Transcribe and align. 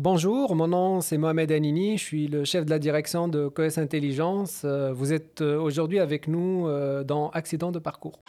Bonjour, 0.00 0.54
mon 0.54 0.68
nom 0.68 1.00
c'est 1.00 1.18
Mohamed 1.18 1.50
Anini, 1.50 1.98
je 1.98 2.04
suis 2.04 2.28
le 2.28 2.44
chef 2.44 2.64
de 2.64 2.70
la 2.70 2.78
direction 2.78 3.26
de 3.26 3.48
COES 3.48 3.80
Intelligence. 3.80 4.62
Euh, 4.64 4.92
vous 4.92 5.12
êtes 5.12 5.40
euh, 5.40 5.58
aujourd'hui 5.58 5.98
avec 5.98 6.28
nous 6.28 6.68
euh, 6.68 7.02
dans 7.02 7.30
Accident 7.30 7.72
de 7.72 7.80
parcours. 7.80 8.22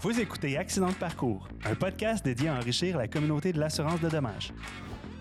Vous 0.00 0.18
écoutez 0.18 0.56
Accident 0.56 0.88
de 0.88 0.94
parcours, 0.94 1.46
un 1.64 1.76
podcast 1.76 2.24
dédié 2.24 2.48
à 2.48 2.56
enrichir 2.56 2.98
la 2.98 3.06
communauté 3.06 3.52
de 3.52 3.60
l'assurance 3.60 4.00
de 4.00 4.08
dommages. 4.08 4.52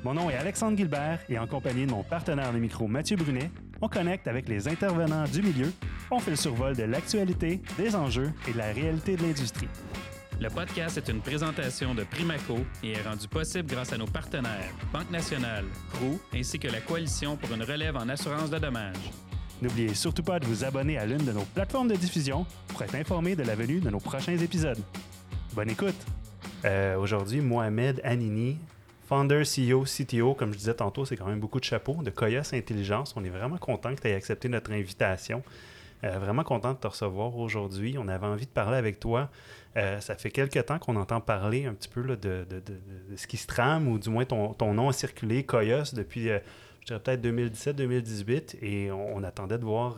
Mon 0.04 0.16
nom 0.16 0.32
est 0.32 0.38
Alexandre 0.38 0.75
Gilbert 0.75 1.20
et 1.30 1.38
en 1.38 1.46
compagnie 1.46 1.86
de 1.86 1.91
mon 1.91 2.02
partenaire 2.02 2.52
de 2.52 2.57
micro 2.57 2.88
Mathieu 2.88 3.16
Brunet, 3.16 3.52
on 3.80 3.88
connecte 3.88 4.28
avec 4.28 4.50
les 4.50 4.68
intervenants 4.68 5.25
du 5.25 5.43
milieu, 5.43 5.71
on 6.09 6.18
fait 6.18 6.32
le 6.32 6.36
survol 6.36 6.75
de 6.75 6.84
l'actualité, 6.84 7.62
des 7.78 7.96
enjeux 7.96 8.32
et 8.50 8.54
de 8.54 8.57
la 8.57 8.73
réalité 8.73 9.18
de 9.18 9.21
l'industrie. 9.21 9.70
Le 10.41 10.49
podcast 10.49 10.97
est 10.97 11.07
une 11.07 11.21
présentation 11.21 11.93
de 11.93 12.03
Primaco 12.03 12.57
et 12.81 12.93
est 12.93 13.01
rendu 13.03 13.27
possible 13.27 13.69
grâce 13.69 13.93
à 13.93 13.97
nos 13.99 14.07
partenaires 14.07 14.73
Banque 14.91 15.11
Nationale, 15.11 15.65
Roux 15.99 16.19
ainsi 16.33 16.57
que 16.57 16.68
la 16.68 16.82
Coalition 16.82 17.37
pour 17.37 17.54
une 17.54 17.61
relève 17.61 17.95
en 17.95 18.09
assurance 18.09 18.49
de 18.49 18.57
dommages. 18.57 19.11
N'oubliez 19.61 19.93
surtout 19.93 20.23
pas 20.23 20.39
de 20.39 20.47
vous 20.47 20.63
abonner 20.63 20.97
à 20.97 21.05
l'une 21.05 21.23
de 21.23 21.32
nos 21.32 21.43
plateformes 21.43 21.89
de 21.89 21.96
diffusion 21.96 22.47
pour 22.69 22.82
être 22.82 22.96
informé 22.96 23.35
de 23.35 23.43
la 23.43 23.54
venue 23.54 23.82
de 23.82 23.91
nos 23.91 23.99
prochains 23.99 24.35
épisodes. 24.35 24.79
Bonne 25.54 25.69
écoute! 25.69 25.93
Euh, 26.65 26.97
aujourd'hui, 26.97 27.39
Mohamed 27.39 28.01
Anini, 28.04 28.57
founder, 29.07 29.43
CEO, 29.43 29.83
CTO, 29.83 30.33
comme 30.33 30.54
je 30.54 30.57
disais 30.57 30.73
tantôt, 30.73 31.05
c'est 31.05 31.18
quand 31.18 31.27
même 31.27 31.39
beaucoup 31.39 31.60
de 31.60 31.65
chapeaux, 31.65 32.02
de 32.02 32.09
Coyos 32.09 32.55
Intelligence. 32.55 33.13
On 33.16 33.23
est 33.23 33.30
vraiment 33.30 33.58
content 33.58 33.94
que 33.94 34.02
tu 34.02 34.08
aies 34.08 34.16
accepté 34.16 34.49
notre 34.49 34.71
invitation. 34.71 35.44
Euh, 36.03 36.17
vraiment 36.17 36.44
content 36.44 36.73
de 36.73 36.78
te 36.78 36.88
recevoir 36.88 37.38
aujourd'hui. 37.38 37.95
On 38.00 38.08
avait 38.08 38.25
envie 38.25 38.45
de 38.45 38.52
parler 38.52 38.78
avec 38.78 39.00
toi. 39.00 39.30
Euh, 39.78 40.00
ça 40.00 40.16
fait 40.16 40.31
quelques 40.31 40.66
temps 40.66 40.80
qu'on 40.80 40.95
entend 40.95 41.22
parler 41.22 41.66
un 41.66 41.73
petit 41.73 41.89
peu 41.89 42.03
de, 42.16 42.45
ce 43.16 43.27
qui 43.27 43.38
se 43.38 43.47
trame, 43.47 43.88
ou 43.88 44.00
du 44.00 44.09
moins 44.09 44.25
ton, 44.25 44.53
ton 44.53 44.73
nom 44.73 44.89
a 44.89 44.94
circulé, 44.94 45.44
Coyos, 45.44 45.94
depuis, 45.94 46.30
euh, 46.30 46.39
je 46.81 46.88
dirais 46.88 47.00
peut-être 47.00 47.23
2017-2018, 47.23 48.57
et 48.63 48.91
on, 48.91 49.23
attendait 49.23 49.59
de 49.59 49.63
voir 49.63 49.97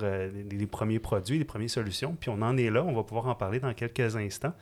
les, 0.52 0.68
premiers 0.68 1.00
produits, 1.00 1.40
les 1.40 1.46
premières 1.46 1.70
solutions, 1.70 2.16
puis 2.20 2.30
on 2.30 2.42
en 2.42 2.58
est 2.58 2.70
là, 2.70 2.84
on 2.84 2.94
va 2.94 3.04
pouvoir 3.04 3.28
en 3.28 3.36
parler 3.36 3.60
dans 3.60 3.74
quelques 3.74 4.16
instants. 4.18 4.54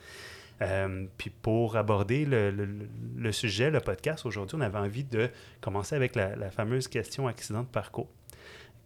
puis 1.17 1.31
pour 1.31 1.75
aborder 1.75 2.25
le, 2.25 3.31
sujet, 3.31 3.71
le 3.71 3.79
podcast, 3.79 4.25
aujourd'hui, 4.27 4.55
on 4.57 4.61
avait 4.61 4.77
envie 4.77 5.03
de 5.03 5.29
commencer 5.59 5.95
avec 5.95 6.15
la 6.15 6.51
fameuse 6.51 6.87
question 6.87 7.27
accident 7.27 7.63
de 7.63 7.67
parcours 7.67 8.07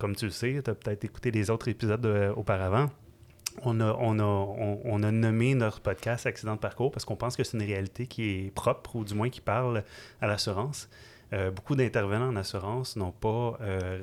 comme 0.05 0.15
tu 0.15 0.25
le 0.25 0.31
sais, 0.31 0.61
tu 0.63 0.69
as 0.69 0.75
peut-être 0.75 1.03
écouté 1.03 1.31
les 1.31 1.49
autres 1.49 1.67
épisodes 1.67 2.05
euh, 2.05 2.31
auparavant. 2.35 2.91
On 3.63 3.81
a, 3.81 3.91
on, 3.99 4.19
a, 4.19 4.23
on, 4.23 5.01
a 5.01 5.09
nommé 5.11 5.55
notre 5.55 5.81
podcast 5.81 6.27
Accident 6.27 6.53
de 6.53 6.59
parcours 6.59 6.91
parce 6.91 7.05
qu'on 7.05 7.15
pense 7.15 7.35
que 7.35 7.43
c'est 7.43 7.57
une 7.57 7.65
réalité 7.65 8.05
qui 8.05 8.29
est 8.29 8.51
propre 8.53 8.97
ou 8.97 9.03
du 9.03 9.15
moins 9.15 9.31
qui 9.31 9.41
parle 9.41 9.83
à 10.21 10.27
l'assurance. 10.27 10.91
Euh, 11.33 11.49
beaucoup 11.49 11.75
d'intervenants 11.75 12.27
en 12.27 12.35
assurance 12.35 12.97
n'ont 12.97 13.13
pas, 13.13 13.57
euh, 13.61 13.97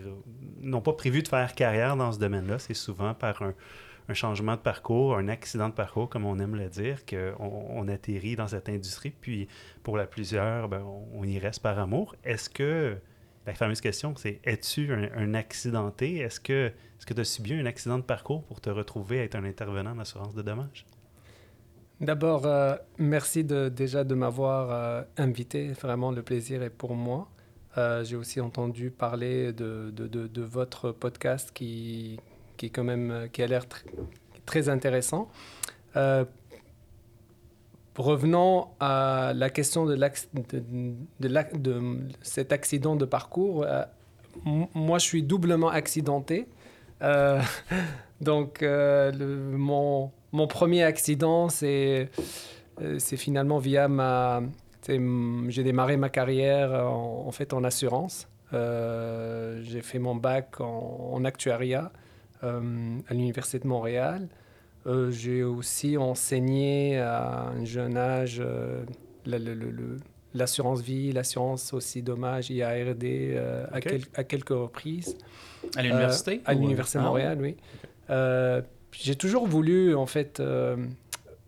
pas 0.84 0.92
prévu 0.94 1.22
de 1.22 1.28
faire 1.28 1.54
carrière 1.54 1.96
dans 1.96 2.10
ce 2.10 2.18
domaine-là. 2.18 2.58
C'est 2.58 2.74
souvent 2.74 3.14
par 3.14 3.40
un, 3.42 3.54
un, 4.08 4.14
changement 4.14 4.56
de 4.56 4.60
parcours, 4.60 5.16
un 5.16 5.28
accident 5.28 5.68
de 5.68 5.74
parcours, 5.74 6.08
comme 6.08 6.24
on 6.24 6.40
aime 6.40 6.56
le 6.56 6.68
dire, 6.68 7.06
qu'on 7.06 7.36
on 7.38 7.86
atterrit 7.86 8.34
dans 8.34 8.48
cette 8.48 8.68
industrie. 8.68 9.12
Puis 9.20 9.46
pour 9.84 9.96
la 9.96 10.08
plusieurs, 10.08 10.68
ben, 10.68 10.84
on, 11.14 11.22
y 11.22 11.38
reste 11.38 11.62
par 11.62 11.78
amour. 11.78 12.16
Est-ce 12.24 12.50
que 12.50 12.98
la 13.46 13.54
fameuse 13.54 13.80
question, 13.80 14.14
c'est 14.16 14.40
es-tu 14.44 14.92
un, 14.92 15.34
accidenté? 15.34 16.18
Est-ce 16.18 16.40
que 16.40 16.72
tu 17.04 17.20
as 17.20 17.24
subi 17.24 17.54
un 17.54 17.66
accident 17.66 17.98
de 17.98 18.04
parcours 18.04 18.44
pour 18.44 18.60
te 18.60 18.70
retrouver 18.70 19.20
à 19.20 19.24
être 19.24 19.34
un 19.34 19.44
intervenant 19.44 19.92
en 19.92 19.98
assurance 19.98 20.34
de 20.34 20.42
dommages? 20.42 20.86
D'abord, 22.00 22.46
euh, 22.46 22.74
merci 22.98 23.44
de, 23.44 23.68
déjà 23.68 24.02
de 24.02 24.14
m'avoir 24.14 24.70
euh, 24.70 25.02
invité. 25.16 25.68
Vraiment, 25.68 26.10
le 26.10 26.22
plaisir 26.22 26.62
est 26.62 26.70
pour 26.70 26.94
moi. 26.94 27.28
Euh, 27.78 28.04
j'ai 28.04 28.16
aussi 28.16 28.40
entendu 28.40 28.90
parler 28.90 29.52
de, 29.52 30.42
votre 30.42 30.90
podcast 30.90 31.52
qui, 31.54 32.18
qui, 32.56 32.70
quand 32.70 32.84
même, 32.84 33.28
qui 33.32 33.42
a 33.42 33.46
l'air 33.46 33.66
très 34.46 34.68
intéressant. 34.68 35.30
Revenons 37.96 38.68
à 38.80 39.32
la 39.34 39.50
question 39.50 39.84
de, 39.84 39.98
cet 42.22 42.52
accident 42.52 42.96
de 42.96 43.04
parcours. 43.04 43.64
Euh, 43.64 43.82
moi, 44.74 44.98
je 44.98 45.04
suis 45.04 45.22
doublement 45.22 45.68
accidenté. 45.68 46.48
Euh, 47.02 47.38
donc, 48.22 48.62
euh, 48.62 49.12
mon, 49.52 50.10
mon, 50.32 50.46
premier 50.46 50.84
accident, 50.84 51.50
c'est 51.50 52.08
finalement 53.02 53.58
via 53.58 53.88
ma... 53.88 54.42
J'ai 54.88 55.62
démarré 55.62 55.98
ma 55.98 56.08
carrière 56.08 56.72
en, 56.72 57.30
fait 57.30 57.52
en 57.52 57.62
assurance. 57.62 58.26
J'ai 58.52 59.82
fait 59.82 59.98
mon 59.98 60.16
bac 60.16 60.62
en, 60.62 61.10
en 61.12 61.24
actuariat 61.26 61.92
à 62.40 62.58
l'Université 63.10 63.58
de 63.58 63.66
Montréal. 63.68 64.28
Euh, 64.86 65.10
j'ai 65.10 65.42
aussi 65.44 65.96
enseigné 65.96 66.98
à 66.98 67.48
un 67.48 67.64
jeune 67.64 67.96
âge 67.96 68.42
euh, 68.44 68.84
l'assurance 70.34 70.80
vie, 70.80 71.12
l'assurance 71.12 71.72
aussi 71.72 72.02
dommage 72.02 72.50
et 72.50 72.62
ARD 72.62 73.04
euh, 73.04 73.66
à, 73.70 73.76
à, 73.76 74.24
quelques 74.24 74.48
reprises. 74.48 75.16
À 75.76 75.82
l'université 75.82 76.40
À 76.44 76.54
l'Université 76.54 76.98
de 76.98 77.04
ah 77.04 77.06
Montréal, 77.06 77.38
oui. 77.40 77.56
j'ai 78.92 79.14
toujours 79.14 79.46
voulu, 79.46 79.94
en 79.94 80.06
fait, 80.06 80.42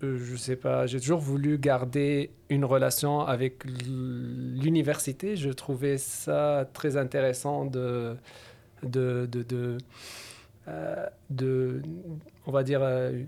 je 0.01 0.37
sais 0.37 0.57
pas, 0.57 0.87
j'ai 0.87 1.01
toujours 1.01 1.19
voulu 1.19 1.59
garder 1.59 2.31
une 2.49 2.65
relation 2.65 3.21
avec 3.21 3.65
l'université. 3.65 5.35
Je 5.35 5.51
trouvais 5.51 5.99
ça 5.99 6.69
très 6.73 6.97
intéressant 6.97 7.65
de, 7.65 8.17
de, 8.85 9.27
de, 9.27 9.43
de 9.43 9.79
euh, 10.69 11.07
de, 11.29 11.83
on 12.47 12.53
va 12.53 12.63
dire, 12.63 12.81
euh, 12.83 13.23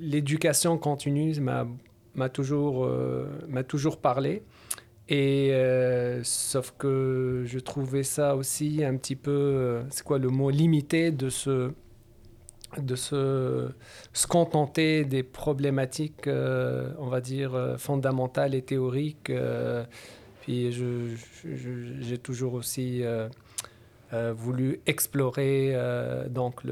l'éducation 0.00 0.78
continue 0.78 1.34
m'a 1.40 2.28
toujours, 2.28 2.84
euh, 2.84 3.26
m'a 3.48 3.64
toujours 3.64 3.98
parlé. 3.98 4.42
Et 5.08 5.52
sauf 6.22 6.72
que 6.78 7.42
je 7.44 7.58
trouvais 7.58 8.04
ça 8.04 8.36
aussi 8.36 8.84
un 8.84 8.96
petit 8.96 9.16
peu, 9.16 9.80
c'est 9.90 10.04
quoi 10.04 10.20
le 10.20 10.28
mot, 10.28 10.50
limité 10.50 11.10
de 11.10 11.28
se, 11.28 11.72
de 12.78 12.94
se 12.94 13.72
contenter 14.28 15.04
des 15.04 15.24
problématiques, 15.24 16.28
on 16.28 17.08
va 17.08 17.20
dire, 17.20 17.74
fondamentales 17.76 18.54
et 18.54 18.62
théoriques. 18.62 19.32
puis 20.42 20.70
j'ai 20.70 22.18
toujours 22.18 22.54
aussi 22.54 23.02
euh, 24.12 24.32
voulu 24.36 24.80
explorer 24.86 25.70
euh, 25.72 26.28
donc, 26.28 26.64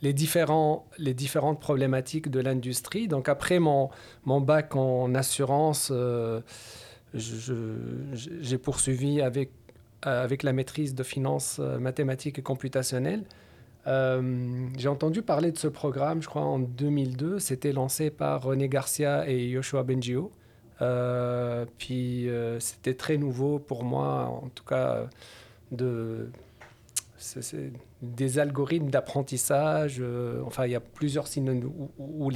les, 0.00 0.12
différentes 0.12 1.60
problématiques 1.60 2.30
de 2.30 2.38
l'industrie. 2.38 3.08
Donc 3.08 3.28
après 3.28 3.58
mon, 3.58 3.90
mon 4.24 4.40
bac 4.40 4.76
en 4.76 5.12
assurance, 5.12 5.90
euh, 5.92 6.40
j'ai 7.14 8.58
poursuivi 8.58 9.20
avec, 9.20 9.50
avec 10.02 10.44
la 10.44 10.52
maîtrise 10.52 10.94
de 10.94 11.02
finances 11.02 11.58
mathématiques 11.58 12.38
et 12.38 12.42
computationnelles. 12.42 13.24
j'ai 13.86 14.88
entendu 14.88 15.22
parler 15.22 15.50
de 15.50 15.58
ce 15.58 15.66
programme, 15.66 16.22
je 16.22 16.28
crois, 16.28 16.42
en 16.42 16.60
2002. 16.60 17.40
C'était 17.40 17.72
lancé 17.72 18.10
par 18.10 18.44
René 18.44 18.68
Garcia 18.68 19.28
et 19.28 19.48
Yoshua 19.48 19.82
Bengio. 19.82 20.30
puis 21.78 22.28
c'était 22.60 22.94
très 22.94 23.16
nouveau 23.16 23.58
pour 23.58 23.82
moi, 23.82 24.26
en 24.26 24.48
tout 24.54 24.64
cas 24.64 25.08
de 25.70 26.30
des 28.02 28.38
algorithmes 28.38 28.90
d'apprentissage. 28.90 29.98
Euh, 30.00 30.42
enfin, 30.44 30.66
il 30.66 30.72
y 30.72 30.74
a 30.74 30.80
plusieurs 30.80 31.26
signes 31.26 31.64
où, 31.64 32.30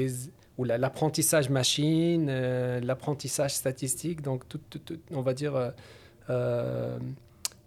où 0.58 0.64
l'apprentissage 0.64 1.50
machine, 1.50 2.28
euh, 2.28 2.80
l'apprentissage 2.80 3.54
statistique, 3.54 4.22
donc 4.22 4.48
tout, 4.48 4.60
on 5.10 5.22
va 5.22 5.34
dire 5.34 5.72
euh, 6.30 6.98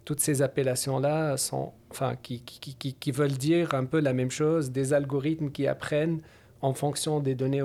toutes 0.04 0.20
ces 0.20 0.42
appellations-là 0.42 1.36
sont, 1.36 1.72
enfin, 1.90 2.16
qui, 2.22 2.40
qui, 2.40 2.74
qui, 2.74 2.94
qui, 2.94 3.10
veulent 3.10 3.32
dire 3.32 3.74
un 3.74 3.84
peu 3.84 4.00
la 4.00 4.12
même 4.12 4.30
chose, 4.30 4.70
des 4.70 4.92
algorithmes 4.92 5.50
qui 5.50 5.66
apprennent 5.66 6.20
en 6.60 6.72
fonction 6.72 7.20
des 7.20 7.34
données 7.34 7.62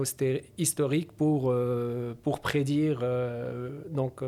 historiques 0.58 1.12
pour, 1.14 1.54
pour 2.22 2.40
prédire 2.42 3.04
donc 3.90 4.22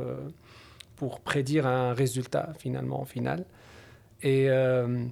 pour 0.95 1.19
prédire 1.19 1.68
un 1.68 1.94
résultat 1.94 2.54
finalement 2.57 3.06
final. 3.06 3.45
Et 4.25 4.50
euh, 4.50 5.06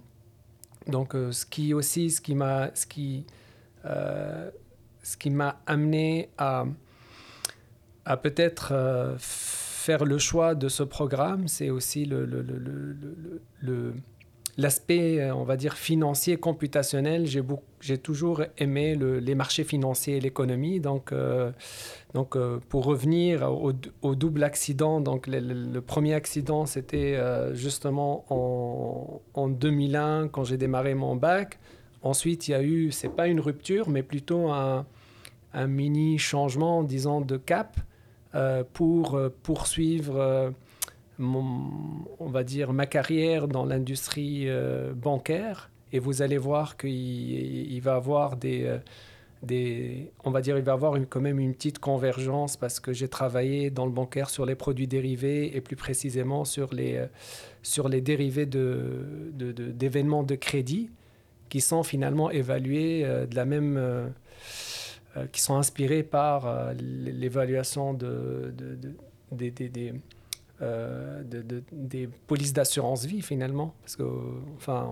donc, 0.88 1.14
euh, 1.14 1.32
ce 1.32 1.46
qui 1.46 1.76
aussi, 1.76 2.10
ce 2.10 2.20
qui 2.20 2.34
m'a, 2.34 2.72
ce 2.74 2.88
qui, 2.88 3.28
euh, 3.86 4.50
ce 5.04 5.16
qui 5.18 5.30
m'a 5.30 5.62
amené 5.68 6.30
à, 6.40 6.66
à 8.06 8.18
peut-être 8.18 9.16
faire 9.20 10.04
le 10.04 10.18
choix 10.18 10.56
de 10.56 10.68
ce 10.68 10.82
programme, 10.82 11.48
c'est 11.48 11.70
aussi 11.70 12.06
le, 12.06 12.26
le, 12.26 12.42
le, 13.62 13.94
l'aspect, 14.58 15.32
on 15.32 15.44
va 15.44 15.58
dire, 15.58 15.76
financier, 15.76 16.38
computationnel, 16.38 17.26
j'ai 17.82 17.98
toujours 17.98 18.44
aimé 18.58 18.96
les 18.96 19.36
marchés 19.36 19.64
financiers 19.64 20.18
et 20.18 20.20
l'économie. 20.20 20.80
Donc, 20.80 21.14
donc 22.14 22.38
pour 22.70 22.86
revenir 22.86 23.52
au, 23.52 24.16
double 24.16 24.44
accident, 24.44 25.02
donc 25.02 25.28
le, 25.28 25.80
premier 25.80 26.14
accident, 26.14 26.66
c'était 26.66 27.18
justement 27.54 28.26
en, 28.30 29.22
en 29.34 29.48
2001, 29.48 30.28
quand 30.28 30.44
j'ai 30.44 30.58
démarré 30.58 30.94
mon 30.94 31.16
bac. 31.16 31.60
Ensuite, 32.04 32.48
il 32.48 32.52
y 32.52 32.54
a 32.54 32.62
eu, 32.62 32.92
c'est 32.92 33.10
pas 33.10 33.28
une 33.28 33.40
rupture, 33.40 33.90
mais 33.90 34.04
plutôt 34.04 34.52
un, 34.52 34.86
un 35.54 35.68
mini 35.68 36.18
changement, 36.18 36.84
disons, 36.84 37.22
de 37.22 37.38
cap 37.38 37.80
euh, 38.36 38.64
pour 38.74 39.16
euh, 39.16 39.30
poursuivre, 39.44 40.18
euh, 40.18 40.52
on 41.20 42.28
va 42.28 42.44
dire, 42.44 42.74
ma 42.74 42.86
carrière 42.86 43.48
dans 43.48 43.66
l'industrie 43.66 44.48
bancaire. 44.96 45.70
Et 45.92 46.00
vous 46.00 46.22
allez 46.24 46.40
voir 46.40 46.76
qu'il 46.76 46.92
il 46.92 47.80
va 47.82 47.96
avoir 47.96 48.36
des, 48.36 48.80
des, 49.44 50.12
on 50.24 50.32
va 50.32 50.42
dire, 50.42 50.58
il 50.58 50.64
va 50.64 50.74
avoir 50.74 50.98
quand 51.08 51.22
même 51.22 51.40
une 51.40 51.54
petite 51.54 51.78
convergence 51.78 52.58
parce 52.58 52.80
que 52.80 52.94
j'ai 52.94 53.08
travaillé 53.08 53.70
dans 53.70 53.86
le 53.86 53.92
bancaire 53.92 54.32
sur 54.32 54.46
les 54.46 54.56
produits 54.56 54.88
dérivés 54.88 55.56
et 55.56 55.62
plus 55.62 55.76
précisément 55.76 56.46
sur 56.46 56.74
les, 56.74 57.06
sur 57.62 57.90
les 57.90 58.02
dérivés 58.02 58.48
d'événements 58.48 60.24
de, 60.24 60.30
de, 60.30 60.34
de 60.34 60.40
crédit 60.40 60.90
qui 61.54 61.62
sont 61.62 61.84
finalement 61.84 62.32
évalués 62.32 63.06
euh, 63.06 63.28
de 63.28 63.36
la 63.36 63.46
même, 63.46 63.78
euh, 63.78 64.08
euh, 65.18 65.28
qui 65.32 65.40
sont 65.40 65.56
inspirés 65.56 66.02
par 66.02 66.74
l'évaluation 66.80 67.94
de, 67.94 68.52
des, 70.62 71.44
des, 71.72 72.08
polices 72.08 72.54
d'assurance 72.54 73.06
vie 73.06 73.22
finalement, 73.22 73.76
parce 73.82 73.96
que 73.96 74.04
enfin, 74.56 74.90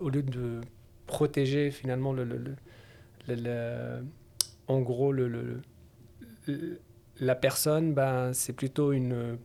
au 0.00 0.08
lieu 0.08 0.22
de 0.22 0.60
protéger 1.06 1.70
finalement 1.70 2.12
le, 2.12 2.24
le, 3.26 4.02
en 4.66 4.80
gros 4.80 5.12
le, 5.12 5.62
la 7.20 7.34
personne, 7.34 7.94
ben, 7.94 8.32
c'est 8.32 8.52
plutôt 8.52 8.92
une 8.92 9.38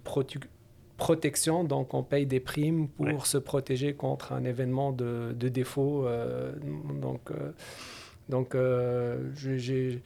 protection, 0.98 1.64
donc 1.64 1.94
on 1.94 2.04
paye 2.04 2.26
des 2.26 2.40
primes 2.40 2.88
pour 2.88 3.26
se 3.26 3.38
protéger 3.38 3.94
contre 3.94 4.32
un 4.34 4.44
événement 4.44 4.92
de, 4.92 5.34
de 5.38 5.50
défaut. 5.50 6.08
Euh, 6.08 6.54
donc, 7.02 7.32
euh, 7.32 7.52
donc 8.30 8.56
euh, 8.56 9.32
j'ai, 9.36 10.02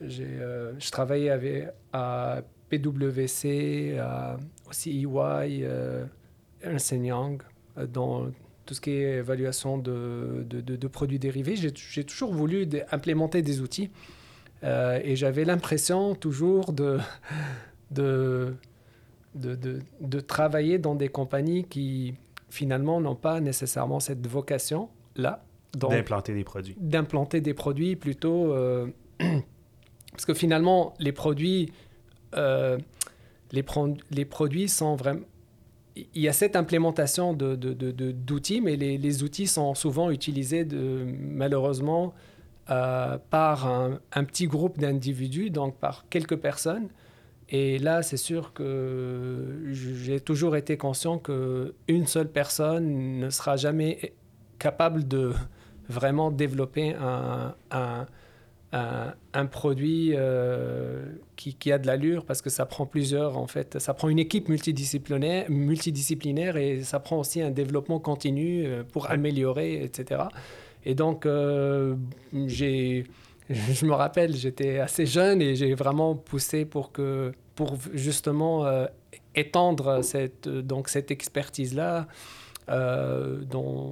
je 0.00 0.90
travaillais 0.90 1.30
avec, 1.30 1.68
à 1.92 2.42
PwC, 2.70 3.98
à, 3.98 4.36
aussi 4.68 5.04
EY, 5.04 5.66
Ernst 6.62 6.92
Young, 6.92 7.42
dans 7.92 8.26
tout 8.66 8.74
ce 8.74 8.80
qui 8.80 8.90
est 8.90 9.18
évaluation 9.18 9.78
de, 9.78 10.44
de, 10.48 10.60
de, 10.60 10.88
produits 10.88 11.18
dérivés. 11.18 11.56
J'ai, 11.56 12.04
toujours 12.04 12.32
voulu 12.32 12.68
implémenter 12.92 13.42
des 13.42 13.60
outils 13.60 13.90
et 14.62 15.16
j'avais 15.16 15.44
l'impression 15.44 16.14
toujours 16.14 16.72
de, 16.72 16.98
de 17.90 18.54
de, 19.34 19.80
de, 20.00 20.20
travailler 20.20 20.78
dans 20.78 20.94
des 20.94 21.08
compagnies 21.08 21.64
qui 21.64 22.14
finalement 22.48 23.00
n'ont 23.00 23.14
pas 23.16 23.40
nécessairement 23.40 24.00
cette 24.00 24.26
vocation-là. 24.26 25.44
D'implanter 25.76 26.34
des 26.34 26.44
produits. 26.44 26.76
D'implanter 26.80 27.40
des 27.40 27.54
produits 27.54 27.96
plutôt... 27.96 28.52
Euh, 28.52 28.88
parce 30.10 30.24
que 30.26 30.34
finalement, 30.34 30.94
les 30.98 31.12
produits, 31.12 31.72
euh, 32.36 32.78
les, 33.52 33.62
produits 34.24 34.68
sont 34.68 34.96
vraiment... 34.96 35.20
Il 35.96 36.22
y 36.22 36.28
a 36.28 36.32
cette 36.32 36.56
implémentation 36.56 37.34
d'outils, 37.34 38.60
mais 38.60 38.76
les, 38.76 39.22
outils 39.22 39.46
sont 39.46 39.74
souvent 39.74 40.10
utilisés 40.10 40.64
de, 40.64 41.04
malheureusement 41.18 42.14
euh, 42.70 43.18
par 43.30 43.66
un, 43.66 44.24
petit 44.24 44.46
groupe 44.46 44.78
d'individus, 44.78 45.50
donc 45.50 45.76
par 45.76 46.08
quelques 46.08 46.36
personnes. 46.36 46.88
Et 47.48 47.80
là, 47.80 48.02
c'est 48.02 48.16
sûr 48.16 48.52
que 48.52 49.64
j'ai 49.72 50.20
toujours 50.20 50.54
été 50.54 50.76
conscient 50.76 51.18
qu'une 51.18 52.06
seule 52.06 52.30
personne 52.30 53.18
ne 53.18 53.28
sera 53.30 53.56
jamais 53.56 54.14
capable 54.60 55.08
de 55.08 55.32
vraiment 55.88 56.30
développer 56.30 56.94
un, 56.94 58.06
un, 58.72 59.46
produit 59.46 60.12
euh, 60.14 61.04
qui, 61.36 61.54
qui, 61.54 61.72
a 61.72 61.78
de 61.78 61.86
l'allure 61.86 62.24
parce 62.24 62.40
que 62.40 62.50
ça 62.50 62.66
prend 62.66 62.86
plusieurs, 62.86 63.36
en 63.36 63.46
fait, 63.46 63.80
ça 63.80 63.94
prend 63.94 64.08
une 64.08 64.20
équipe 64.20 64.48
multidisciplinaire, 64.48 65.46
multidisciplinaire 65.48 66.56
et 66.56 66.82
ça 66.82 67.00
prend 67.00 67.18
aussi 67.18 67.42
un 67.42 67.50
développement 67.50 67.98
continu 67.98 68.64
euh, 68.64 68.84
pour 68.84 69.10
améliorer, 69.10 69.82
etc. 69.82 70.22
Et 70.84 70.94
donc, 70.94 71.26
euh, 71.26 71.96
j'ai 72.46 73.06
je 73.50 73.84
me 73.84 73.92
rappelle, 73.94 74.36
j'étais 74.36 74.78
assez 74.78 75.06
jeune 75.06 75.42
et 75.42 75.56
j'ai 75.56 75.74
vraiment 75.74 76.14
poussé 76.14 76.64
pour, 76.64 76.92
que, 76.92 77.32
pour 77.56 77.76
justement 77.94 78.64
euh, 78.64 78.86
étendre 79.34 80.02
cette, 80.04 80.48
donc 80.48 80.88
cette 80.88 81.10
expertise-là 81.10 82.06
euh, 82.68 83.42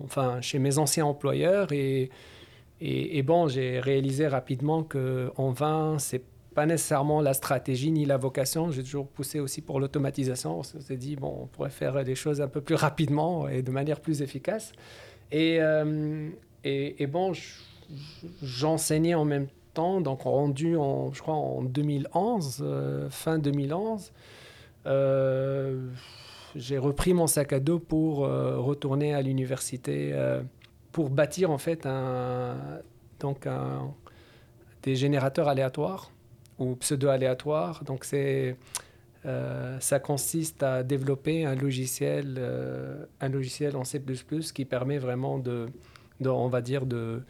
enfin, 0.04 0.40
chez 0.40 0.58
mes 0.60 0.78
anciens 0.78 1.06
employeurs. 1.06 1.72
Et, 1.72 2.10
et, 2.80 3.22
bon, 3.22 3.48
j'ai 3.48 3.80
réalisé 3.80 4.28
rapidement 4.28 4.84
qu'en 4.84 5.50
vin, 5.50 5.98
c'est 5.98 6.22
pas 6.54 6.66
nécessairement 6.66 7.20
la 7.20 7.34
stratégie 7.34 7.90
ni 7.90 8.04
la 8.04 8.16
vocation. 8.16 8.70
J'ai 8.70 8.82
toujours 8.82 9.08
poussé 9.08 9.40
aussi 9.40 9.62
pour 9.62 9.80
l'automatisation. 9.80 10.60
On 10.60 10.62
s'est 10.62 10.96
dit, 10.96 11.16
bon, 11.16 11.40
on 11.42 11.46
pourrait 11.46 11.70
faire 11.70 12.02
les 12.02 12.14
choses 12.14 12.40
un 12.40 12.48
peu 12.48 12.60
plus 12.60 12.76
rapidement 12.76 13.48
et 13.48 13.62
de 13.62 13.70
manière 13.70 14.00
plus 14.00 14.22
efficace. 14.22 14.72
Et, 15.32 15.58
euh, 15.60 16.30
bon, 17.08 17.32
j'enseignais 18.42 19.14
en 19.14 19.25
même 19.25 19.48
temps, 19.75 20.00
donc 20.00 20.22
rendu, 20.22 20.76
en, 20.76 21.12
je 21.12 21.20
crois, 21.20 21.34
en 21.34 21.62
2011, 21.62 22.60
euh, 22.62 23.10
fin 23.10 23.38
2011. 23.38 24.12
Euh, 24.86 25.88
j'ai 26.54 26.78
repris 26.78 27.12
mon 27.12 27.26
sac 27.26 27.52
à 27.52 27.60
dos 27.60 27.78
pour 27.80 28.19
retourner 28.19 29.14
à 29.14 29.20
l'université 29.20 30.14
pour 30.93 31.11
bâtir 31.11 31.50
en 31.50 31.58
fait 31.58 31.87
un, 31.87 32.56
donc 33.20 33.46
des 34.82 34.96
générateurs 34.96 35.49
aléatoires 35.49 36.11
ou 36.58 36.75
pseudo-aléatoires. 36.76 37.85
Donc 37.85 38.05
c'est 38.05 38.56
ça 39.81 40.00
consiste 40.00 40.62
à 40.62 40.82
développer 40.82 41.44
un 41.44 41.55
logiciel, 41.55 42.40
un 43.20 43.29
logiciel 43.29 43.76
en 43.76 43.85
C++ 43.85 44.00
qui 44.55 44.64
permet 44.64 44.99
vraiment 44.99 45.38
de, 45.38 45.67
de 46.20 46.31
on 46.31 46.49
va 46.49 46.62
dire, 46.62 46.87
de, 46.87 47.23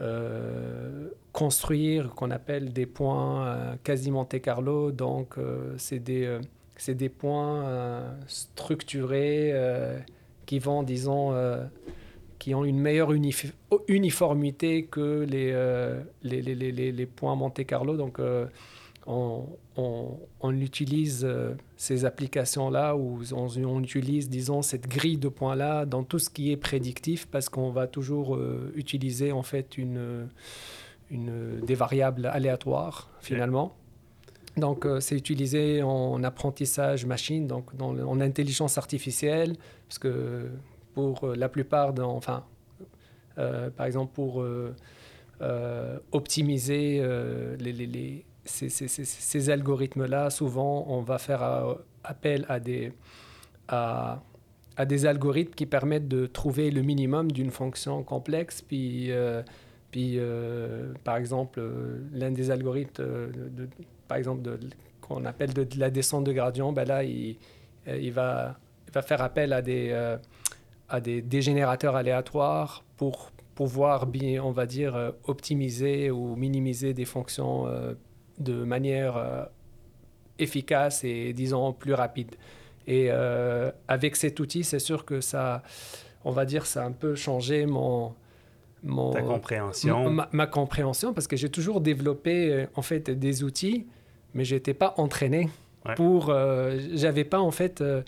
euh, 0.00 1.10
construire 1.32 2.14
qu'on 2.14 2.30
appelle 2.30 2.72
des 2.72 2.86
points 2.86 3.46
euh, 3.46 3.74
quasi 3.84 4.10
Monte 4.10 4.40
Carlo. 4.40 4.92
Donc, 4.92 5.36
euh, 5.36 5.74
c'est 5.76 5.98
des, 5.98 6.38
c'est 6.76 6.94
des 6.94 7.10
points 7.10 8.04
structurés 8.26 9.54
qui 10.46 10.58
vont, 10.58 10.82
disons, 10.82 11.34
qui 12.40 12.54
ont 12.56 12.64
une 12.64 12.80
meilleure 12.80 13.12
uniformité 13.86 14.86
que 14.86 15.24
les, 15.28 15.52
les, 16.22 16.42
les, 16.42 16.72
les, 16.72 16.90
les, 16.90 17.06
points 17.06 17.36
Monte 17.36 17.64
Carlo. 17.64 17.96
Donc, 17.96 18.18
on, 19.06 19.46
on, 20.40 20.60
utilise 20.60 21.24
euh, 21.24 21.54
ces 21.76 22.04
applications-là 22.04 22.96
ou 22.96 23.20
on, 23.32 23.82
utilise, 23.82 24.28
disons, 24.28 24.62
cette 24.62 24.88
grille 24.88 25.16
de 25.16 25.28
points-là 25.28 25.86
dans 25.86 26.04
tout 26.04 26.18
ce 26.18 26.30
qui 26.30 26.52
est 26.52 26.56
prédictif 26.56 27.26
parce 27.26 27.48
qu'on 27.48 27.70
va 27.70 27.86
toujours 27.86 28.36
euh, 28.36 28.72
utiliser 28.74 29.32
en 29.32 29.42
fait 29.42 29.78
une, 29.78 30.28
une, 31.10 31.60
des 31.60 31.74
variables 31.74 32.26
aléatoires 32.26 33.10
finalement. 33.20 33.74
Donc, 34.56 34.84
euh, 34.84 35.00
c'est 35.00 35.16
utilisé 35.16 35.82
en 35.82 36.22
apprentissage 36.22 37.06
machine, 37.06 37.46
donc 37.46 37.70
en 37.80 38.20
intelligence 38.20 38.78
artificielle, 38.78 39.56
parce 39.88 39.98
que 39.98 40.48
pour 41.00 41.28
la 41.28 41.48
plupart, 41.48 41.94
enfin, 41.98 42.44
par 43.36 43.86
exemple, 43.86 44.12
pour 44.12 44.44
optimiser 46.12 47.02
les, 47.58 47.72
les 47.72 48.24
ces, 48.44 49.50
algorithmes-là, 49.50 50.30
souvent, 50.30 50.84
on 50.88 51.02
va 51.02 51.18
faire 51.18 51.42
euh, 51.42 51.74
appel 52.04 52.44
à 52.48 52.60
des, 52.60 52.92
à, 53.68 54.22
des 54.86 55.06
algorithmes 55.06 55.54
qui 55.54 55.66
permettent 55.66 56.08
de 56.08 56.26
trouver 56.26 56.70
le 56.70 56.82
minimum 56.82 57.30
d'une 57.30 57.50
fonction 57.50 58.02
complexe. 58.02 58.62
Puis, 58.62 59.10
euh, 59.10 59.42
puis 59.90 60.14
euh, 60.16 60.92
par 61.04 61.16
exemple, 61.16 61.62
l'un 62.12 62.30
des 62.30 62.50
algorithmes, 62.50 63.02
de, 63.02 63.68
par 64.08 64.18
exemple, 64.18 64.42
de, 64.42 64.58
qu'on 65.00 65.24
appelle 65.24 65.52
de, 65.52 65.66
la 65.78 65.90
descente 65.90 66.24
de 66.24 66.32
gradient, 66.32 66.72
ben 66.72 66.84
là, 66.86 67.04
il, 67.04 67.36
il, 67.86 68.12
va, 68.12 68.58
il 68.86 68.92
va 68.92 69.02
faire 69.02 69.22
appel 69.22 69.52
à 69.52 69.60
des, 69.62 70.16
à 70.90 71.00
des, 71.00 71.22
des 71.22 71.40
générateurs 71.42 71.96
aléatoires 71.96 72.84
pour 72.96 73.30
pouvoir, 73.54 74.06
bien, 74.06 74.42
on 74.44 74.50
va 74.52 74.66
dire, 74.66 75.12
optimiser 75.24 76.10
ou 76.10 76.34
minimiser 76.36 76.92
des 76.94 77.04
fonctions 77.04 77.66
de 78.38 78.64
manière 78.64 79.16
euh, 79.16 79.44
efficace 80.38 81.04
et, 81.04 81.32
disons, 81.32 81.72
plus 81.72 81.94
rapide. 81.94 82.34
Et 82.86 83.08
euh, 83.10 83.70
avec 83.88 84.16
cet 84.16 84.40
outil, 84.40 84.64
c'est 84.64 84.78
sûr 84.78 85.04
que 85.04 85.20
ça, 85.20 85.62
on 86.24 86.30
va 86.32 86.44
dire, 86.44 86.66
ça 86.66 86.82
a 86.82 86.86
un 86.86 86.92
peu 86.92 87.14
changé 87.14 87.66
mon, 87.66 88.14
mon 88.82 89.10
Ta 89.10 89.22
compréhension. 89.22 90.10
ma, 90.10 90.28
ma 90.32 90.46
compréhension, 90.46 91.12
parce 91.12 91.26
que 91.26 91.36
j'ai 91.36 91.50
toujours 91.50 91.80
développé 91.80 92.50
euh, 92.52 92.66
en 92.74 92.82
fait 92.82 93.10
des 93.10 93.44
outils, 93.44 93.86
mais 94.34 94.44
j'étais 94.44 94.74
pas 94.74 94.94
entraîné 94.96 95.48
Ouais. 95.86 95.94
pour. 95.94 96.28
euh, 96.28 96.78
j'avais 96.92 97.24
pas 97.24 97.40
en 97.40 97.50
fait. 97.50 97.80
euh, 97.80 98.00
euh, 98.00 98.02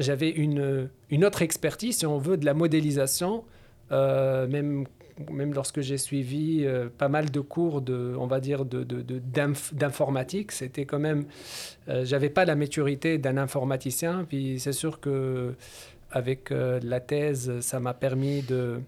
j'avais 0.00 0.30
une, 0.30 0.88
une 1.10 1.24
autre 1.24 1.42
expertise, 1.42 1.98
si 1.98 2.06
on 2.06 2.18
veut, 2.18 2.36
de 2.36 2.44
la 2.44 2.54
modélisation, 2.54 3.44
euh, 3.92 4.46
même, 4.48 4.86
même 5.30 5.52
lorsque 5.52 5.80
j'ai 5.82 5.98
suivi 5.98 6.64
euh, 6.64 6.88
pas 6.96 7.08
mal 7.08 7.30
de 7.30 7.40
cours 7.40 7.82
de, 7.82 8.14
on 8.18 8.26
va 8.26 8.40
dire, 8.40 8.64
de, 8.64 8.82
de- 8.82 9.02
de- 9.02 9.20
d'informatique, 9.74 10.52
c'était 10.52 10.86
quand 10.86 10.98
même, 10.98 11.26
euh, 11.88 12.04
j'avais 12.04 12.30
pas 12.30 12.44
la 12.44 12.56
maturité 12.56 13.18
d'un 13.18 13.36
informaticien, 13.36 14.24
puis 14.28 14.58
c'est 14.58 14.72
sûr 14.72 15.00
que 15.00 15.54
avec 16.12 16.50
la 16.50 16.98
thèse, 16.98 17.60
ça 17.60 17.78
m'a 17.78 17.94
permis 17.94 18.42
de, 18.42 18.80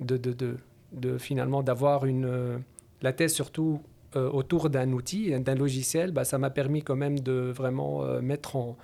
de, 0.00 1.18
finalement 1.18 1.62
d'avoir 1.62 2.06
une, 2.06 2.60
la 3.02 3.12
thèse 3.12 3.32
surtout 3.34 3.80
autour 4.16 4.68
d'un 4.68 4.90
outil, 4.90 5.30
d'un 5.38 5.54
logiciel, 5.54 6.10
bah, 6.10 6.24
ça 6.24 6.38
m'a 6.38 6.50
permis 6.50 6.82
quand 6.82 6.96
même 6.96 7.20
de 7.20 7.52
vraiment 7.54 8.02
mettre 8.20 8.56
en, 8.56 8.76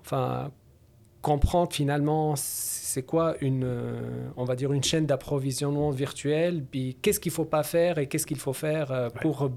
enfin, 0.00 0.50
comprendre 1.22 1.72
finalement 1.72 2.34
c'est 2.36 3.02
quoi 3.02 3.34
une, 3.40 3.64
euh, 3.64 4.28
on 4.36 4.44
va 4.44 4.56
dire 4.56 4.72
une 4.72 4.82
chaîne 4.82 5.06
d'approvisionnement 5.06 5.90
virtuelle, 5.90 6.62
puis 6.70 6.96
qu'est-ce 7.02 7.20
qu'il 7.20 7.32
faut 7.32 7.44
pas 7.44 7.62
faire 7.62 7.98
et 7.98 8.06
qu'est-ce 8.06 8.26
qu'il 8.26 8.38
faut 8.38 8.52
faire 8.52 8.90
euh, 8.92 9.06
Ouais. 9.08 9.20
pour, 9.20 9.42
euh, 9.42 9.48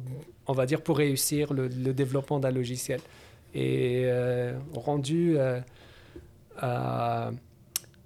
on 0.47 0.53
va 0.53 0.65
dire 0.65 0.81
pour 0.81 0.97
réussir 0.97 1.53
le, 1.53 1.67
le 1.67 1.93
développement 1.93 2.39
d'un 2.39 2.51
logiciel. 2.51 2.99
Et 3.53 4.03
euh, 4.05 4.53
rendu 4.73 5.35
euh, 5.37 5.59
à 6.57 7.31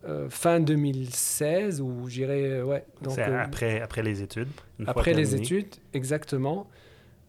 euh, 0.07 0.29
fin 0.29 0.59
2016 0.59 1.81
ou 1.81 2.07
j'irais 2.09 2.61
ouais 2.61 2.85
donc 3.01 3.17
après, 3.17 3.81
après 3.81 4.03
les 4.03 4.21
études. 4.21 4.49
une 4.79 4.85
fois 4.85 4.91
après 4.91 5.13
les 5.13 5.35
études, 5.35 5.67
exactement. 5.93 6.67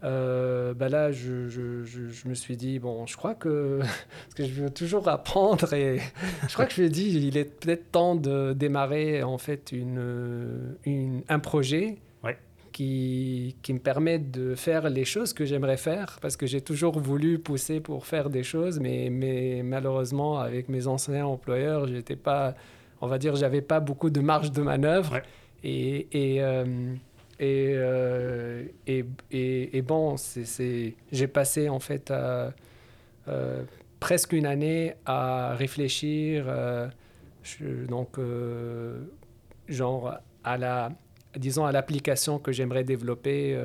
Euh, 0.04 0.74
bah 0.74 0.88
là, 0.90 1.10
je, 1.12 1.48
je, 1.48 1.82
je, 1.82 2.08
je 2.08 2.28
me 2.28 2.34
suis 2.34 2.56
dit, 2.58 2.78
bon, 2.78 3.06
je 3.06 3.16
crois 3.16 3.34
que, 3.34 3.78
parce 4.24 4.34
que 4.36 4.44
je 4.44 4.62
veux 4.64 4.70
toujours 4.70 5.08
apprendre 5.08 5.72
et 5.72 5.98
je 6.46 6.52
crois 6.52 6.66
que 6.66 6.74
je 6.74 6.82
me 6.82 6.88
dis, 6.88 7.14
il 7.26 7.36
est 7.38 7.44
peut-être 7.46 7.90
temps 7.90 8.14
de 8.14 8.52
démarrer 8.52 9.22
en 9.22 9.38
fait 9.38 9.72
une, 9.72 10.76
une, 10.84 11.22
un 11.28 11.38
projet 11.38 11.96
Ouais. 12.22 12.36
qui, 12.72 13.56
qui 13.62 13.72
me 13.72 13.78
permette 13.78 14.30
de 14.30 14.54
faire 14.54 14.90
les 14.90 15.04
choses 15.06 15.32
que 15.32 15.44
j'aimerais 15.46 15.78
faire 15.78 16.18
parce 16.20 16.36
que 16.36 16.46
j'ai 16.46 16.60
toujours 16.60 16.98
voulu 17.00 17.38
pousser 17.38 17.80
pour 17.80 18.04
faire 18.04 18.28
des 18.28 18.42
choses, 18.42 18.80
mais, 18.80 19.08
mais 19.10 19.62
malheureusement, 19.64 20.38
avec 20.38 20.68
mes 20.68 20.86
anciens 20.86 21.24
employeurs, 21.26 21.86
j'étais 21.86 22.16
pas, 22.16 22.54
on 23.00 23.06
va 23.06 23.16
dire, 23.16 23.36
j'avais 23.36 23.62
pas 23.62 23.80
beaucoup 23.80 24.10
de 24.10 24.20
marge 24.20 24.52
de 24.52 24.60
manœuvre. 24.60 25.12
Ouais. 25.14 25.22
Et, 25.62 26.08
et, 26.34 26.42
euh, 26.42 26.64
et, 27.44 27.72
euh, 27.76 28.62
et, 28.86 29.04
et- 29.30 29.76
et 29.76 29.82
bon, 29.82 30.16
c'est- 30.16 30.94
j'ai 31.12 31.26
passé 31.28 31.68
en 31.68 31.80
fait 31.80 32.10
euh, 32.10 32.50
euh, 33.28 33.62
presque 34.00 34.32
une 34.32 34.46
année 34.46 34.94
à 35.06 35.54
réfléchir, 35.54 36.46
je- 37.42 37.86
donc 37.86 38.18
genre 39.68 40.14
à 40.44 40.58
la, 40.58 40.90
disons 41.36 41.64
à 41.64 41.72
l'application 41.72 42.38
que 42.38 42.52
j'aimerais 42.52 42.84
développer 42.84 43.58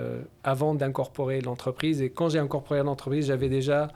avant 0.44 0.76
d'incorporer 0.76 1.42
l'entreprise. 1.42 2.02
Et 2.02 2.10
quand 2.10 2.30
j'ai 2.30 2.40
incorporé 2.40 2.82
l'entreprise, 2.84 3.28
j'avais 3.28 3.50
déjà 3.50 3.90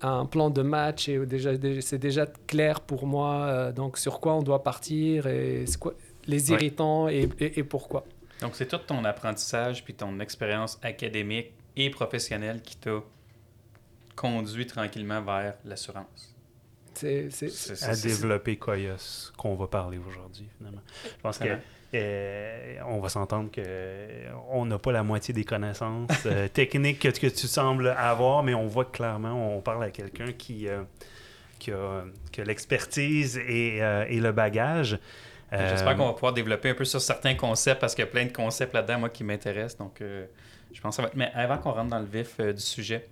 un 0.00 0.24
plan 0.26 0.50
de 0.50 0.62
match 0.62 1.08
et 1.08 1.24
déjà, 1.26 1.50
c'est 1.80 1.98
déjà 1.98 2.26
clair 2.46 2.80
pour 2.80 3.06
moi 3.06 3.70
donc 3.72 3.98
sur 3.98 4.18
quoi 4.20 4.34
on 4.34 4.42
doit 4.42 4.62
partir 4.62 5.26
et 5.26 5.64
quoi, 5.78 5.94
les 6.26 6.50
irritants 6.54 7.08
et- 7.08 7.28
et 7.38 7.62
pourquoi. 7.62 8.04
Donc, 8.42 8.54
c'est 8.54 8.66
tout 8.66 8.78
ton 8.78 9.04
apprentissage 9.04 9.82
puis 9.84 9.94
ton 9.94 10.18
expérience 10.20 10.78
académique 10.82 11.52
et 11.76 11.88
professionnelle 11.90 12.60
qui 12.62 12.76
t'a 12.76 13.00
conduit 14.16 14.66
tranquillement 14.66 15.22
vers 15.22 15.54
l'assurance. 15.64 16.34
C'est, 16.94 17.30
c'est- 17.30 17.48
C'est- 17.48 17.74
c'est- 17.76 17.84
à 17.86 17.96
développer 17.96 18.56
Koyos, 18.56 19.32
qu'on 19.38 19.54
va 19.54 19.66
parler 19.66 19.98
aujourd'hui, 19.98 20.46
finalement. 20.58 20.82
Je 21.04 21.20
pense 21.22 21.38
que 21.38 21.44
euh, 21.94 22.76
on 22.86 23.00
va 23.00 23.08
s'entendre 23.08 23.50
que 23.50 23.62
euh, 23.64 24.30
on 24.50 24.66
n'a 24.66 24.78
pas 24.78 24.92
la 24.92 25.02
moitié 25.02 25.32
des 25.32 25.44
connaissances 25.44 26.10
euh, 26.26 26.48
techniques 26.52 26.98
que, 27.00 27.08
que 27.08 27.26
tu 27.28 27.46
sembles 27.46 27.88
avoir, 27.88 28.42
mais 28.42 28.54
on 28.54 28.66
voit 28.66 28.84
que 28.84 28.92
clairement, 28.96 29.56
on 29.56 29.60
parle 29.62 29.84
à 29.84 29.90
quelqu'un 29.90 30.32
qui, 30.32 30.68
euh, 30.68 30.82
qui 31.58 31.70
a, 31.72 32.04
qui 32.30 32.40
a 32.42 32.44
l'expertise 32.44 33.38
et, 33.38 33.82
euh, 33.82 34.04
et 34.08 34.20
le 34.20 34.32
bagage. 34.32 34.98
Euh, 35.52 35.68
J'espère 35.70 35.96
qu'on 35.96 36.06
va 36.06 36.12
pouvoir 36.14 36.32
développer 36.32 36.70
un 36.70 36.74
peu 36.74 36.84
sur 36.84 37.00
certains 37.00 37.34
concepts 37.34 37.80
parce 37.80 37.94
qu'il 37.94 38.04
y 38.04 38.08
a 38.08 38.10
plein 38.10 38.24
de 38.24 38.32
concepts 38.32 38.72
là-dedans, 38.74 39.00
moi, 39.00 39.08
qui 39.10 39.22
m'intéressent. 39.24 39.78
Donc, 39.78 40.00
euh, 40.00 40.24
je 40.72 40.80
pense 40.80 40.92
que 40.92 40.96
ça 40.96 41.02
va 41.02 41.08
être... 41.08 41.16
Mais 41.16 41.30
avant 41.34 41.58
qu'on 41.58 41.72
rentre 41.72 41.90
dans 41.90 41.98
le 41.98 42.06
vif 42.06 42.36
euh, 42.40 42.52
du 42.52 42.62
sujet, 42.62 43.06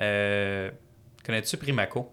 euh, 0.00 0.70
connais-tu 1.26 1.56
Primaco? 1.58 2.10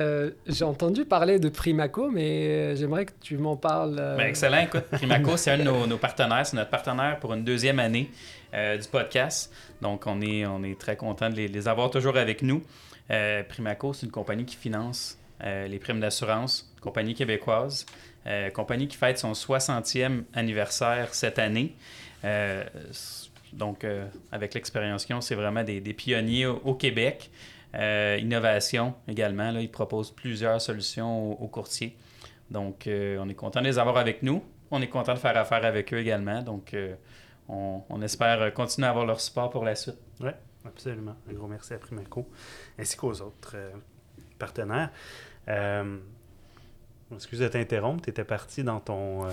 Euh, 0.00 0.30
j'ai 0.46 0.64
entendu 0.64 1.04
parler 1.04 1.38
de 1.38 1.48
Primaco, 1.50 2.10
mais 2.10 2.74
j'aimerais 2.76 3.04
que 3.04 3.12
tu 3.20 3.36
m'en 3.36 3.56
parles. 3.56 3.96
euh, 3.98 4.16
Ben, 4.16 4.26
excellent. 4.26 4.60
Écoute, 4.62 4.84
Primaco, 4.90 5.36
c'est 5.36 5.50
un 5.50 5.58
de 5.58 5.64
nos, 5.64 5.86
nos 5.86 5.98
partenaires. 5.98 6.46
C'est 6.46 6.56
notre 6.56 6.70
partenaire 6.70 7.18
pour 7.20 7.34
une 7.34 7.44
deuxième 7.44 7.78
année 7.78 8.10
euh, 8.54 8.78
du 8.78 8.88
podcast. 8.88 9.52
Donc, 9.82 10.06
on 10.06 10.22
est, 10.22 10.46
on 10.46 10.62
est 10.64 10.80
très 10.80 10.96
content 10.96 11.28
de 11.28 11.34
les, 11.34 11.48
les 11.48 11.68
avoir 11.68 11.90
toujours 11.90 12.16
avec 12.16 12.40
nous. 12.40 12.62
Euh, 13.10 13.42
Primaco, 13.42 13.92
c'est 13.92 14.06
une 14.06 14.12
compagnie 14.12 14.46
qui 14.46 14.56
finance 14.56 15.18
euh, 15.44 15.66
les 15.66 15.78
primes 15.78 16.00
d'assurance, 16.00 16.72
compagnie 16.80 17.14
québécoise, 17.14 17.84
euh, 18.26 18.50
compagnie 18.50 18.86
qui 18.86 18.96
fête 18.96 19.18
son 19.18 19.32
60e 19.32 20.24
anniversaire 20.34 21.14
cette 21.14 21.38
année. 21.38 21.74
Euh, 22.24 22.64
donc, 23.52 23.84
euh, 23.84 24.06
avec 24.30 24.54
l'expérience 24.54 25.04
qu'ils 25.04 25.16
ont, 25.16 25.20
c'est 25.20 25.34
vraiment 25.34 25.64
des, 25.64 25.80
pionniers 25.92 26.46
au, 26.46 26.74
Québec. 26.74 27.30
Innovation 27.74 28.94
également, 29.08 29.50
là, 29.50 29.60
ils 29.60 29.70
proposent 29.70 30.10
plusieurs 30.10 30.60
solutions 30.60 31.40
aux, 31.42 31.48
courtiers. 31.48 31.96
Donc, 32.50 32.84
on 32.86 33.28
est 33.28 33.34
content 33.34 33.60
de 33.60 33.66
les 33.66 33.78
avoir 33.78 33.96
avec 33.96 34.22
nous. 34.22 34.44
On 34.70 34.80
est 34.80 34.88
content 34.88 35.14
de 35.14 35.18
faire 35.18 35.36
affaire 35.36 35.64
avec 35.64 35.92
eux 35.92 35.98
également. 35.98 36.42
Donc, 36.42 36.76
on, 37.48 37.82
on 37.88 38.02
espère 38.02 38.52
continuer 38.52 38.86
à 38.86 38.90
avoir 38.90 39.06
leur 39.06 39.20
support 39.20 39.50
pour 39.50 39.64
la 39.64 39.74
suite. 39.74 39.96
Absolument. 40.64 41.16
Un 41.28 41.32
gros 41.32 41.48
merci 41.48 41.74
à 41.74 41.78
Primaco, 41.78 42.28
ainsi 42.78 42.96
qu'aux 42.96 43.20
autres 43.20 43.56
partenaires. 44.38 44.90
Excuse 47.14 47.40
de 47.40 47.48
t'interrompre, 47.48 48.02
tu 48.02 48.10
étais 48.10 48.24
parti 48.24 48.64
dans 48.64 48.80
ton, 48.80 49.26
euh, 49.26 49.30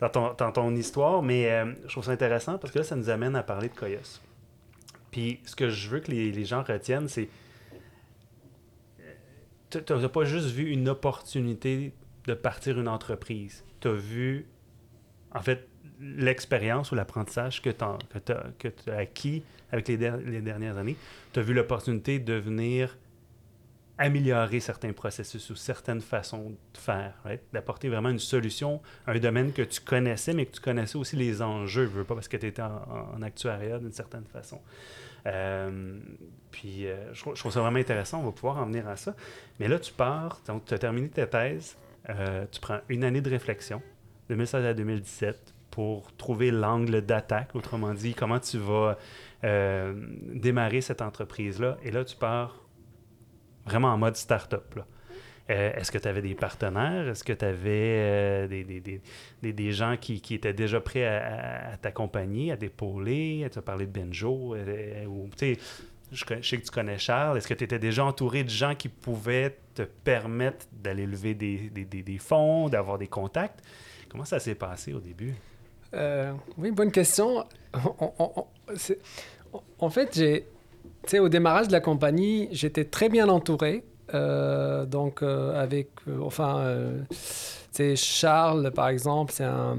dans, 0.00 0.08
ton, 0.08 0.34
dans 0.34 0.52
ton 0.52 0.74
histoire, 0.74 1.22
mais 1.22 1.50
euh, 1.50 1.72
je 1.84 1.88
trouve 1.88 2.04
ça 2.04 2.10
intéressant 2.12 2.58
parce 2.58 2.72
que 2.72 2.78
là, 2.78 2.84
ça 2.84 2.96
nous 2.96 3.10
amène 3.10 3.36
à 3.36 3.42
parler 3.42 3.68
de 3.68 3.74
Coyos. 3.74 4.20
Puis 5.10 5.40
ce 5.44 5.54
que 5.54 5.68
je 5.68 5.88
veux 5.88 6.00
que 6.00 6.10
les, 6.10 6.32
les 6.32 6.44
gens 6.44 6.62
retiennent, 6.62 7.08
c'est. 7.08 7.28
Tu 9.70 9.78
n'as 9.90 10.08
pas 10.08 10.24
juste 10.24 10.48
vu 10.48 10.68
une 10.70 10.88
opportunité 10.88 11.92
de 12.26 12.34
partir 12.34 12.78
une 12.78 12.88
entreprise. 12.88 13.64
Tu 13.80 13.88
as 13.88 13.92
vu, 13.92 14.46
en 15.34 15.40
fait, 15.40 15.66
l'expérience 16.00 16.92
ou 16.92 16.94
l'apprentissage 16.94 17.62
que 17.62 17.70
tu 17.70 18.32
as, 18.32 18.96
acquis 18.98 19.42
avec 19.70 19.88
les, 19.88 19.96
der- 19.96 20.18
les 20.18 20.42
dernières 20.42 20.76
années. 20.76 20.96
Tu 21.32 21.40
as 21.40 21.42
vu 21.42 21.54
l'opportunité 21.54 22.18
de 22.18 22.34
venir 22.34 22.98
améliorer 23.98 24.60
certains 24.60 24.92
processus 24.92 25.50
ou 25.50 25.54
certaines 25.54 26.00
façons 26.00 26.50
de 26.50 26.78
faire, 26.78 27.14
d'apporter 27.52 27.88
vraiment 27.88 28.08
une 28.08 28.18
solution 28.18 28.80
à 29.06 29.12
un 29.12 29.18
domaine 29.18 29.52
que 29.52 29.62
tu 29.62 29.80
connaissais, 29.80 30.32
mais 30.32 30.46
que 30.46 30.52
tu 30.52 30.60
connaissais 30.60 30.96
aussi 30.96 31.16
les 31.16 31.42
enjeux, 31.42 31.84
je 31.84 31.90
veux 31.90 32.04
pas 32.04 32.14
parce 32.14 32.28
que 32.28 32.36
tu 32.36 32.46
étais 32.46 32.62
en, 32.62 33.22
actuariat 33.22 33.78
d'une 33.78 33.92
certaine 33.92 34.24
façon. 34.24 34.60
Euh, 35.26 35.98
puis 36.50 36.86
euh, 36.86 37.12
je, 37.12 37.20
trouve- 37.20 37.52
ça 37.52 37.60
vraiment 37.60 37.78
intéressant, 37.78 38.20
on 38.20 38.24
va 38.24 38.32
pouvoir 38.32 38.58
en 38.58 38.66
venir 38.66 38.88
à 38.88 38.96
ça. 38.96 39.14
Mais 39.60 39.68
là, 39.68 39.78
tu 39.78 39.92
pars, 39.92 40.40
donc 40.46 40.64
tu 40.64 40.74
as 40.74 40.78
terminé 40.78 41.08
ta 41.08 41.26
thèse, 41.26 41.76
euh, 42.08 42.46
tu 42.50 42.60
prends 42.60 42.80
une 42.88 43.04
année 43.04 43.20
de 43.20 43.30
réflexion, 43.30 43.82
2016 44.30 44.64
à 44.64 44.74
2017, 44.74 45.54
pour 45.70 46.14
trouver 46.16 46.50
l'angle 46.50 47.02
d'attaque, 47.02 47.54
autrement 47.54 47.94
dit, 47.94 48.14
comment 48.14 48.40
tu 48.40 48.58
vas 48.58 48.98
démarrer 49.42 50.80
cette 50.82 51.02
entreprise-là. 51.02 51.76
Et 51.82 51.90
là, 51.90 52.04
tu 52.04 52.14
pars 52.14 52.61
vraiment 53.64 53.88
en 53.88 53.98
mode 53.98 54.16
start-up. 54.16 54.78
Euh, 55.50 55.72
Est-ce 55.74 55.90
que 55.90 55.98
tu 55.98 56.06
avais 56.08 56.22
des 56.22 56.34
partenaires? 56.34 57.08
Est-ce 57.08 57.24
que 57.24 57.32
tu 57.32 57.44
avais 57.44 58.46
des, 58.48 58.64
des, 58.64 58.80
des- 58.80 59.00
des- 59.42 59.52
des 59.52 59.72
gens 59.72 59.96
qui, 60.00 60.20
qui 60.20 60.34
étaient 60.34 60.52
déjà 60.54 60.80
prêts 60.80 61.04
à, 61.04 61.76
t'accompagner, 61.82 62.52
à 62.52 62.56
t'épauler? 62.56 63.46
Tu 63.52 63.58
as 63.58 63.62
parlé 63.62 63.86
de 63.86 63.90
Benjo. 63.90 64.54
euh, 64.54 65.04
ou, 65.06 65.28
je, 66.12 66.24
sais 66.42 66.58
que 66.58 66.62
tu 66.64 66.70
connais 66.70 66.98
Charles. 66.98 67.38
Est-ce 67.38 67.48
que 67.48 67.54
tu 67.54 67.64
étais 67.64 67.78
déjà 67.80 68.04
entouré 68.04 68.44
de 68.44 68.50
gens 68.50 68.74
qui 68.74 68.88
pouvaient 68.88 69.56
te 69.74 69.82
permettre 69.82 70.66
d'aller 70.72 71.06
lever 71.06 71.34
des, 71.34 72.18
fonds, 72.18 72.68
d'avoir 72.68 72.98
des 72.98 73.08
contacts? 73.08 73.60
Comment 74.08 74.24
ça 74.24 74.38
s'est 74.38 74.54
passé 74.54 74.92
au 74.92 75.00
début? 75.00 75.34
Euh, 75.94 76.32
oui, 76.56 76.70
bonne 76.70 76.92
question. 76.92 77.44
En 79.78 79.90
fait, 79.90 80.14
j'ai, 80.14 80.46
tu 81.04 81.10
sais, 81.10 81.18
au 81.18 81.28
démarrage 81.28 81.68
de 81.68 81.72
la 81.72 81.80
compagnie, 81.80 82.48
j'étais 82.52 82.84
très 82.84 83.08
bien 83.08 83.28
entouré. 83.28 83.84
donc, 84.12 85.22
avec, 85.22 85.88
enfin, 86.20 86.64
c'est 87.10 87.96
Charles, 87.96 88.70
par 88.72 88.88
exemple, 88.88 89.32
c'est 89.32 89.44
un 89.44 89.78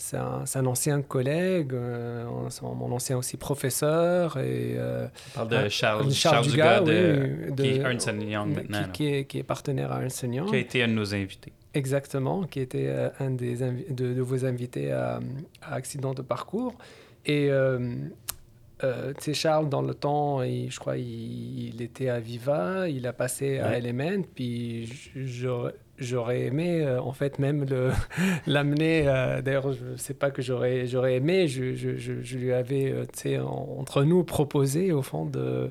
c'est 0.00 0.16
un, 0.16 0.44
un, 0.54 0.66
ancien 0.66 1.02
collègue, 1.02 1.74
euh, 1.74 2.24
mon 2.62 2.90
ancien 2.90 3.18
aussi 3.18 3.36
professeur. 3.36 4.38
Et, 4.38 4.74
euh, 4.76 5.06
On 5.36 5.46
parle 5.46 5.64
de 5.64 5.68
Charles, 5.68 6.10
Charles, 6.10 6.46
Dugas, 6.46 6.80
de, 6.80 7.52
qui 7.54 7.62
est 7.62 7.76
Ernst 7.76 8.10
Young 8.18 8.54
maintenant. 8.54 8.88
Qui, 8.92 9.06
est, 9.06 9.24
qui, 9.26 9.38
est, 9.38 9.42
partenaire 9.42 9.92
à 9.92 10.00
Ernst 10.00 10.22
Young. 10.22 10.48
Qui 10.48 10.56
a 10.56 10.58
été 10.58 10.82
un 10.82 10.88
de 10.88 10.94
nos 10.94 11.14
invités. 11.14 11.52
Exactement, 11.74 12.44
qui 12.44 12.60
était 12.60 12.86
euh, 12.88 13.10
un 13.20 13.30
des 13.30 13.56
de, 13.56 14.14
de, 14.14 14.22
vos 14.22 14.44
invités 14.44 14.90
à, 14.90 15.20
à, 15.62 15.74
Accident 15.74 16.14
de 16.14 16.22
parcours. 16.22 16.74
Et 17.26 17.50
euh, 17.50 17.94
Charles, 19.34 19.68
dans 19.68 19.82
le 19.82 19.94
temps, 19.94 20.42
je 20.42 20.78
crois 20.78 20.96
il, 20.96 21.80
était 21.82 22.08
à 22.08 22.20
Viva, 22.20 22.88
il 22.88 23.06
a 23.06 23.12
passé 23.12 23.58
à 23.58 23.78
Element, 23.78 24.22
puis 24.34 24.88
j'aurais 26.00 26.40
aimé, 26.46 26.82
euh, 26.82 27.00
en 27.00 27.12
fait, 27.12 27.38
même 27.38 27.66
l'amener. 28.46 29.04
Euh, 29.06 29.42
d'ailleurs, 29.42 29.72
je 29.72 29.84
ne 29.84 29.96
sais 29.96 30.14
pas 30.14 30.30
que 30.30 30.42
j'aurais 30.42 31.14
aimé, 31.14 31.46
je, 31.46 31.74
je, 31.74 31.96
je, 31.96 32.38
lui 32.38 32.52
avais, 32.52 32.90
euh, 32.90 33.04
tu 33.04 33.20
sais, 33.20 33.38
entre 33.38 34.02
nous, 34.02 34.24
proposé, 34.24 34.92
au 34.92 35.02
fond, 35.02 35.26
de. 35.26 35.70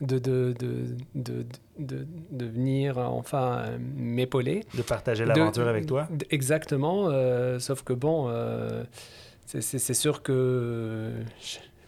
De, 0.00 0.18
de, 0.18 0.54
de, 0.58 1.44
de, 1.78 2.06
de 2.30 2.46
venir 2.46 2.96
enfin 2.96 3.64
m'épauler. 3.98 4.64
De 4.74 4.80
partager 4.80 5.26
l'aventure 5.26 5.68
avec 5.68 5.84
toi. 5.84 6.08
Exactement. 6.30 7.10
sauf 7.58 7.82
que 7.82 7.92
bon, 7.92 8.32
c'est 9.44 9.92
sûr 9.92 10.22
que 10.22 11.12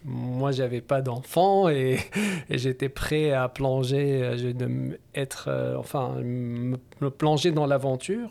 moi, 0.05 0.51
j'avais 0.51 0.81
pas 0.81 1.01
d'enfant 1.01 1.69
et, 1.69 1.97
j'étais 2.49 2.89
prêt 2.89 3.31
à 3.31 3.49
plonger, 3.49 4.21
euh, 4.23 4.97
être, 5.15 5.47
euh, 5.47 5.77
enfin, 5.77 6.15
me, 6.21 6.77
plonger 7.09 7.51
dans 7.51 7.65
l'aventure. 7.65 8.29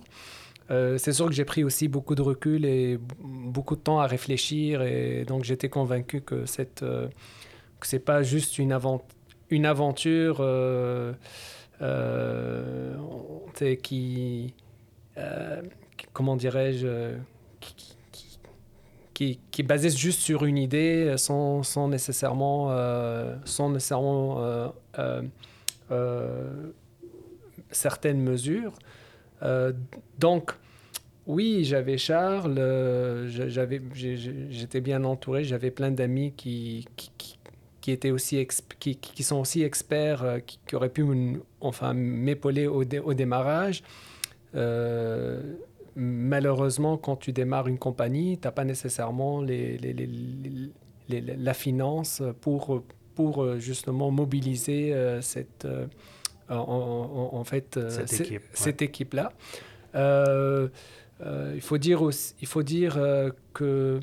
Euh, 0.70 0.96
c'est 0.96 1.12
sûr 1.12 1.26
que 1.26 1.32
j'ai 1.32 1.44
pris 1.44 1.64
aussi 1.64 1.88
beaucoup 1.88 2.14
de 2.14 2.22
recul 2.22 2.64
et 2.64 2.98
beaucoup 3.20 3.76
de 3.76 3.80
temps 3.80 3.98
à 3.98 4.06
réfléchir 4.06 4.80
et 4.82 5.24
donc 5.26 5.44
j'étais 5.44 5.68
convaincu 5.68 6.20
que 6.20 6.46
cette, 6.46 6.80
que 6.80 7.86
c'est 7.86 7.98
pas 7.98 8.22
juste 8.22 8.58
une, 8.58 8.72
aventure 8.72 10.36
qui, 13.82 14.54
comment 16.12 16.36
dirais-je, 16.36 17.16
qui, 19.14 19.62
basé 19.62 19.90
juste 19.90 20.20
sur 20.20 20.44
une 20.44 20.58
idée 20.58 21.04
euh, 21.06 21.16
sans, 21.16 21.62
sans 21.62 21.88
nécessairement, 21.88 22.68
euh, 22.70 23.36
sans 23.44 23.70
nécessairement 23.70 24.70
euh, 24.98 26.50
certaines 27.70 28.20
mesures. 28.20 28.74
donc, 30.18 30.52
oui, 31.26 31.64
j'avais 31.64 31.98
Charles, 31.98 32.58
j'étais 33.94 34.80
bien 34.80 35.04
entouré, 35.04 35.44
j'avais 35.44 35.70
plein 35.70 35.90
d'amis 35.90 36.32
qui, 36.36 36.86
qui, 36.96 37.12
qui, 37.16 37.38
qui, 37.80 38.96
qui, 38.96 39.22
sont 39.22 39.40
aussi 39.40 39.62
experts, 39.62 40.40
qui, 40.46 40.74
auraient 40.74 40.88
pu 40.88 41.04
enfin, 41.60 41.94
m'épauler 41.94 42.66
au, 42.66 42.82
au 42.82 43.14
démarrage 43.14 43.82
malheureusement, 45.96 46.96
quand 46.96 47.16
tu 47.16 47.32
démarres 47.32 47.68
une 47.68 47.78
compagnie, 47.78 48.38
tu 48.38 48.46
n'as 48.46 48.52
pas 48.52 48.64
nécessairement 48.64 49.40
les, 49.40 49.78
la 51.08 51.54
finance 51.54 52.22
pour, 52.40 52.82
pour 53.14 53.58
justement 53.58 54.10
mobiliser 54.10 54.92
euh, 54.92 55.20
cette, 55.20 55.64
euh, 55.64 55.86
en, 56.48 57.44
fait, 57.44 57.76
euh, 57.76 57.90
cette 58.52 58.82
équipe-là. 58.82 59.32
il 59.94 61.60
faut 61.60 61.78
dire, 61.78 62.02
aussi, 62.02 62.34
il 62.40 62.46
faut 62.46 62.62
dire 62.62 63.00
que 63.52 64.00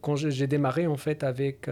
quand 0.00 0.16
j'ai 0.16 0.46
démarré 0.46 0.86
en 0.86 0.96
fait 0.96 1.22
avec 1.22 1.68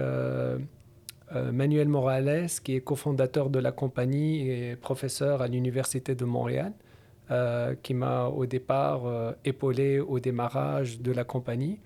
Manuel 1.33 1.89
Morales, 1.89 2.49
qui 2.63 2.77
est 2.77 2.81
cofondateur 2.81 3.51
de 3.51 3.59
la 3.59 3.73
compagnie 3.73 4.49
et 4.49 4.77
professeur 4.77 5.43
à 5.43 5.49
l'Université 5.49 6.15
de 6.15 6.25
Montréal, 6.25 6.73
euh, 7.31 7.75
qui 7.83 7.95
m'a 7.95 8.27
au 8.27 8.45
départ 8.45 9.07
euh, 9.07 9.33
épaulé 9.47 9.99
au 9.99 10.21
démarrage 10.21 11.01
de 11.01 11.11
la 11.11 11.25
compagnie. 11.25 11.81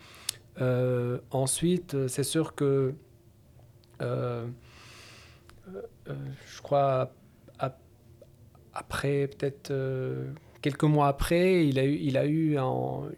Euh, 0.60 1.20
ensuite, 1.30 2.08
c'est 2.08 2.24
sûr 2.24 2.56
que 2.56 2.92
je 4.00 4.48
crois 6.60 7.12
après 8.74 9.28
peut-être 9.28 9.72
quelques 10.60 10.82
mois 10.82 11.06
après, 11.06 11.68
il 11.68 11.78
a 11.78 11.84
eu, 11.84 11.94
il 11.94 12.16
a 12.16 12.26
eu 12.26 12.58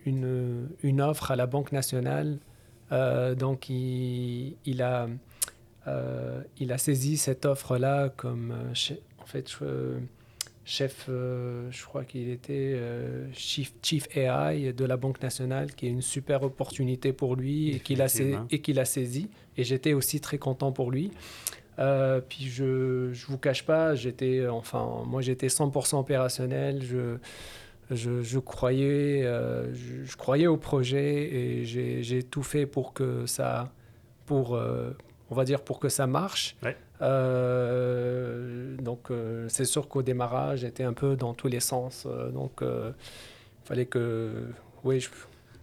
une, 0.04 0.68
une, 0.82 1.00
offre 1.00 1.30
à 1.30 1.36
la 1.36 1.46
Banque 1.46 1.72
nationale. 1.72 2.38
donc, 2.90 3.70
il, 3.70 4.56
il 4.66 4.82
a, 4.82 5.08
il 6.58 6.70
a 6.70 6.78
saisi 6.78 7.16
cette 7.16 7.46
offre-là 7.46 8.10
comme, 8.10 8.54
en 9.18 9.26
fait, 9.26 9.50
je, 9.50 10.00
chef, 10.64 11.06
euh, 11.08 11.68
je 11.70 11.84
crois 11.84 12.04
qu'il 12.04 12.28
était 12.28 12.74
euh, 12.76 13.26
chief, 13.32 13.72
chief, 13.82 14.06
AI 14.16 14.72
de 14.72 14.84
la 14.84 14.96
Banque 14.96 15.22
nationale, 15.22 15.74
qui 15.74 15.86
est 15.86 15.90
une 15.90 16.02
super 16.02 16.42
opportunité 16.42 17.12
pour 17.12 17.36
lui 17.36 17.70
et 17.70 17.80
qu'il 17.80 18.02
a, 18.02 18.06
et 18.50 18.60
qu'il 18.60 18.78
a 18.78 18.84
saisi. 18.84 19.30
Et 19.56 19.64
j'étais 19.64 19.92
aussi 19.92 20.20
très 20.20 20.38
content 20.38 20.72
pour 20.72 20.90
lui. 20.90 21.10
Euh, 21.78 22.20
puis 22.20 22.48
je 22.48 23.08
ne 23.08 23.26
vous 23.28 23.38
cache 23.38 23.64
pas, 23.64 23.94
j'étais, 23.94 24.46
enfin, 24.46 25.02
moi 25.06 25.22
j'étais 25.22 25.46
100% 25.46 25.98
opérationnel. 25.98 26.82
Je, 26.82 27.16
je, 27.90 28.22
je 28.22 28.38
croyais, 28.38 29.22
je, 29.22 30.16
croyais 30.16 30.46
au 30.46 30.56
projet 30.56 31.34
et 31.34 31.64
j'ai 31.64 32.22
tout 32.22 32.42
fait 32.42 32.66
pour 32.66 32.92
que 32.92 33.26
ça, 33.26 33.72
pour, 34.26 34.52
on 35.30 35.34
va 35.34 35.44
dire, 35.44 35.62
pour 35.62 35.80
que 35.80 35.88
ça 35.88 36.06
marche. 36.06 36.56
Donc, 37.00 39.10
euh, 39.10 39.46
c'est 39.48 39.64
sûr 39.64 39.88
qu'au 39.88 40.02
démarrage, 40.02 40.60
j'étais 40.60 40.84
un 40.84 40.92
peu 40.92 41.16
dans 41.16 41.34
tous 41.34 41.48
les 41.48 41.60
sens. 41.60 42.06
Euh, 42.06 42.30
donc, 42.30 42.62
il 42.62 42.92
fallait 43.64 43.86
que, 43.86 44.48
oui, 44.84 45.06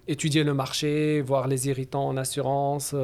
étudier 0.08 0.43
le 0.43 0.54
marché, 0.54 1.21
voir 1.21 1.47
les 1.47 1.67
irritants 1.67 2.08
en 2.08 2.17
assurance. 2.17 2.95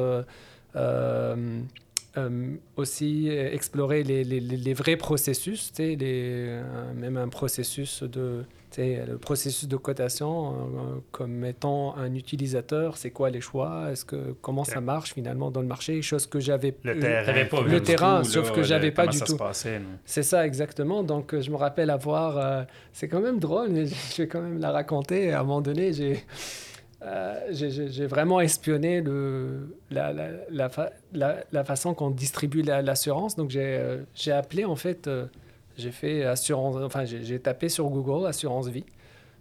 aussi 2.76 3.28
explorer 3.28 4.02
les, 4.02 4.24
les, 4.24 4.74
vrais 4.74 4.96
processus, 4.96 5.72
les, 5.78 6.60
même 6.96 7.16
un 7.16 7.28
processus 7.28 8.02
de, 8.02 8.44
le 8.78 9.18
processus 9.18 9.68
de 9.68 9.76
cotation 9.76 10.48
euh, 10.48 10.54
comme 11.10 11.44
étant 11.44 11.96
un 11.96 12.14
utilisateur, 12.14 12.96
c'est 12.96 13.10
quoi 13.10 13.30
les 13.30 13.40
choix? 13.40 13.90
Est-ce 13.90 14.04
que 14.04 14.34
comment 14.40 14.64
ça 14.64 14.80
marche 14.80 15.14
finalement 15.14 15.50
dans 15.50 15.60
le 15.60 15.66
marché? 15.66 16.00
Chose 16.02 16.26
que 16.26 16.40
j'avais 16.40 16.74
le 16.82 16.98
terrain, 16.98 17.44
pas 17.44 17.60
le 17.62 17.82
terrain 17.82 18.24
sauf 18.24 18.52
que 18.52 18.62
j'avais 18.62 18.90
pas 18.90 19.06
du 19.06 19.20
tout. 19.20 19.36
C'est 20.04 20.22
ça 20.22 20.46
exactement. 20.46 21.02
Donc 21.02 21.38
je 21.38 21.50
me 21.50 21.56
rappelle 21.56 21.90
avoir, 21.90 22.38
euh, 22.38 22.62
c'est 22.92 23.08
quand 23.08 23.20
même 23.20 23.38
drôle, 23.38 23.70
mais 23.70 23.86
je 24.16 24.22
vais 24.22 24.28
quand 24.28 24.40
même 24.40 24.58
la 24.58 24.70
raconter. 24.70 25.32
À 25.32 25.40
un 25.40 25.42
moment 25.42 25.60
donné, 25.60 25.92
j'ai 25.92 26.24
euh, 27.02 27.34
j'ai 27.50 28.06
vraiment 28.06 28.40
espionné 28.40 29.02
le, 29.02 29.76
la, 29.90 30.12
la, 30.12 30.70
la, 31.12 31.44
la 31.52 31.64
façon 31.64 31.92
qu'on 31.92 32.10
distribue 32.10 32.62
l'assurance. 32.62 33.36
Donc 33.36 33.50
j'ai 33.50 34.32
appelé 34.32 34.64
en 34.64 34.76
fait 34.76 35.08
j'ai 35.76 35.90
fait 35.90 36.24
assurance, 36.24 36.76
enfin 36.76 37.04
j'ai 37.04 37.38
tapé 37.40 37.68
sur 37.68 37.88
Google 37.88 38.26
assurance 38.26 38.68
vie. 38.68 38.84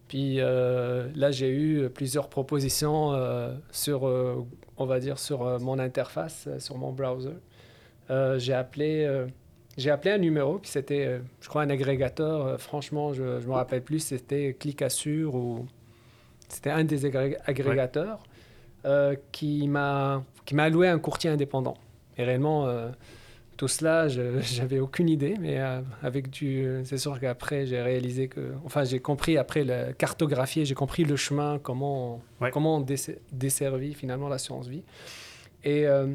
Puis 0.08 0.40
euh, 0.40 1.08
là, 1.16 1.32
j'ai 1.32 1.50
eu 1.50 1.90
plusieurs 1.90 2.30
propositions 2.30 3.14
euh, 3.14 3.54
sur, 3.72 4.08
euh, 4.08 4.46
on 4.78 4.86
va 4.86 5.00
dire, 5.00 5.18
sur 5.18 5.60
mon 5.60 5.80
interface, 5.80 6.48
sur 6.60 6.78
mon 6.78 6.92
browser. 6.92 7.36
j'ai 8.38 8.54
appelé, 8.54 9.26
j'ai 9.78 9.90
appelé 9.90 10.12
un 10.12 10.18
numéro, 10.18 10.60
puis 10.60 10.70
c'était, 10.70 11.20
je 11.42 11.50
crois, 11.50 11.64
un 11.64 11.70
agrégateur. 11.70 12.60
franchement, 12.60 13.14
je 13.14 13.24
ne 13.24 13.46
me 13.46 13.54
rappelle 13.54 13.82
plus, 13.82 14.00
c'était 14.00 14.56
Clic 14.60 14.82
Assure 14.82 15.36
ou 15.36 15.66
c'était 16.48 16.70
un 16.70 16.84
des 16.84 17.06
agrégateurs 17.06 18.22
qui 19.32 19.68
m'a 19.68 20.24
qui 20.46 20.56
m'a 20.56 20.64
alloué 20.64 20.90
un 20.90 21.00
courtier 21.00 21.30
indépendant. 21.30 21.78
Et 22.18 22.24
réellement, 22.24 22.68
tout 23.58 23.68
cela, 23.68 24.08
j'avais 24.08 24.80
aucune 24.80 25.10
idée, 25.10 25.36
mais 25.40 25.60
euh, 25.60 25.82
avec 26.02 26.30
du, 26.30 26.82
c'est 26.84 26.98
sûr 26.98 27.20
qu'après 27.20 27.66
j'ai 27.66 27.82
réalisé 27.82 28.28
que, 28.28 28.54
enfin 28.66 28.84
j'ai 28.84 29.00
compris 29.00 29.38
après 29.38 29.64
le 29.64 29.94
cartographier, 29.94 30.66
j'ai 30.66 30.76
compris 30.76 31.04
le 31.04 31.16
chemin, 31.16 31.60
comment 31.60 32.22
comment 32.52 32.78
on 32.78 32.86
desservit 33.32 33.94
finalement 33.94 34.28
l'assurance 34.28 34.68
vie. 34.68 34.84
Et 35.64 35.88
euh, 35.88 36.08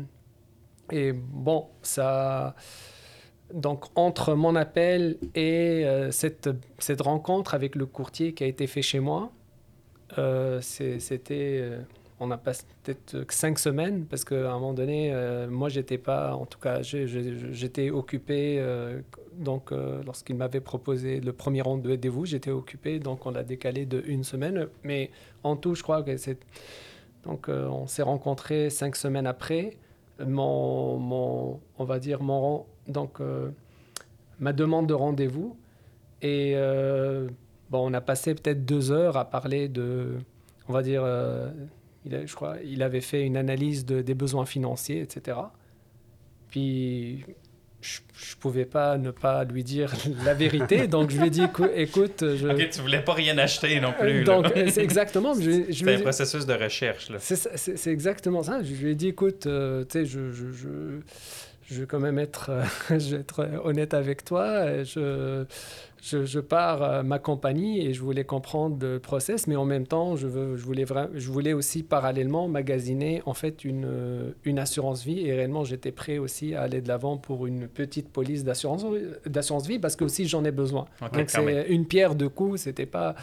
et 0.90 1.12
bon, 1.12 1.66
ça, 1.82 2.54
donc 3.52 3.84
entre 3.94 4.34
mon 4.34 4.56
appel 4.56 5.18
et 5.34 5.84
euh, 5.84 6.10
cette 6.10 6.50
cette 6.78 7.02
rencontre 7.02 7.54
avec 7.54 7.76
le 7.76 7.86
courtier 7.86 8.32
qui 8.32 8.44
a 8.44 8.46
été 8.46 8.66
fait 8.66 8.82
chez 8.82 9.00
moi, 9.00 9.32
c'était 10.60 11.78
on 12.20 12.30
a 12.30 12.36
passé 12.36 12.64
peut-être 12.82 13.32
cinq 13.32 13.58
semaines 13.58 14.04
parce 14.04 14.24
qu'à 14.24 14.50
un 14.50 14.54
moment 14.54 14.72
donné, 14.72 15.12
euh, 15.12 15.48
moi, 15.48 15.68
j'étais 15.68 15.98
pas, 15.98 16.34
en 16.34 16.46
tout 16.46 16.58
cas, 16.58 16.82
j'étais 16.82 17.90
occupé. 17.90 18.56
Euh, 18.58 19.00
donc, 19.36 19.70
euh, 19.70 20.02
lorsqu'il 20.04 20.36
m'avait 20.36 20.60
proposé 20.60 21.20
le 21.20 21.32
premier 21.32 21.62
rendez-vous, 21.62 22.26
j'étais 22.26 22.50
occupé, 22.50 22.98
donc 22.98 23.24
on 23.26 23.30
l'a 23.30 23.44
décalé 23.44 23.86
de 23.86 24.02
une 24.06 24.24
semaine. 24.24 24.66
Mais 24.82 25.10
en 25.44 25.56
tout, 25.56 25.74
je 25.74 25.82
crois 25.82 26.02
que 26.02 26.16
c'est. 26.16 26.38
Donc, 27.24 27.48
on 27.48 27.86
s'est 27.86 28.02
rencontrés 28.02 28.70
cinq 28.70 28.96
semaines 28.96 29.26
après. 29.26 29.76
Mon, 30.24 30.96
mon, 30.98 31.60
on 31.78 31.84
va 31.84 31.98
dire, 31.98 32.22
mon, 32.22 32.64
donc, 32.88 33.18
ma 34.40 34.52
demande 34.52 34.86
de 34.86 34.94
rendez-vous. 34.94 35.56
Et 36.22 36.54
bon, 37.70 37.90
on 37.90 37.92
a 37.92 38.00
passé 38.00 38.34
peut-être 38.34 38.64
deux 38.64 38.92
heures 38.92 39.16
à 39.16 39.24
parler 39.24 39.68
de, 39.68 40.16
on 40.68 40.72
va 40.72 40.82
dire, 40.82 41.04
il 42.08 42.26
je 42.26 42.34
crois, 42.34 42.56
il 42.64 42.82
avait 42.82 43.00
fait 43.00 43.22
une 43.22 43.36
analyse 43.36 43.84
de, 43.84 44.00
des 44.00 44.14
besoins 44.14 44.46
financiers, 44.46 45.00
etc. 45.00 45.38
Puis 46.50 47.24
je, 47.80 48.00
ne 48.00 48.40
pouvais 48.40 48.64
pas 48.64 48.98
ne 48.98 49.10
pas 49.10 49.44
lui 49.44 49.62
dire 49.62 49.92
la 50.24 50.34
vérité, 50.34 50.88
donc 50.88 51.10
je 51.10 51.18
lui 51.18 51.28
ai 51.28 51.30
dit 51.30 51.42
écoute, 51.74 52.20
je... 52.20 52.48
ok, 52.48 52.70
tu 52.70 52.80
voulais 52.80 53.02
pas 53.02 53.14
rien 53.14 53.38
acheter 53.38 53.80
non 53.80 53.92
plus. 53.92 54.24
donc 54.24 54.46
c'est 54.54 54.82
exactement. 54.82 55.34
C'est 55.34 55.94
un 55.94 56.00
processus 56.00 56.46
de 56.46 56.54
recherche 56.54 57.10
C'est 57.18 57.90
exactement 57.90 58.42
ça. 58.42 58.62
Je 58.62 58.72
lui 58.74 58.92
ai 58.92 58.94
dit 58.94 59.08
écoute, 59.08 59.46
euh, 59.46 59.84
tu 59.84 60.00
sais, 60.00 60.06
je, 60.06 60.32
je, 60.32 60.52
je, 60.52 60.68
je, 61.70 61.80
vais 61.80 61.86
quand 61.86 62.00
même 62.00 62.18
être, 62.18 62.50
je 62.90 63.16
vais 63.16 63.20
être 63.20 63.48
honnête 63.64 63.94
avec 63.94 64.24
toi. 64.24 64.82
Je 64.82 65.44
je, 66.02 66.40
pars 66.40 66.82
à 66.82 67.02
ma 67.02 67.18
compagnie 67.18 67.80
et 67.84 67.92
je 67.92 68.00
voulais 68.00 68.24
comprendre 68.24 68.78
le 68.80 68.98
process, 68.98 69.46
mais 69.46 69.56
en 69.56 69.64
même 69.64 69.86
temps, 69.86 70.16
je, 70.16 70.26
veux, 70.26 70.56
je, 70.56 70.64
voulais, 70.64 70.86
je 71.14 71.30
voulais 71.30 71.52
aussi 71.52 71.82
parallèlement 71.82 72.48
magasiner 72.48 73.22
en 73.26 73.34
fait 73.34 73.64
une, 73.64 73.84
euh, 73.86 74.30
une 74.44 74.58
assurance 74.58 75.04
vie 75.04 75.26
et 75.26 75.34
réellement 75.34 75.64
j'étais 75.64 75.92
prêt 75.92 76.18
aussi 76.18 76.54
à 76.54 76.62
aller 76.62 76.80
de 76.80 76.88
l'avant 76.88 77.16
pour 77.16 77.46
une 77.46 77.68
petite 77.68 78.10
police 78.10 78.44
d'assurance, 78.44 78.84
d'assurance 79.26 79.66
vie 79.66 79.78
parce 79.78 79.96
que 79.96 80.04
aussi 80.04 80.26
j'en 80.26 80.44
ai 80.44 80.52
besoin. 80.52 80.86
Donc 81.12 81.30
c'est 81.30 81.66
une 81.68 81.86
pierre 81.86 82.14
de 82.14 82.26
coups, 82.26 82.62
c'était 82.62 82.86
pas... 82.86 83.14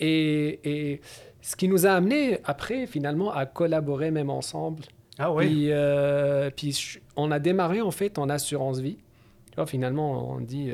Et, 0.00 0.60
et, 0.64 1.00
ce 1.40 1.56
qui 1.56 1.68
nous 1.68 1.86
a 1.86 1.90
amené 1.90 2.40
après 2.44 2.86
finalement 2.86 3.32
à 3.32 3.46
collaborer 3.46 4.10
même 4.10 4.28
ensemble. 4.28 4.82
Ah 5.18 5.32
oui. 5.32 5.46
Puis, 5.46 5.72
euh, 5.72 6.50
puis 6.54 7.00
on 7.16 7.30
a 7.30 7.38
démarré 7.38 7.80
en 7.80 7.90
fait 7.90 8.18
en 8.18 8.28
assurance 8.28 8.80
vie. 8.80 8.98
Tu 9.50 9.56
vois, 9.56 9.66
finalement, 9.66 10.34
on 10.34 10.40
dit... 10.40 10.70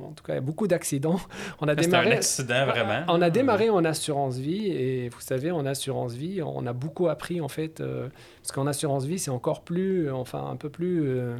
En 0.00 0.12
tout 0.12 0.24
cas, 0.24 0.32
il 0.32 0.36
y 0.36 0.38
a 0.38 0.42
beaucoup 0.42 0.66
d'accidents. 0.66 1.20
On 1.60 1.68
a 1.68 1.74
démarré. 1.74 2.12
un 2.12 2.16
accident 2.16 2.66
vraiment. 2.66 3.04
On 3.08 3.22
a 3.22 3.30
démarré 3.30 3.70
en 3.70 3.84
assurance 3.84 4.36
vie 4.36 4.66
et 4.68 5.08
vous 5.08 5.20
savez, 5.20 5.50
en 5.50 5.64
assurance 5.66 6.14
vie, 6.14 6.42
on 6.42 6.66
a 6.66 6.72
beaucoup 6.72 7.08
appris 7.08 7.40
en 7.40 7.48
fait, 7.48 7.80
euh, 7.80 8.08
parce 8.42 8.52
qu'en 8.52 8.66
assurance 8.66 9.04
vie, 9.04 9.18
c'est 9.18 9.30
encore 9.30 9.62
plus, 9.62 10.10
enfin 10.10 10.44
un 10.50 10.56
peu 10.56 10.68
plus 10.68 11.08
euh, 11.08 11.36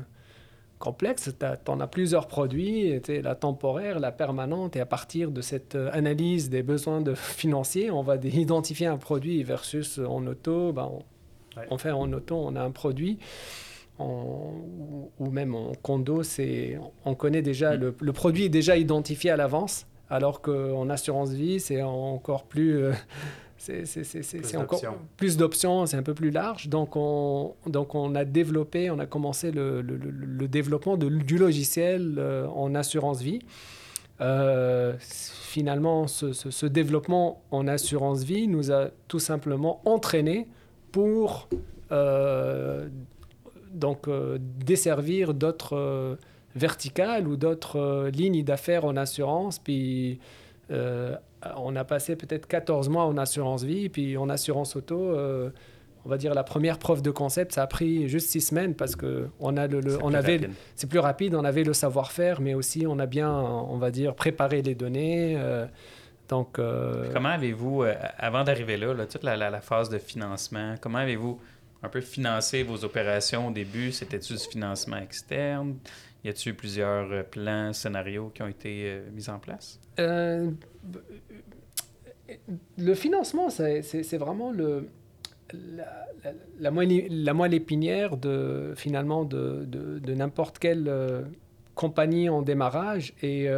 complexe. 0.78 1.30
Tu 1.38 1.70
en 1.70 1.80
as 1.80 1.86
plusieurs 1.86 2.28
produits, 2.28 3.00
la 3.08 3.34
temporaire, 3.34 3.98
la 3.98 4.12
permanente, 4.12 4.76
et 4.76 4.80
à 4.80 4.86
partir 4.86 5.30
de 5.30 5.40
cette 5.40 5.74
euh, 5.74 5.90
analyse 5.92 6.50
des 6.50 6.62
besoins 6.62 7.00
de 7.00 7.14
financiers, 7.14 7.90
on 7.90 8.02
va 8.02 8.16
identifier 8.16 8.86
un 8.86 8.98
produit 8.98 9.42
versus 9.42 9.98
en 9.98 10.26
auto. 10.26 10.72
Ben, 10.72 10.90
on, 11.70 11.78
fait 11.78 11.90
en 11.90 12.12
auto, 12.12 12.36
on 12.36 12.56
a 12.56 12.62
un 12.62 12.70
produit 12.70 13.18
ou 13.98 15.30
même 15.30 15.54
en 15.54 15.72
condo, 15.82 16.22
c'est, 16.22 16.78
on 17.04 17.14
connaît 17.14 17.42
déjà, 17.42 17.76
le, 17.76 17.92
produit 17.92 18.44
est 18.44 18.50
déjà 18.50 18.76
identifié 18.76 19.30
à 19.30 19.36
l'avance, 19.36 19.86
alors 20.10 20.40
qu'en 20.40 20.88
assurance 20.90 21.30
vie, 21.30 21.60
c'est 21.60 21.82
encore 21.82 22.44
plus... 22.44 22.76
Euh, 22.76 22.92
c'est 23.56 24.56
encore 24.56 24.82
plus 25.16 25.38
d'options, 25.38 25.86
c'est 25.86 25.96
un 25.96 26.02
peu 26.02 26.12
plus 26.12 26.30
large. 26.30 26.68
Donc 26.68 26.96
on, 26.96 27.54
donc 27.66 27.94
on 27.94 28.14
a 28.14 28.26
développé, 28.26 28.90
on 28.90 28.98
a 28.98 29.06
commencé 29.06 29.52
le, 29.52 29.80
le, 29.80 30.48
développement 30.48 30.98
de, 30.98 31.08
du 31.08 31.38
logiciel 31.38 32.16
euh, 32.18 32.46
en 32.48 32.74
assurance 32.74 33.22
vie. 33.22 33.38
Euh, 34.20 34.92
finalement, 34.98 36.06
ce, 36.08 36.34
ce, 36.34 36.50
ce, 36.50 36.66
développement 36.66 37.42
en 37.50 37.66
assurance 37.66 38.22
vie 38.22 38.48
nous 38.48 38.70
a 38.70 38.90
tout 39.08 39.18
simplement 39.18 39.80
entraîné 39.86 40.46
pour 40.92 41.48
donc 43.74 44.08
euh, 44.08 44.38
desservir 44.40 45.34
d'autres 45.34 45.76
euh, 45.76 46.16
verticales 46.54 47.26
ou 47.28 47.36
d'autres 47.36 47.78
euh, 47.78 48.10
lignes 48.10 48.42
d'affaires 48.42 48.84
en 48.84 48.96
assurance. 48.96 49.58
Puis 49.58 50.20
on 51.56 51.76
a 51.76 51.84
passé 51.84 52.16
peut-être 52.16 52.46
14 52.46 52.88
mois 52.88 53.04
en 53.04 53.18
assurance 53.18 53.64
vie, 53.64 53.90
puis 53.90 54.16
en 54.16 54.30
assurance 54.30 54.76
auto 54.76 55.14
on 56.06 56.10
va 56.10 56.18
dire 56.18 56.34
la 56.34 56.42
première 56.42 56.78
preuve 56.78 57.00
de 57.02 57.10
concept, 57.10 57.52
ça 57.52 57.62
a 57.62 57.66
pris 57.66 58.08
juste 58.08 58.28
six 58.30 58.40
semaines 58.40 58.74
parce 58.74 58.96
que 58.96 59.28
on 59.40 59.56
a 59.56 59.66
le, 59.66 59.98
on 60.02 60.12
avait, 60.12 60.40
c'est 60.74 60.88
plus 60.88 60.98
rapide, 60.98 61.34
on 61.34 61.44
avait 61.44 61.64
le 61.64 61.72
savoir-faire, 61.72 62.40
mais 62.40 62.54
aussi 62.54 62.86
on 62.86 62.98
a 62.98 63.06
bien, 63.06 63.30
on 63.30 63.76
va 63.76 63.90
dire, 63.90 64.14
préparé 64.14 64.62
les 64.62 64.74
données. 64.74 65.38
donc, 66.28 66.58
comment 67.12 67.28
avez-vous, 67.28 67.84
avant 68.18 68.42
d'arriver 68.42 68.78
là, 68.78 68.94
toute 69.06 69.22
la, 69.22 69.36
la, 69.36 69.60
phase 69.60 69.90
de 69.90 69.98
financement, 69.98 70.76
comment 70.80 70.98
avez-vous 70.98 71.38
un 71.84 71.88
peu 71.88 72.00
financer 72.00 72.62
vos 72.62 72.84
opérations 72.84 73.48
au 73.48 73.50
début? 73.50 73.92
C'était-tu 73.92 74.34
du 74.34 74.38
financement 74.38 74.96
externe? 74.96 75.76
Y 76.24 76.30
a-t-il 76.30 76.56
plusieurs 76.56 77.12
euh, 77.12 77.22
plans, 77.22 77.72
scénarios 77.72 78.30
qui 78.34 78.42
ont 78.42 78.48
été 78.48 78.84
euh, 78.86 79.10
mis 79.12 79.28
en 79.28 79.38
place? 79.38 79.78
Euh, 79.98 80.50
le 82.78 82.94
financement, 82.94 83.50
c'est 83.50 84.16
vraiment 84.16 84.52
la, 86.58 86.70
moelle, 86.70 87.54
épinière 87.54 88.16
de, 88.16 88.72
finalement 88.76 89.24
de, 89.24 90.00
n'importe 90.14 90.58
quelle 90.58 90.90
compagnie 91.74 92.30
en 92.30 92.40
démarrage. 92.40 93.12
Et, 93.22 93.50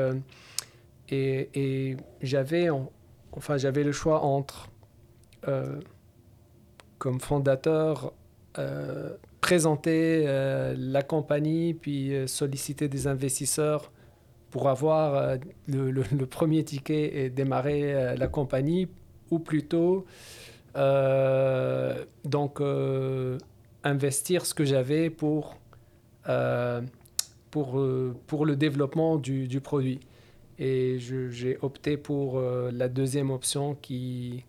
et, 1.11 1.97
j'avais 2.21 2.69
enfin, 3.33 3.57
le 3.57 3.93
choix 3.93 4.23
entre 4.23 4.69
comme 6.99 7.21
fondateur, 7.21 8.13
euh, 8.59 9.11
présenter 9.41 10.25
euh, 10.27 10.75
la 10.77 11.03
compagnie, 11.03 11.75
puis 11.75 12.15
euh, 12.15 12.27
solliciter 12.27 12.89
des 12.89 13.07
investisseurs 13.07 13.93
pour 14.51 14.69
avoir 14.69 15.37
le, 15.69 16.25
premier 16.25 16.65
ticket 16.65 17.25
et 17.25 17.31
démarrer 17.31 18.17
la 18.17 18.27
compagnie, 18.27 18.89
ou 19.31 19.39
plutôt 19.39 20.07
donc 22.25 22.63
investir 23.85 24.47
ce 24.47 24.55
que 24.55 24.65
j'avais 24.65 25.11
pour, 25.11 25.59
pour, 27.51 27.85
pour 28.27 28.47
le 28.47 28.57
développement 28.57 29.19
du, 29.19 29.47
du 29.47 29.61
produit. 29.61 30.01
Et 30.59 30.97
j'ai 30.99 31.59
opté 31.61 31.99
pour 31.99 32.41
la 32.41 32.89
deuxième 32.89 33.31
option 33.31 33.75
qui, 33.75 34.45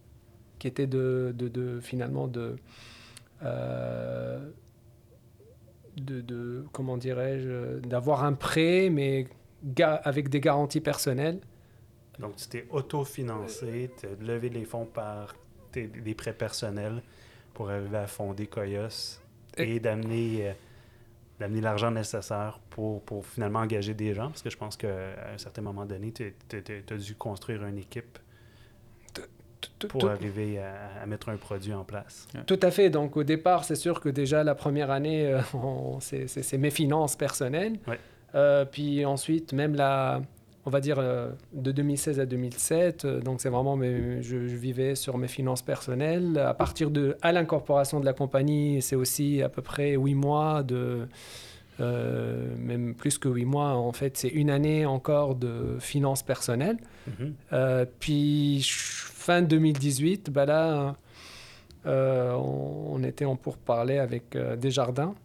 qui 0.60 0.68
était 0.68 0.88
de, 0.88 1.34
de, 1.36 1.80
finalement 1.80 2.28
de, 2.28 2.56
euh, 3.44 4.40
de, 5.98 6.22
de, 6.22 6.66
comment 6.72 6.98
dirais-je, 6.98 7.80
d'avoir 7.80 8.24
un 8.24 8.34
prêt, 8.34 8.90
mais 8.90 9.28
avec 10.04 10.30
des 10.30 10.40
garanties 10.40 10.82
personnelles. 10.82 11.40
Donc, 12.20 12.36
tu 12.38 12.48
t'es 12.48 12.66
autofinancé, 12.72 13.92
tu 14.00 14.08
as 14.08 14.26
levé 14.26 14.50
les 14.50 14.66
fonds 14.66 14.86
par 14.86 15.36
des 15.74 16.16
prêts 16.16 16.34
personnels 16.34 17.04
pour 17.54 17.70
arriver 17.70 17.98
à 17.98 18.08
fonder 18.08 18.48
Coyos 18.48 19.20
et, 19.58 19.80
d'amener 19.80 20.50
euh, 20.50 20.54
d'amener 21.40 21.62
l'argent 21.62 21.92
nécessaire 21.92 22.60
pour, 22.70 23.04
pour, 23.04 23.26
finalement 23.26 23.60
engager 23.60 23.94
des 23.94 24.14
gens, 24.14 24.30
parce 24.30 24.42
que 24.42 24.50
je 24.50 24.58
pense 24.58 24.76
qu'à 24.76 25.34
un 25.34 25.38
certain 25.38 25.62
moment 25.62 25.86
donné, 25.86 26.12
tu 26.12 26.34
as 26.90 26.98
dû 26.98 27.16
construire 27.16 27.64
une 27.66 27.78
équipe 27.78 28.18
pour 29.88 30.10
arriver 30.10 30.60
à, 30.60 31.06
mettre 31.06 31.30
un 31.30 31.38
produit 31.38 31.74
en 31.74 31.84
place. 31.84 32.28
Tout 32.46 32.60
à 32.62 32.72
fait. 32.72 32.90
Donc, 32.90 33.18
au 33.18 33.24
départ, 33.24 33.64
c'est 33.64 33.76
sûr 33.76 34.00
que 34.00 34.10
déjà, 34.10 34.44
la 34.44 34.56
première 34.56 34.92
année, 34.92 35.28
euh, 35.28 35.42
c'est 36.00 36.58
mes 36.58 36.70
finances 36.70 37.16
personnelles. 37.16 37.78
Euh, 38.36 38.66
puis 38.66 39.06
ensuite, 39.06 39.54
même 39.54 39.76
la, 39.76 40.22
on 40.66 40.70
va 40.70 40.82
dire, 40.82 40.98
euh, 41.00 41.30
de 41.54 41.72
2016 41.72 42.20
à 42.20 42.26
2007, 42.26 43.06
donc 43.06 43.42
c'est 43.42 43.50
vraiment, 43.50 43.80
je, 43.82 44.22
je, 44.22 44.56
vivais 44.56 44.96
sur 44.96 45.18
mes 45.18 45.30
finances 45.30 45.62
personnelles. 45.62 46.38
À 46.38 46.54
partir 46.54 46.92
de, 46.92 47.16
à 47.22 47.32
l'incorporation 47.32 48.00
de 48.00 48.06
la 48.06 48.14
compagnie, 48.14 48.82
c'est 48.82 48.96
aussi 48.96 49.42
à 49.42 49.50
peu 49.50 49.62
près 49.62 49.96
huit 49.96 50.16
mois 50.16 50.64
de... 50.64 51.08
même 51.80 52.96
plus 52.96 53.18
que 53.18 53.30
huit 53.30 53.46
mois, 53.46 53.76
en 53.76 53.92
fait, 53.92 54.18
c'est 54.18 54.30
une 54.30 54.50
année 54.50 54.86
encore 54.86 55.36
de 55.36 55.78
finances 55.80 56.24
personnelles. 56.24 56.78
Mm-hmm. 57.10 57.86
puis 58.00 58.66
fin 58.68 59.42
2018, 59.42 60.30
ben 60.30 60.46
là, 60.46 60.96
euh, 61.88 62.34
on, 62.34 63.02
était 63.04 63.26
en 63.26 63.36
pourparlers 63.36 64.00
avec 64.00 64.36
euh, 64.36 64.56
Desjardins. 64.56 65.16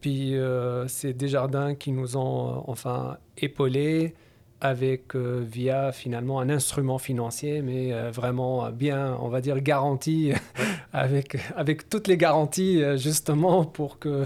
Puis 0.00 0.36
euh, 0.36 0.88
c'est 0.88 1.12
Desjardins 1.12 1.74
qui 1.76 1.92
nous 1.92 2.16
ont 2.16 2.64
enfin 2.66 3.18
épaulés, 3.38 4.14
avec 4.60 5.16
via 5.16 5.90
finalement 5.90 6.38
un 6.38 6.48
instrument 6.48 6.98
financier, 6.98 7.62
mais 7.62 7.92
vraiment 8.10 8.70
bien, 8.70 9.16
on 9.20 9.28
va 9.28 9.40
dire, 9.40 9.60
garanti, 9.60 10.32
avec, 10.92 11.36
avec 11.56 11.88
toutes 11.88 12.06
les 12.06 12.16
garanties 12.16 12.80
justement 12.96 13.64
pour 13.64 13.98
que 13.98 14.22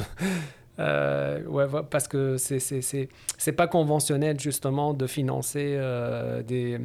euh, 0.79 1.43
ouais, 1.45 1.67
parce 1.91 2.07
que 2.07 2.37
c'est 2.37 2.59
c'est 2.59 3.53
pas 3.53 3.67
conventionnel 3.67 4.39
justement 4.39 4.93
de 4.93 5.07
financer 5.07 5.75
euh, 5.79 6.43
des, 6.43 6.79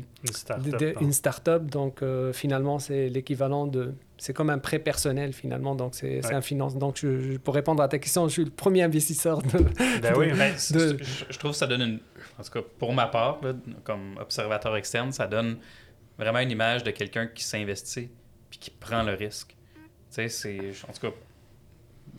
une 1.02 1.12
start-up. 1.12 1.66
donc, 1.66 2.02
euh, 2.02 2.32
finalement, 2.32 2.80
c'est 2.80 3.10
l'équivalent 3.10 3.68
de. 3.68 3.94
C'est 4.18 4.34
comme 4.34 4.50
un 4.52 4.60
prêt 4.60 4.80
personnel 4.80 5.34
finalement. 5.34 5.76
Donc, 5.76 5.96
c'est 5.96 6.34
un 6.34 6.42
finance. 6.42 6.78
Donc, 6.78 6.98
je, 7.02 7.38
pour 7.38 7.54
répondre 7.54 7.82
à 7.84 7.88
ta 7.88 8.00
question, 8.00 8.28
je 8.28 8.34
suis 8.34 8.46
le 8.46 8.52
premier 8.52 8.84
investisseur 8.84 9.42
de. 9.42 9.60
Ben 10.02 10.14
oui, 10.16 10.32
mais 10.36 10.54
je, 10.58 11.38
trouve 11.38 11.52
que 11.52 11.58
ça 11.58 11.68
donne 11.68 11.82
une. 11.82 12.00
En 12.40 12.44
tout 12.44 12.52
cas, 12.52 12.62
pour 12.80 12.94
ma 12.94 13.08
part, 13.08 13.42
comme 13.84 14.18
observateur 14.20 14.76
externe, 14.78 15.12
ça 15.12 15.28
donne 15.28 15.58
vraiment 16.18 16.40
une 16.40 16.52
image 16.52 16.84
de 16.84 16.92
quelqu'un 16.92 17.28
qui 17.28 17.44
s'investit 17.44 18.10
puis 18.50 18.60
qui 18.60 18.70
prend 18.70 19.04
le 19.04 19.14
risque. 19.14 19.50
Tu 19.50 19.82
sais, 20.10 20.30
c'est. 20.30 20.60
En 20.88 20.94
tout 20.94 21.08
cas, 21.08 21.16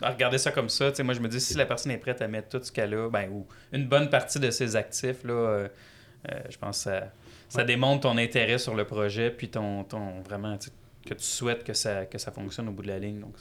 regarder 0.02 0.38
ça 0.38 0.50
comme 0.50 0.68
ça, 0.68 0.90
moi 1.02 1.14
je 1.14 1.20
me 1.20 1.28
dis 1.28 1.40
si 1.40 1.54
la 1.54 1.66
personne 1.66 1.92
est 1.92 1.98
prête 1.98 2.22
à 2.22 2.28
mettre 2.28 2.48
tout 2.48 2.64
ce 2.64 2.72
qu'elle 2.72 2.94
a, 2.94 3.08
ben, 3.08 3.28
ou 3.30 3.46
une 3.72 3.86
bonne 3.86 4.08
partie 4.10 4.40
de 4.40 4.50
ses 4.50 4.76
actifs, 4.76 5.24
là, 5.24 5.32
euh, 5.32 5.68
euh, 6.30 6.40
je 6.48 6.56
pense 6.56 6.78
que 6.78 6.90
ça, 6.90 7.12
ça 7.48 7.64
démontre 7.64 8.02
ton 8.02 8.16
intérêt 8.16 8.58
sur 8.58 8.74
le 8.74 8.84
projet, 8.84 9.30
puis 9.30 9.48
ton, 9.48 9.84
ton 9.84 10.20
vraiment 10.22 10.56
que 11.04 11.14
tu 11.14 11.24
souhaites 11.24 11.64
que 11.64 11.74
ça, 11.74 12.06
que 12.06 12.18
ça 12.18 12.30
fonctionne 12.30 12.68
au 12.68 12.72
bout 12.72 12.82
de 12.82 12.88
la 12.88 12.98
ligne. 12.98 13.20
Donc 13.20 13.36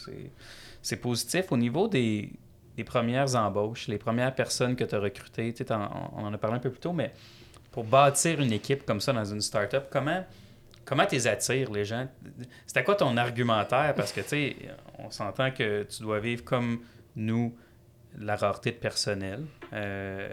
c'est 0.81 0.97
positif. 0.97 1.51
Au 1.51 1.57
niveau 1.57 1.87
des, 1.87 2.31
des, 2.75 2.83
premières 2.83 3.35
embauches, 3.35 3.87
les 3.87 3.97
premières 3.97 4.33
personnes 4.33 4.75
que 4.75 4.83
tu 4.83 4.95
as 4.95 4.99
recrutées, 4.99 5.53
on 5.69 6.23
en 6.23 6.33
a 6.33 6.37
parlé 6.37 6.57
un 6.57 6.59
peu 6.59 6.71
plus 6.71 6.79
tôt, 6.79 6.93
mais 6.93 7.13
pour 7.71 7.83
bâtir 7.83 8.41
une 8.41 8.51
équipe 8.51 8.85
comme 8.85 8.99
ça 8.99 9.13
dans 9.13 9.25
une 9.25 9.41
startup, 9.41 9.83
comment 9.89 10.25
comment 10.91 11.05
tu 11.05 11.15
les 11.15 11.25
attires, 11.25 11.71
les 11.71 11.85
gens? 11.85 12.05
C'était 12.67 12.83
quoi 12.83 12.95
ton 12.95 13.15
argumentaire? 13.15 13.93
Parce 13.95 14.11
que, 14.11 14.19
tu 14.19 14.27
sais, 14.27 14.55
on 14.99 15.09
s'entend 15.09 15.49
que 15.49 15.83
tu 15.83 16.01
dois 16.01 16.19
vivre 16.19 16.43
comme 16.43 16.81
nous 17.15 17.55
la 18.19 18.35
rareté 18.35 18.71
de 18.71 18.75
personnel. 18.75 19.45
Euh, 19.71 20.29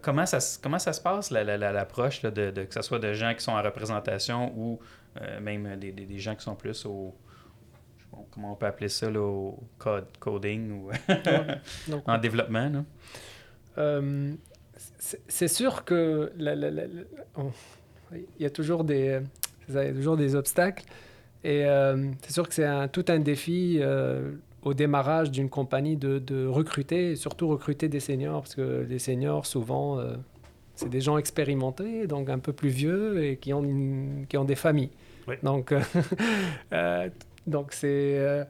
comment, 0.00 0.26
ça, 0.26 0.38
comment 0.62 0.78
ça 0.78 0.92
se 0.92 1.00
passe, 1.00 1.32
l'approche, 1.32 2.22
de, 2.22 2.50
que 2.50 2.72
ce 2.72 2.82
soit 2.82 3.00
de 3.00 3.12
gens 3.14 3.34
qui 3.34 3.42
sont 3.42 3.50
en 3.50 3.60
représentation 3.60 4.56
ou 4.56 4.78
euh, 5.20 5.40
même 5.40 5.76
des, 5.76 5.90
des, 5.90 6.18
gens 6.20 6.36
qui 6.36 6.44
sont 6.44 6.54
plus 6.54 6.86
au. 6.86 7.12
comment 8.30 8.52
on 8.52 8.56
peut 8.56 8.66
appeler 8.66 8.88
ça, 8.88 9.10
au 9.10 9.58
code, 9.76 10.06
coding 10.20 10.70
ou 10.70 10.90
en 12.06 12.18
développement? 12.18 12.84
Euh, 13.76 14.34
c'est 15.00 15.48
sûr 15.48 15.84
que 15.84 16.32
il 18.14 18.42
y 18.42 18.46
a 18.46 18.50
toujours 18.50 18.84
des, 18.84 19.20
toujours 19.66 20.16
des 20.16 20.34
obstacles. 20.34 20.84
Et 21.44 21.64
euh, 21.64 22.10
c'est 22.22 22.32
sûr 22.32 22.48
que 22.48 22.54
c'est 22.54 22.64
un, 22.64 22.88
tout 22.88 23.04
un 23.08 23.18
défi 23.18 23.78
euh, 23.80 24.32
au 24.62 24.74
démarrage 24.74 25.30
d'une 25.30 25.48
compagnie 25.48 25.96
de, 25.96 26.18
de, 26.18 26.46
recruter, 26.46 27.16
surtout 27.16 27.48
recruter 27.48 27.88
des 27.88 28.00
seniors, 28.00 28.42
parce 28.42 28.54
que 28.54 28.86
les 28.88 28.98
seniors, 28.98 29.46
souvent, 29.46 29.98
euh, 29.98 30.14
c'est 30.76 30.88
des 30.88 31.00
gens 31.00 31.18
expérimentés, 31.18 32.06
donc 32.06 32.28
un 32.28 32.38
peu 32.38 32.52
plus 32.52 32.68
vieux 32.68 33.24
et 33.24 33.36
qui 33.36 33.52
ont, 33.52 33.64
qui 34.28 34.36
ont 34.36 34.44
des 34.44 34.54
familles. 34.54 34.90
Donc, 35.42 35.74
donc 37.46 37.72
c'est 37.72 38.46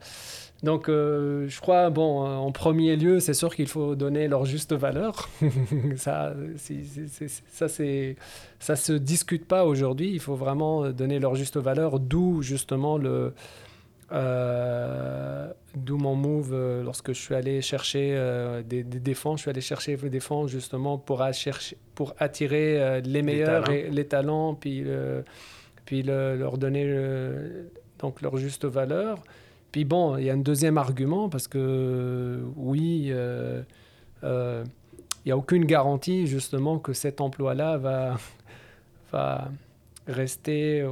donc, 0.63 0.89
euh, 0.89 1.49
je 1.49 1.61
crois, 1.61 1.91
bon, 1.91 2.25
euh, 2.25 2.37
en 2.37 2.53
premier 2.53 2.95
lieu, 2.95 3.19
c'est 3.19 3.35
sûr 3.35 3.55
qu'il 3.55 3.67
faut 3.67 3.97
donner 3.97 4.29
leur 4.29 4.45
juste 4.45 4.73
valeur. 4.73 5.29
ça, 5.97 6.35
ça, 7.49 7.69
c'est, 7.69 8.17
ça 8.61 8.77
se 8.77 8.93
discute 8.93 9.45
pas 9.47 9.65
aujourd'hui. 9.65 10.11
Il 10.13 10.21
faut 10.21 10.37
vraiment 10.37 10.91
donner 10.91 11.19
leur 11.19 11.35
juste 11.35 11.57
valeur, 11.57 11.99
d'où 11.99 12.43
justement 12.43 12.97
le, 12.97 13.35
euh, 14.13 15.53
d'où 15.75 15.99
mon 15.99 16.15
move 16.15 16.55
lorsque 16.85 17.09
je 17.09 17.21
suis 17.21 17.35
allé 17.35 17.61
chercher 17.61 18.17
des, 18.65 18.85
des, 18.85 19.15
fonds. 19.15 19.37
Je 19.37 19.43
suis 19.43 19.51
allé 19.51 19.61
chercher 19.61 19.97
des 19.97 20.21
fonds 20.21 20.47
justement 20.47 20.97
pour, 20.97 21.25
chercher, 21.33 21.77
pour 21.97 22.15
attirer 22.21 23.01
les 23.01 23.23
meilleurs, 23.23 23.65
les 23.65 23.67
talents, 23.67 23.89
et, 23.89 23.91
les 23.91 24.07
talents 24.07 24.55
puis, 24.55 24.85
puis 25.87 26.05
leur 26.05 26.57
donner 26.57 26.87
donc 27.99 28.23
leur 28.23 28.37
juste 28.37 28.65
valeur. 28.65 29.19
Puis 29.73 29.87
bon, 29.87 30.19
il 30.19 30.25
y 30.25 30.31
a 30.31 30.35
un 30.35 30.37
deuxième 30.37 30.77
argument 30.77 31.31
parce 31.31 31.49
que 31.49 32.43
oui, 32.57 33.07
euh, 33.09 33.63
euh, 34.23 34.65
il 35.25 35.29
n'y 35.29 35.33
a 35.33 35.37
aucune 35.37 35.65
garantie 35.65 36.27
justement 36.27 36.79
que 36.79 36.93
cet 36.93 37.23
emploi-là 37.23 37.79
va, 37.79 38.19
rester, 40.07 40.87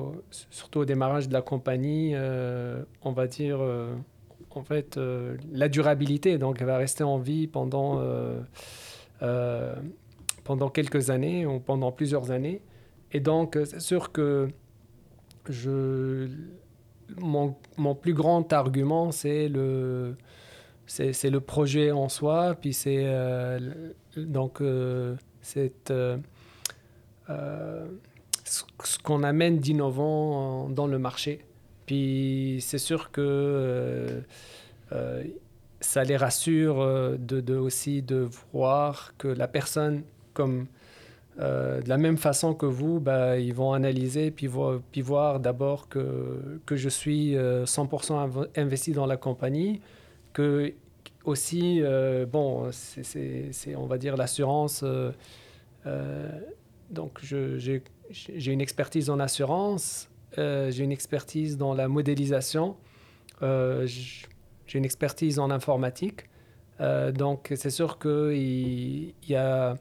surtout 0.50 0.80
au 0.80 0.84
démarrage 0.86 1.28
de 1.28 1.32
la 1.34 1.42
compagnie, 1.42 2.12
euh, 2.14 2.82
on 3.02 3.12
va 3.12 3.26
dire, 3.26 3.60
en 4.50 4.62
fait, 4.62 4.98
la 5.52 5.68
durabilité. 5.68 6.38
Donc, 6.38 6.58
elle 6.60 6.66
va 6.66 6.78
rester 6.78 7.04
en 7.04 7.18
vie 7.18 7.48
pendant, 7.48 8.00
pendant 10.44 10.70
quelques 10.70 11.10
années 11.10 11.44
ou 11.44 11.60
pendant 11.60 11.92
plusieurs 11.92 12.30
années. 12.30 12.62
Et 13.12 13.20
donc, 13.20 13.58
c'est 13.64 13.80
sûr 13.80 14.12
que 14.12 14.48
je 15.48 16.28
mon, 17.18 17.94
plus 17.94 18.14
grand 18.14 18.52
argument, 18.52 19.12
c'est 19.12 19.48
le, 19.48 20.16
c'est, 20.86 21.30
le 21.30 21.40
projet 21.40 21.90
en 21.90 22.08
soi, 22.08 22.54
puis 22.60 22.72
c'est 22.72 23.04
euh, 23.04 23.58
donc 24.16 24.60
euh, 24.60 25.16
euh, 25.90 26.16
ce 28.44 28.98
qu'on 29.02 29.22
amène 29.22 29.58
d'innovant 29.58 30.68
dans 30.68 30.86
le 30.86 30.98
marché. 30.98 31.44
Puis 31.86 32.58
c'est 32.60 32.78
sûr 32.78 33.10
que 33.10 34.22
ça 35.80 36.04
les 36.04 36.16
rassure 36.16 37.16
de, 37.18 37.56
aussi 37.56 38.02
de 38.02 38.28
voir 38.52 39.14
que 39.18 39.28
la 39.28 39.48
personne, 39.48 40.02
comme 40.34 40.66
euh, 41.38 41.80
de 41.80 41.88
la 41.88 41.96
même 41.96 42.16
façon 42.16 42.54
que 42.54 42.66
vous, 42.66 43.00
bah, 43.00 43.38
ils 43.38 43.54
vont 43.54 43.72
analyser 43.72 44.30
puis, 44.30 44.46
voir 44.46 45.40
d'abord 45.40 45.88
que, 45.88 46.60
que 46.66 46.76
je 46.76 46.88
suis 46.88 47.34
100% 47.34 48.12
euh, 48.12 48.46
investi 48.56 48.92
dans 48.92 49.06
la 49.06 49.16
compagnie, 49.16 49.80
que 50.32 50.74
aussi, 51.24 51.80
euh, 51.82 52.26
bon, 52.26 52.70
c'est, 52.72 53.76
on 53.76 53.86
va 53.86 53.98
dire 53.98 54.16
l'assurance. 54.16 54.84
donc, 56.90 57.20
j'ai, 57.22 57.82
une 58.52 58.60
expertise 58.60 59.08
en 59.08 59.20
assurance, 59.20 60.10
j'ai 60.36 60.82
une 60.82 60.92
expertise 60.92 61.56
dans 61.56 61.74
la 61.74 61.88
modélisation, 61.88 62.76
j'ai 63.40 64.78
une 64.78 64.84
expertise 64.84 65.38
en 65.38 65.50
informatique. 65.50 66.24
donc, 67.14 67.52
c'est 67.54 67.70
sûr 67.70 67.98
qu'il 67.98 69.14
y 69.28 69.34
a 69.34 69.76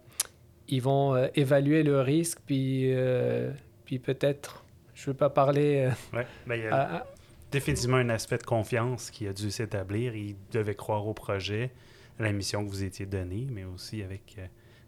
ils 0.70 0.82
vont 0.82 1.16
euh, 1.16 1.28
évaluer 1.36 1.84
le 1.84 2.02
risque, 2.02 2.40
puis, 2.46 2.94
euh, 2.94 3.52
puis 3.86 4.00
peut-être, 4.00 4.64
je 4.94 5.04
ne 5.04 5.06
veux 5.08 5.18
pas 5.18 5.30
parler. 5.30 5.90
Euh, 5.90 6.18
ouais, 6.18 6.28
ben, 6.48 6.56
il 6.56 6.64
y 6.64 6.68
a 6.68 7.06
définitivement 7.52 7.98
un 7.98 8.10
aspect 8.10 8.38
de 8.38 8.44
confiance 8.44 9.10
qui 9.10 9.28
a 9.28 9.34
dû 9.34 9.50
s'établir. 9.50 10.16
Ils 10.16 10.36
devaient 10.52 10.76
croire 10.76 11.08
au 11.08 11.14
projet, 11.14 11.72
à 12.20 12.24
la 12.24 12.32
mission 12.32 12.64
que 12.64 12.70
vous 12.70 12.84
étiez 12.84 13.06
donnée, 13.06 13.48
mais 13.52 13.64
aussi 13.64 14.04
avec. 14.04 14.38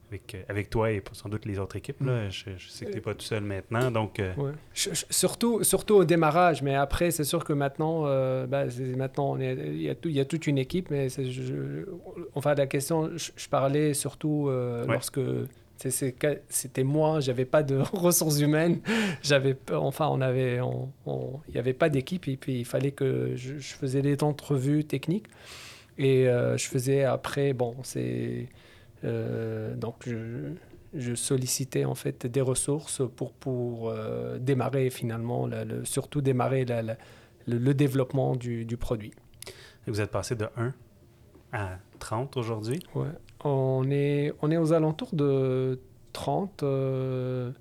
Avec, 0.09 0.35
avec, 0.49 0.69
toi 0.69 0.91
et 0.91 1.01
sans 1.13 1.29
doute 1.29 1.45
les 1.45 1.57
autres 1.57 1.77
équipes. 1.77 2.01
Là. 2.01 2.25
Mm. 2.25 2.31
Je, 2.31 2.67
sais 2.67 2.83
que 2.83 2.89
tu 2.89 2.95
n'es 2.97 3.01
pas 3.01 3.15
tout 3.15 3.23
seul 3.23 3.43
maintenant. 3.45 3.89
Donc, 3.91 4.21
surtout, 4.73 5.63
surtout 5.63 5.95
au 5.95 6.03
démarrage, 6.03 6.61
mais 6.61 6.75
après, 6.75 7.11
c'est 7.11 7.23
sûr 7.23 7.45
que 7.45 7.53
maintenant, 7.53 8.03
ben, 8.45 8.69
maintenant 8.97 9.37
il, 9.37 9.81
y 9.81 9.89
a 9.89 9.95
il 10.03 10.11
y 10.11 10.19
a 10.19 10.25
toute 10.25 10.47
une 10.47 10.57
équipe, 10.57 10.91
mais 10.91 11.07
enfin, 12.35 12.55
la 12.55 12.67
question, 12.67 13.09
je, 13.15 13.47
parlais 13.47 13.93
surtout 13.93 14.49
lorsque 14.85 15.21
c'était 15.89 16.83
moi, 16.83 17.19
j'avais 17.19 17.45
pas 17.45 17.63
de 17.63 17.77
ressources 17.93 18.39
humaines, 18.39 18.81
j'avais 19.21 19.57
enfin 19.71 20.07
on 20.09 20.21
avait 20.21 20.57
il 20.57 21.51
n'y 21.53 21.59
avait 21.59 21.73
pas 21.73 21.89
d'équipe 21.89 22.27
et 22.27 22.37
puis 22.37 22.59
il 22.59 22.65
fallait 22.65 22.91
que 22.91 23.35
je, 23.35 23.55
faisais 23.59 24.01
des 24.01 24.23
entrevues 24.23 24.83
techniques 24.85 25.27
et 25.97 26.27
euh, 26.27 26.57
je 26.57 26.67
faisais 26.67 27.03
après 27.03 27.53
bon 27.53 27.75
c'est 27.83 28.49
euh, 29.03 29.75
donc 29.75 29.95
je, 30.05 30.53
je, 30.93 31.15
sollicitais 31.15 31.85
en 31.85 31.95
fait 31.95 32.27
des 32.27 32.41
ressources 32.41 33.01
pour 33.15 33.33
pour 33.33 33.89
euh, 33.89 34.37
démarrer 34.37 34.89
finalement 34.89 35.47
le, 35.47 35.83
surtout 35.85 36.21
démarrer 36.21 36.65
le, 37.47 37.73
développement 37.73 38.35
du, 38.35 38.65
du 38.65 38.77
produit. 38.77 39.13
Et 39.87 39.91
vous 39.91 40.01
êtes 40.01 40.11
passé 40.11 40.35
de 40.35 40.47
1 40.55 40.73
à 41.53 41.79
30 41.99 42.37
aujourd'hui? 42.37 42.79
Ouais. 42.93 43.07
On 43.43 43.89
est, 43.89 44.33
on 44.41 44.51
aux 44.51 44.73
alentours 44.73 45.13
de 45.13 45.79
30. 46.13 46.63
Euh, 46.63 47.51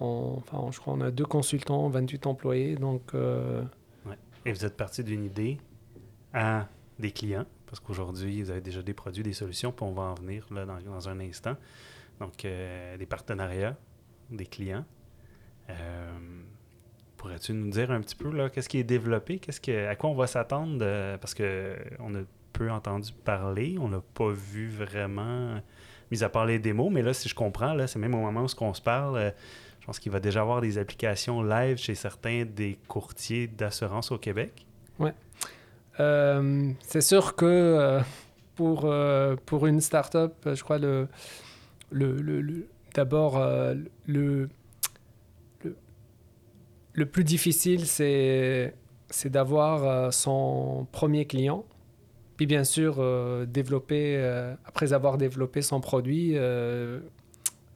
je 0.00 0.78
crois 0.78 0.94
qu'on 0.94 1.00
a 1.00 1.10
deux 1.10 1.24
consultants, 1.24 1.88
28 1.88 2.26
employés. 2.26 2.74
Donc, 2.76 3.14
euh, 3.14 3.62
Et 4.44 4.52
vous 4.52 4.64
êtes 4.64 4.76
parti 4.76 5.04
d'une 5.04 5.24
idée 5.24 5.58
à 6.32 6.66
des 6.98 7.12
clients, 7.12 7.46
parce 7.66 7.80
qu'aujourd'hui, 7.80 8.42
vous 8.42 8.50
avez 8.50 8.60
déjà 8.60 8.82
des 8.82 8.94
produits, 8.94 9.22
des 9.22 9.32
solutions, 9.32 9.70
puis 9.70 9.84
on 9.84 9.92
va 9.92 10.02
en 10.02 10.14
venir 10.14 10.46
dans, 10.50 11.08
un 11.08 11.20
instant. 11.20 11.56
Donc, 12.20 12.44
euh, 12.44 12.96
des 12.96 13.06
partenariats, 13.06 13.76
des 14.30 14.46
clients. 14.46 14.84
Pourrais-tu 17.16 17.52
nous 17.52 17.70
dire 17.70 17.92
un 17.92 18.00
petit 18.00 18.16
peu 18.16 18.48
qu'est-ce 18.48 18.68
qui 18.68 18.78
est 18.78 18.84
développé, 18.84 19.38
qu'est-ce 19.38 19.60
que, 19.60 19.86
à 19.86 19.94
quoi 19.94 20.10
on 20.10 20.14
va 20.14 20.26
s'attendre? 20.26 20.78
parce 21.18 21.34
qu'on 21.34 22.14
a 22.14 22.22
peu 22.52 22.70
entendu 22.70 23.12
parler, 23.24 23.76
on 23.80 23.88
n'a 23.88 24.00
pas 24.14 24.30
vu 24.30 24.68
vraiment, 24.68 25.60
mis 26.10 26.22
à 26.22 26.28
part 26.28 26.46
les 26.46 26.58
démos, 26.58 26.90
mais 26.92 27.02
là, 27.02 27.12
si 27.12 27.28
je 27.28 27.34
comprends, 27.34 27.74
là, 27.74 27.86
c'est 27.86 27.98
même 27.98 28.14
au 28.14 28.20
moment 28.20 28.42
où 28.42 28.64
on 28.64 28.74
se 28.74 28.82
parle, 28.82 29.16
euh, 29.16 29.30
je 29.80 29.86
pense 29.86 29.98
qu'il 29.98 30.12
va 30.12 30.20
déjà 30.20 30.42
avoir 30.42 30.60
des 30.60 30.78
applications 30.78 31.42
live 31.42 31.76
chez 31.76 31.94
certains 31.94 32.44
des 32.44 32.78
courtiers 32.86 33.46
d'assurance 33.48 34.12
au 34.12 34.18
Québec. 34.18 34.66
Oui. 34.98 35.10
Euh, 36.00 36.72
c'est 36.80 37.00
sûr 37.00 37.34
que 37.34 37.44
euh, 37.46 38.00
pour, 38.54 38.94
pour 39.46 39.66
une 39.66 39.80
start-up, 39.80 40.34
je 40.44 40.62
crois 40.62 40.78
le, 40.78 41.08
le, 41.90 42.12
le, 42.20 42.68
d'abord 42.94 43.40
le, 44.06 44.48
le 46.92 47.06
plus 47.06 47.24
difficile, 47.24 47.86
c'est, 47.86 48.74
c'est 49.08 49.30
d'avoir 49.30 50.12
son 50.12 50.86
premier 50.92 51.24
client 51.24 51.64
puis 52.36 52.46
bien 52.46 52.64
sûr, 52.64 52.96
euh, 52.98 53.46
développer, 53.46 54.16
euh, 54.16 54.54
après 54.64 54.92
avoir 54.92 55.18
développé 55.18 55.62
son 55.62 55.80
produit, 55.80 56.32
euh, 56.34 57.00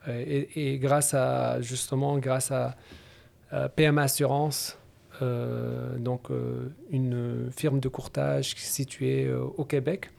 et, 0.08 0.78
grâce 0.78 1.14
à, 1.14 1.60
justement, 1.60 2.18
grâce 2.18 2.52
à, 2.52 2.76
PM 3.74 3.98
Assurance, 3.98 4.78
donc 5.20 6.28
une 6.90 7.48
firme 7.50 7.80
de 7.80 7.88
courtage 7.88 8.54
située 8.56 9.32
au 9.32 9.64
Québec, 9.64 10.10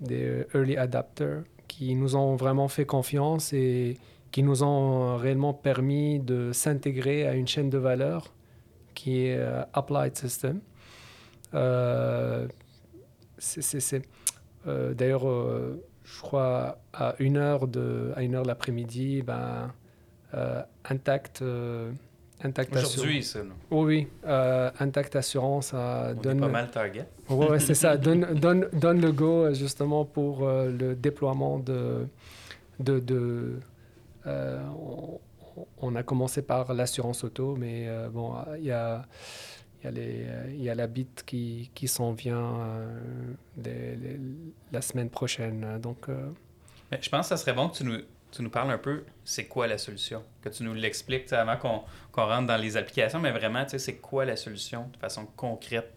des 0.00 0.46
early 0.54 0.76
adapters 0.76 1.42
qui 1.68 1.94
nous 1.94 2.16
ont 2.16 2.34
vraiment 2.34 2.68
fait 2.68 2.86
confiance 2.86 3.52
et 3.52 3.96
qui 4.32 4.42
nous 4.42 4.62
ont 4.62 5.16
réellement 5.16 5.54
permis 5.54 6.18
de 6.18 6.50
s'intégrer 6.52 7.26
à 7.26 7.34
une 7.34 7.46
chaîne 7.46 7.70
de 7.70 7.78
valeur 7.78 8.32
qui 8.94 9.26
est 9.26 9.40
Applied 9.72 10.16
System. 10.16 10.60
C'est, 13.38 14.02
euh, 14.66 14.94
d'ailleurs, 14.94 15.28
euh, 15.28 15.82
je 16.04 16.20
crois 16.20 16.78
à 16.92 17.14
une 17.18 17.36
heure 17.36 17.68
de, 17.68 18.12
à 18.16 18.22
une 18.22 18.34
heure 18.34 18.42
de 18.42 18.48
l'après-midi, 18.48 19.22
ben, 19.22 19.72
euh, 20.34 20.62
Intact. 20.88 21.42
Intact 22.42 22.76
Aujourd'hui, 22.76 23.22
ça. 23.22 23.40
Oui, 23.70 24.08
oui. 24.24 24.30
Intact 24.78 25.16
Assurance 25.16 25.74
donne. 26.22 26.40
pas 26.40 26.48
mal 26.48 26.70
target. 26.70 27.06
Oui, 27.30 27.46
c'est 27.60 27.74
ça. 27.74 27.96
Donne, 27.96 28.34
donne, 28.34 28.68
donne, 28.74 29.00
le 29.00 29.10
go 29.10 29.52
justement 29.54 30.04
pour 30.04 30.46
le 30.46 30.94
déploiement 30.94 31.58
de. 31.58 32.06
de, 32.78 32.98
de 33.00 33.58
on, 34.26 35.18
on, 35.78 35.96
a 35.96 36.02
commencé 36.02 36.42
par 36.42 36.74
l'assurance 36.74 37.24
auto, 37.24 37.56
mais 37.56 37.88
bon, 38.12 38.34
il 38.58 38.64
y 38.64 38.70
a 38.70 39.06
il 39.84 40.62
y 40.62 40.70
a 40.70 40.74
la 40.74 40.86
bite 40.86 41.22
qui, 41.26 41.70
qui 41.74 41.88
s'en 41.88 42.12
vient 42.12 42.60
euh, 43.64 44.16
la 44.72 44.80
semaine 44.80 45.10
prochaine. 45.10 45.78
Donc, 45.80 46.08
euh, 46.08 46.30
je 47.00 47.08
pense 47.08 47.26
que 47.26 47.28
ça 47.28 47.36
serait 47.36 47.52
bon 47.52 47.68
que 47.68 47.76
tu 47.78 47.84
nous, 47.84 47.98
tu 48.32 48.42
nous 48.42 48.50
parles 48.50 48.70
un 48.70 48.78
peu, 48.78 49.04
c'est 49.24 49.46
quoi 49.46 49.66
la 49.66 49.78
solution? 49.78 50.22
Que 50.42 50.48
tu 50.48 50.62
nous 50.62 50.74
l'expliques 50.74 51.32
avant 51.32 51.56
qu'on 51.56 52.22
rentre 52.22 52.46
dans 52.46 52.60
les 52.60 52.76
applications, 52.76 53.20
mais 53.20 53.30
vraiment, 53.30 53.64
c'est 53.66 53.96
quoi 53.96 54.24
la 54.24 54.36
solution 54.36 54.88
de 54.92 54.96
façon 54.96 55.26
concrète 55.36 55.92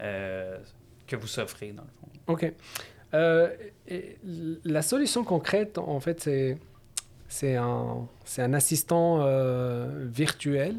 euh, 0.00 0.58
que 1.06 1.16
vous 1.16 1.38
offrez, 1.38 1.72
dans 1.72 1.82
le 1.82 1.88
fond? 2.00 2.08
OK. 2.26 2.52
la 4.64 4.82
solution 4.82 5.24
concrète, 5.24 5.78
en 5.78 6.00
fait, 6.00 6.20
c'est 6.20 6.58
c'est 7.26 7.56
un, 7.56 8.06
un, 8.38 8.54
assistant 8.54 9.26
virtuel 10.04 10.76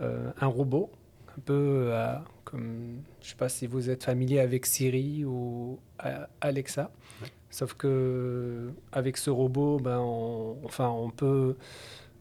euh, 0.00 0.30
un 0.40 0.46
robot, 0.46 0.90
un 1.36 1.40
peu 1.40 1.90
euh, 1.92 2.14
comme, 2.44 3.02
je 3.20 3.26
ne 3.26 3.30
sais 3.30 3.36
pas 3.36 3.48
si 3.48 3.66
vous 3.66 3.90
êtes 3.90 4.04
familier 4.04 4.40
avec 4.40 4.66
Siri 4.66 5.24
ou 5.24 5.78
euh, 6.04 6.26
Alexa. 6.40 6.90
Sauf 7.50 7.74
que 7.74 8.70
avec 8.92 9.16
ce 9.16 9.30
robot, 9.30 9.78
ben, 9.78 9.98
on, 9.98 10.58
enfin, 10.64 10.88
on 10.88 11.10
peut, 11.10 11.56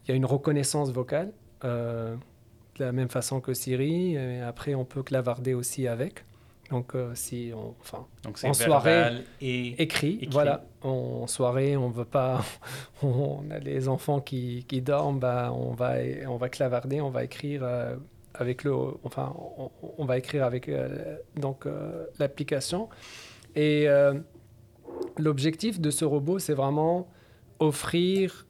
il 0.03 0.09
y 0.09 0.13
a 0.13 0.15
une 0.15 0.25
reconnaissance 0.25 0.91
vocale 0.91 1.31
de 1.61 2.17
la 2.79 2.91
même 2.91 3.09
façon 3.09 3.41
que 3.41 3.53
Siri. 3.53 4.15
Et 4.15 4.41
après, 4.41 4.73
on 4.73 4.85
peut 4.85 5.03
clavarder 5.03 5.53
aussi 5.53 5.87
avec. 5.87 6.25
Donc, 6.69 6.93
si 7.15 7.51
on, 7.55 7.75
enfin, 7.81 8.05
Donc 8.23 8.39
en 8.43 8.53
soirée, 8.53 9.23
et 9.41 9.81
écrit, 9.81 10.27
voilà. 10.31 10.63
En 10.81 11.27
soirée, 11.27 11.75
on 11.75 11.89
veut 11.89 12.05
pas, 12.05 12.41
on 13.03 13.49
a 13.51 13.59
les 13.59 13.89
enfants 13.89 14.21
qui, 14.21 14.65
qui 14.67 14.81
dorment, 14.81 15.19
bah, 15.19 15.51
on 15.53 15.73
va, 15.73 15.95
on 16.27 16.37
va 16.37 16.49
clavarder, 16.49 17.01
on 17.01 17.09
va 17.09 17.23
écrire 17.23 17.61
euh, 17.63 17.95
avec 18.33 18.63
le, 18.63 18.73
enfin, 19.03 19.35
on, 19.97 20.05
va 20.05 20.17
écrire 20.17 20.45
avec 20.45 20.69
euh, 20.69 21.17
donc 21.35 21.65
euh, 21.65 22.05
l'application. 22.19 22.87
Et 23.55 23.87
l'objectif 25.17 25.81
de 25.81 25.89
ce 25.89 26.05
robot, 26.05 26.39
c'est 26.39 26.53
vraiment 26.53 27.09
offrir 27.57 28.45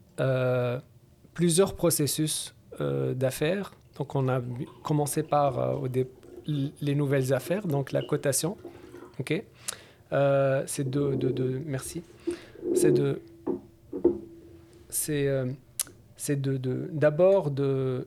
plusieurs 1.33 1.75
processus 1.75 2.53
d'affaires. 2.79 3.71
Donc, 3.97 4.13
on 4.15 4.27
a 4.27 4.41
commencé 4.83 5.23
par 5.23 5.81
au, 5.81 5.87
départ 5.87 6.18
les 6.81 6.95
nouvelles 6.95 7.33
affaires, 7.33 7.67
donc 7.67 7.91
la 7.91 8.01
cotation. 8.01 8.57
OK? 9.19 9.43
Euh, 10.11 10.63
C'est 10.65 10.89
de, 10.89 11.15
de, 11.15 11.61
Merci. 11.65 12.03
C'est 12.73 12.91
de. 12.91 13.21
C'est 14.89 15.27
euh, 15.27 15.45
c'est 16.17 16.41
de, 16.41 16.89
d'abord 16.91 17.51
de, 17.51 18.05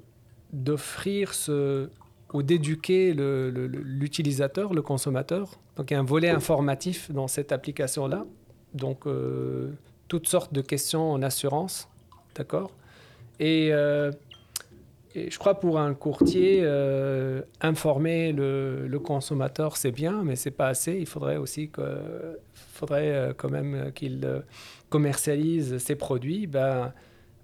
d'offrir 0.52 1.33
ce 1.33 1.88
ou 2.33 2.42
d'éduquer 2.42 3.14
l'utilisateur, 3.14 4.70
le, 4.70 4.76
le, 4.76 4.83
consommateur. 4.83 5.59
Donc 5.76 5.90
il 5.90 5.94
y 5.94 5.96
a 5.96 6.00
un 6.00 6.05
volet 6.05 6.31
informatif 6.31 7.11
dans 7.11 7.28
cette 7.28 7.52
application-là. 7.52 8.26
Donc 8.74 9.07
euh, 9.07 9.70
toutes 10.09 10.28
sortes 10.28 10.52
de 10.52 10.61
questions 10.61 11.12
en 11.12 11.22
assurance, 11.22 11.88
d'accord? 12.35 12.70
Et 13.40 13.70
je 15.14 15.38
crois 15.38 15.61
pour 15.61 15.79
un 15.79 15.94
courtier, 15.94 16.61
euh, 16.62 17.42
informer 17.61 18.33
le, 18.33 18.98
consommateur, 18.98 19.77
c'est 19.77 19.90
bien, 19.90 20.22
mais 20.25 20.37
c'est 20.37 20.51
pas 20.51 20.68
assez. 20.68 20.96
Il 20.98 21.07
faudrait 21.07 21.37
aussi 21.37 21.70
euh, 21.79 23.33
quand 23.37 23.51
même 23.51 23.92
qu'il 23.94 24.25
euh, 24.25 24.40
commercialise 24.88 25.79
ses 25.79 25.96
produits. 25.96 26.46
Ben, 26.46 26.92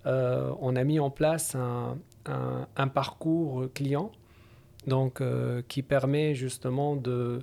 on 0.04 0.74
a 0.76 0.84
mis 0.84 0.98
en 1.00 1.10
place 1.10 1.54
un, 1.54 2.88
parcours 2.88 3.66
client, 3.74 4.10
donc 4.86 5.22
qui 5.68 5.82
permet 5.82 6.34
justement 6.34 6.96
de, 6.96 7.40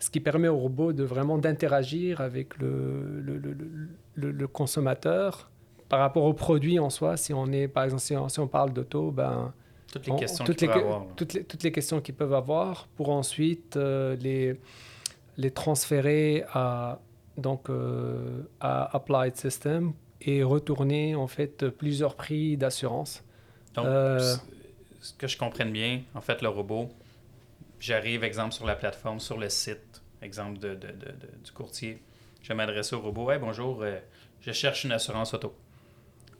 ce 0.00 0.10
qui 0.10 0.20
permet 0.20 0.48
au 0.48 0.58
robot 0.58 0.92
de 0.92 1.02
vraiment 1.02 1.38
d'interagir 1.38 2.20
avec 2.20 2.58
le 2.58 4.46
consommateur 4.48 5.50
par 5.94 6.00
rapport 6.00 6.24
au 6.24 6.32
produit 6.32 6.80
en 6.80 6.90
soi, 6.90 7.16
si 7.16 7.32
on 7.32 7.52
est, 7.52 7.68
par 7.68 7.84
exemple, 7.84 8.02
si 8.02 8.40
on, 8.40 8.48
parle 8.48 8.72
d'auto, 8.72 9.12
ben, 9.12 9.54
toutes 9.92 10.08
les 10.08 10.16
questions 10.16 10.44
toutes, 10.44 10.60
les, 10.60 10.68
avoir, 10.68 11.06
toutes, 11.14 11.34
les, 11.34 11.44
toutes 11.44 11.62
les 11.62 11.70
questions 11.70 12.00
qu'ils 12.00 12.16
peuvent 12.16 12.34
avoir 12.34 12.88
pour 12.96 13.10
ensuite 13.10 13.76
euh, 13.76 14.16
les, 14.16 14.58
les 15.36 15.52
transférer 15.52 16.42
à, 16.52 16.98
donc, 17.36 17.70
euh, 17.70 18.42
à 18.58 18.96
Applied 18.96 19.36
System 19.36 19.92
et 20.20 20.42
retourner 20.42 21.14
en 21.14 21.28
fait 21.28 21.68
plusieurs 21.68 22.16
prix 22.16 22.56
d'assurance. 22.56 23.22
Donc, 23.74 23.86
euh, 23.86 24.34
ce 25.00 25.12
que 25.12 25.28
je 25.28 25.38
comprenne 25.38 25.70
bien, 25.70 26.02
en 26.16 26.20
fait, 26.20 26.42
le 26.42 26.48
robot, 26.48 26.88
j'arrive, 27.78 28.24
exemple, 28.24 28.52
sur 28.52 28.66
la 28.66 28.74
plateforme, 28.74 29.20
sur 29.20 29.38
le 29.38 29.48
site, 29.48 30.02
exemple 30.22 30.58
de, 30.58 30.70
de, 30.70 30.88
de, 30.88 31.14
du 31.44 31.52
courtier, 31.52 32.02
je 32.42 32.48
vais 32.48 32.56
m'adresser 32.56 32.96
au 32.96 33.00
robot. 33.00 33.30
Hey, 33.30 33.38
bonjour, 33.38 33.84
je 34.40 34.50
cherche 34.50 34.82
une 34.82 34.90
assurance 34.90 35.34
auto. 35.34 35.54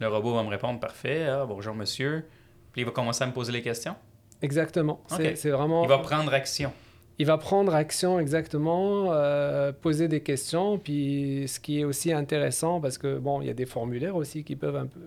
Le 0.05 0.11
robot 0.11 0.35
va 0.35 0.43
me 0.43 0.51
répondre 0.51 0.79
parfait, 0.79 1.25
ah, 1.25 1.47
bonjour 1.49 1.75
monsieur. 1.75 2.27
Puis 2.73 2.83
il 2.83 2.85
va 2.85 2.91
commencer 2.91 3.25
à 3.25 3.27
me 3.27 3.33
poser 3.33 3.53
les 3.53 3.63
questions. 3.63 3.95
Exactement. 4.43 5.03
C'est 5.09 5.49
vraiment. 5.49 5.83
Il 5.83 5.89
va 5.89 5.97
prendre 5.97 6.35
action. 6.35 6.73
Il 7.19 7.25
va 7.25 7.39
prendre 7.39 7.75
action 7.75 8.19
exactement, 8.21 9.13
euh, 9.13 9.73
poser 9.73 10.09
des 10.09 10.21
questions. 10.21 10.77
Puis 10.79 11.45
ce 11.47 11.59
qui 11.59 11.81
est 11.81 11.85
aussi 11.85 12.13
intéressant, 12.13 12.83
parce 12.83 12.99
que 12.99 13.17
bon, 13.17 13.41
il 13.41 13.47
y 13.47 13.51
a 13.51 13.55
des 13.55 13.65
formulaires 13.65 14.15
aussi 14.15 14.45
qui 14.45 14.57
peuvent 14.57 14.77
un 14.77 14.87
peu, 14.87 15.01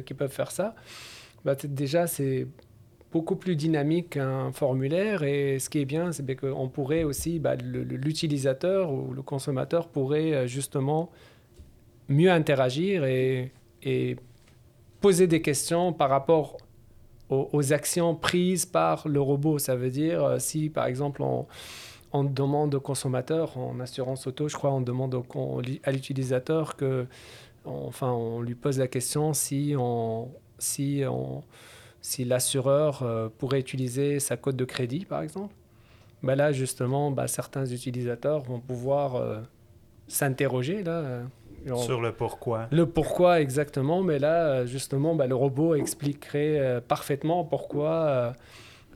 qui, 0.00 0.14
peuvent 0.14 0.32
faire 0.32 0.52
ça. 0.52 0.74
Bah, 1.44 1.54
déjà, 1.62 2.06
c'est 2.06 2.46
beaucoup 3.12 3.36
plus 3.36 3.56
dynamique 3.56 4.10
qu'un 4.10 4.52
formulaire. 4.52 5.22
Et 5.22 5.58
ce 5.58 5.68
qui 5.68 5.80
est 5.80 5.84
bien, 5.84 6.12
c'est 6.12 6.34
qu'on 6.34 6.68
pourrait 6.70 7.04
aussi, 7.04 7.40
bah, 7.40 7.56
l'utilisateur 7.56 8.90
ou 8.90 9.12
le 9.12 9.20
consommateur 9.20 9.88
pourrait 9.88 10.32
euh, 10.32 10.46
justement 10.46 11.10
mieux 12.08 12.30
interagir 12.30 13.04
et 13.04 13.52
et 13.82 14.16
poser 15.00 15.26
des 15.26 15.42
questions 15.42 15.92
par 15.92 16.10
rapport 16.10 16.56
aux, 17.30 17.72
actions 17.72 18.14
prises 18.16 18.66
par 18.66 19.06
le 19.06 19.20
robot. 19.20 19.58
Ça 19.58 19.76
veut 19.76 19.90
dire, 19.90 20.24
euh, 20.24 20.38
si 20.38 20.68
par 20.68 20.86
exemple 20.86 21.22
on, 21.22 21.46
on 22.12 22.24
demande 22.24 22.74
au 22.74 22.80
consommateur, 22.80 23.56
en 23.56 23.78
assurance 23.80 24.26
auto, 24.26 24.48
je 24.48 24.56
crois, 24.56 24.72
on 24.72 24.80
demande 24.80 25.22
à 25.84 25.92
l'utilisateur 25.92 26.76
que, 26.76 27.06
enfin, 27.64 28.10
on 28.10 28.40
lui 28.40 28.54
pose 28.54 28.78
la 28.78 28.88
question 28.88 29.32
si 29.32 29.74
on, 29.78 30.28
on, 31.08 31.42
l'assureur 32.18 33.02
euh, 33.02 33.28
pourrait 33.38 33.60
utiliser 33.60 34.18
sa 34.18 34.36
cote 34.36 34.56
de 34.56 34.64
crédit, 34.64 35.04
par 35.04 35.22
exemple. 35.22 35.54
Ben 36.22 36.34
là, 36.34 36.52
justement, 36.52 37.10
ben, 37.10 37.26
certains 37.26 37.64
utilisateurs 37.64 38.42
vont 38.42 38.60
pouvoir 38.60 39.16
euh, 39.16 39.40
s'interroger 40.08 40.82
là. 40.82 41.22
Euh, 41.68 41.76
Sur 41.76 42.00
le 42.00 42.12
pourquoi. 42.12 42.68
Le 42.70 42.86
pourquoi 42.86 43.40
exactement, 43.40 44.02
mais 44.02 44.18
là, 44.18 44.64
justement, 44.66 45.14
ben, 45.14 45.26
le 45.26 45.34
robot 45.34 45.74
expliquerait 45.74 46.82
parfaitement 46.86 47.44
pourquoi. 47.44 48.34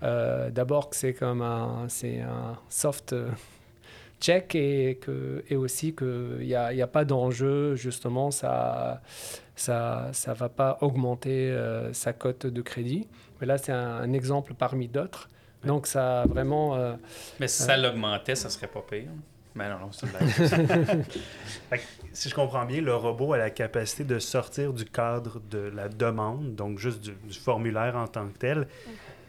D'abord 0.03 0.91
que 0.91 0.97
c'est 0.97 1.15
comme 1.15 1.41
un, 1.41 1.87
c'est 1.89 2.21
un 2.21 2.59
soft 2.69 3.15
check 4.21 4.55
et, 4.55 4.99
que, 5.01 5.43
et 5.49 5.57
aussi 5.57 5.95
qu'il 5.95 6.41
n'y 6.41 6.55
a, 6.55 6.73
y 6.75 6.83
a 6.83 6.87
pas 6.87 7.05
d'enjeu, 7.07 7.75
justement, 7.75 8.31
ça 8.31 9.01
ça 9.57 10.11
ne 10.29 10.35
va 10.35 10.49
pas 10.49 10.79
augmenter 10.81 11.51
euh, 11.51 11.93
sa 11.93 12.13
cote 12.13 12.47
de 12.47 12.63
crédit. 12.63 13.07
Mais 13.41 13.47
là, 13.47 13.59
c'est 13.59 13.73
un, 13.73 14.13
exemple 14.13 14.55
parmi 14.55 14.89
d'autres. 14.89 15.29
Donc, 15.65 15.87
ça 15.87 16.25
vraiment... 16.29 16.77
Euh, 16.77 16.95
mais 17.41 17.49
si 17.49 17.63
ça 17.63 17.75
euh, 17.75 17.77
l'augmentait, 17.77 18.35
ça 18.35 18.51
serait 18.51 18.67
pas 18.67 18.83
pire. 18.83 19.11
Mais 19.55 19.69
non, 19.69 19.79
non, 19.79 19.91
c'est 19.93 20.07
une 20.07 21.05
si 22.13 22.29
je 22.29 22.35
comprends 22.35 22.65
bien, 22.65 22.81
le 22.81 22.95
robot 22.95 23.35
a 23.35 23.39
la 23.39 23.51
capacité 23.51 24.03
de 24.03 24.19
sortir 24.19 24.73
du 24.73 24.85
cadre 24.85 25.41
de 25.49 25.71
la 25.75 25.89
demande, 25.89 26.57
donc 26.57 26.79
juste 26.79 27.01
du, 27.01 27.13
formulaire 27.33 27.97
en 27.97 28.09
tant 28.09 28.27
que 28.27 28.39
tel, 28.39 28.67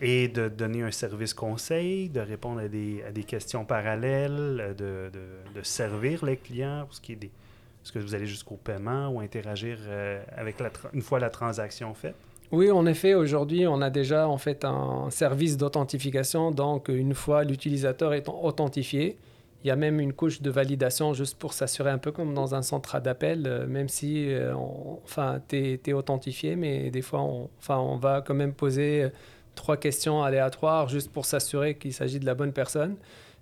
et 0.02 0.28
de 0.28 0.50
donner 0.50 0.82
un 0.82 0.92
service 0.92 1.34
conseil, 1.34 2.10
de 2.10 2.22
répondre 2.22 2.62
à 2.62 2.68
des, 2.68 3.04
à 3.08 3.12
des 3.12 3.24
questions 3.24 3.66
parallèles, 3.66 4.76
de, 4.78 5.12
de, 5.14 5.54
de, 5.54 5.62
servir 5.62 6.26
les 6.26 6.38
clients 6.38 6.86
pour 6.86 6.96
ce 6.96 7.02
qui 7.02 7.14
est 7.14 7.18
des, 7.18 7.32
est-ce 7.86 7.92
que 7.92 8.00
vous 8.00 8.16
allez 8.16 8.26
jusqu'au 8.26 8.56
paiement 8.56 9.10
ou 9.10 9.20
interagir 9.20 9.78
euh, 9.86 10.24
avec 10.36 10.60
la 10.60 10.72
une 10.92 11.04
fois 11.04 11.20
la 11.20 11.30
transaction 11.30 11.94
faite? 11.94 12.16
Oui, 12.52 12.72
en 12.72 12.88
effet, 12.88 13.14
aujourd'hui, 13.14 13.68
on 13.68 13.80
a 13.80 13.92
déjà 13.92 14.28
en 14.28 14.40
fait 14.40 14.66
un 14.66 15.10
service 15.12 15.56
d'authentification. 15.56 16.50
Donc, 16.50 16.90
une 16.90 17.14
fois 17.14 17.44
l'utilisateur 17.44 18.14
est 18.14 18.28
authentifié, 18.28 19.18
il 19.66 19.68
y 19.68 19.72
a 19.72 19.76
même 19.76 20.00
une 20.00 20.14
couche 20.14 20.42
de 20.42 20.50
validation 20.50 21.14
juste 21.14 21.38
pour 21.38 21.54
s'assurer 21.54 21.90
un 21.90 21.98
peu 21.98 22.12
comme 22.12 22.34
dans 22.34 22.56
un 22.56 22.62
centre 22.62 23.00
d'appel, 23.02 23.46
euh, 23.46 23.68
même 23.68 23.90
si 23.90 24.32
euh, 24.32 24.54
enfin, 25.04 25.42
tu 25.50 25.80
es, 25.84 25.94
authentifié, 25.94 26.56
mais 26.56 26.92
des 26.92 27.02
fois, 27.02 27.22
on, 27.22 27.50
enfin, 27.60 27.80
on 27.80 27.98
va 27.98 28.22
quand 28.22 28.36
même 28.36 28.54
poser 28.54 29.10
trois 29.56 29.78
questions 29.78 30.24
aléatoires 30.24 30.88
juste 30.88 31.12
pour 31.12 31.26
s'assurer 31.26 31.76
qu'il 31.76 31.94
s'agit 31.94 32.20
de 32.20 32.26
la 32.26 32.36
bonne 32.36 32.54
personne. 32.54 32.96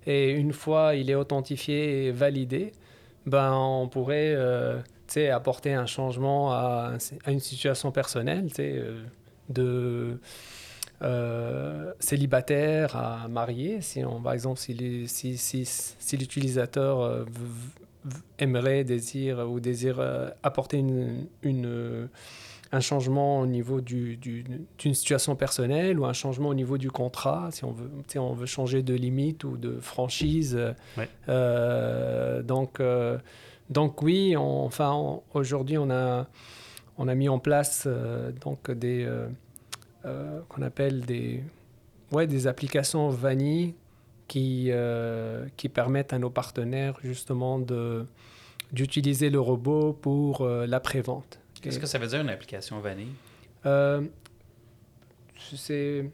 Et 0.06 0.32
une 0.32 0.54
fois 0.54 0.96
il 0.96 1.10
est 1.10 1.16
authentifié 1.16 2.06
et 2.06 2.12
validé, 2.12 2.72
ben, 3.26 3.54
on 3.54 3.88
pourrait 3.88 4.34
euh, 4.36 4.80
apporter 5.32 5.74
un 5.74 5.86
changement 5.86 6.52
à, 6.52 6.94
une 7.28 7.40
situation 7.40 7.92
personnelle, 7.92 8.48
euh, 8.60 9.04
de 9.50 10.18
euh, 11.04 11.92
célibataire 12.00 12.96
à 12.96 13.28
marié. 13.28 13.82
Si 13.82 14.04
on, 14.04 14.22
par 14.22 14.34
exemple, 14.34 14.60
si, 14.60 15.08
si, 15.08 15.38
si, 15.38 15.66
si 15.66 16.18
l'utilisateur 16.18 17.26
aimerait, 18.40 18.84
désire 18.84 19.50
ou 19.50 19.60
désire 19.60 20.02
apporter 20.44 20.78
une, 20.78 21.28
une 21.42 22.10
un 22.74 22.80
changement 22.80 23.40
au 23.40 23.46
niveau 23.46 23.82
d'une 23.82 24.16
du, 24.16 24.44
d'une 24.80 24.94
situation 24.96 25.36
personnelle 25.36 26.00
ou 26.00 26.06
un 26.06 26.14
changement 26.14 26.50
au 26.50 26.56
niveau 26.56 26.80
du 26.80 26.90
contrat, 26.90 27.50
si 27.52 27.64
on 27.64 27.72
veut, 27.72 27.90
on 28.18 28.34
veut 28.34 28.48
changer 28.48 28.82
de 28.82 28.96
limite 28.96 29.44
ou 29.44 29.58
de 29.58 29.80
franchise. 29.80 30.60
Euh, 31.30 32.42
donc, 32.42 32.80
euh, 32.80 33.20
donc 33.70 34.02
oui, 34.02 34.36
enfin, 34.36 35.20
aujourd'hui, 35.36 35.78
on 35.78 35.92
a, 35.92 36.28
on 36.98 37.08
a 37.08 37.14
mis 37.14 37.30
en 37.30 37.38
place 37.38 37.84
euh, 37.86 38.32
donc 38.42 38.72
des 38.72 39.08
qu'on 40.04 40.62
appelle 40.62 41.02
des, 41.06 41.44
ouais, 42.12 42.28
des 42.28 42.48
applications 42.48 43.10
vanille 43.10 43.74
qui, 44.28 44.72
qui 45.58 45.70
permettent 45.70 46.14
à 46.14 46.20
nos 46.20 46.30
partenaires 46.30 46.98
justement 47.04 47.60
de 47.60 48.06
d'utiliser 48.72 49.30
le 49.30 49.40
robot 49.40 49.94
pour 49.94 50.48
l'après-vente. 50.48 51.40
Qu'est-ce 51.62 51.80
que 51.80 51.86
ça 51.86 52.00
veut 52.00 52.08
dire 52.08 52.22
une 52.22 52.30
application 52.30 52.80
vanille? 52.80 53.14
Euh, 53.66 54.02
C'est 55.56 56.12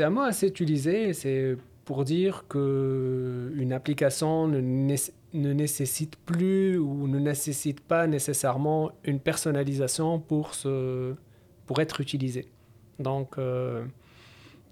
un 0.00 0.10
mot 0.10 0.20
assez 0.22 0.46
utilisé. 0.46 1.12
C'est 1.12 1.56
pour 1.84 2.04
dire 2.04 2.44
qu'une 2.48 3.72
application 3.72 4.46
ne, 4.46 4.60
ne, 4.60 5.52
nécessite 5.52 6.16
plus 6.16 6.78
ou 6.78 7.08
ne 7.08 7.18
nécessite 7.18 7.80
pas 7.80 8.06
nécessairement 8.06 8.92
une 9.04 9.20
personnalisation 9.20 10.20
pour, 10.20 10.54
se, 10.54 11.14
pour 11.66 11.80
être 11.80 12.00
utilisée. 12.00 12.46
Donc, 13.02 13.38
euh, 13.38 13.84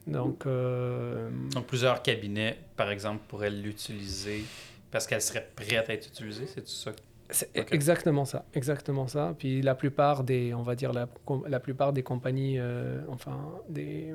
donc, 0.07 0.47
euh, 0.47 1.31
donc, 1.53 1.67
plusieurs 1.67 2.03
cabinets, 2.03 2.59
par 2.77 2.91
exemple, 2.91 3.21
pourraient 3.29 3.51
l'utiliser 3.51 4.45
parce 4.91 5.07
qu'elle 5.07 5.23
serait 5.23 5.49
prête 5.55 5.89
à 5.89 5.93
être 5.93 6.09
utilisée, 6.09 6.47
c'est 6.47 6.63
tout 6.63 6.69
ça? 6.69 6.93
C'est 7.33 7.73
exactement 7.73 8.25
ça, 8.25 8.45
exactement 8.55 9.07
ça. 9.07 9.37
Puis 9.39 9.63
la 9.63 9.77
plupart 9.77 10.25
des, 10.25 10.53
on 10.53 10.63
va 10.63 10.75
dire 10.75 10.93
la, 10.93 11.09
la 11.47 11.61
plupart 11.61 11.93
des 11.93 12.03
compagnies, 12.03 12.59
euh, 12.59 13.03
enfin 13.09 13.39
des, 13.69 14.15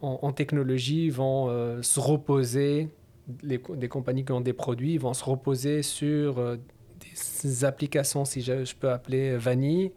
en, 0.00 0.32
technologie 0.32 1.10
vont 1.10 1.48
euh, 1.50 1.82
se 1.82 2.00
reposer, 2.00 2.88
les, 3.42 3.60
des 3.76 3.88
compagnies 3.88 4.24
qui 4.24 4.32
ont 4.32 4.40
des 4.40 4.54
produits 4.54 4.96
vont 4.96 5.12
se 5.12 5.22
reposer 5.22 5.82
sur 5.82 6.56
des 6.98 7.64
applications, 7.66 8.24
si 8.24 8.40
je, 8.40 8.74
peux 8.74 8.90
appeler 8.90 9.36
vanille, 9.36 9.92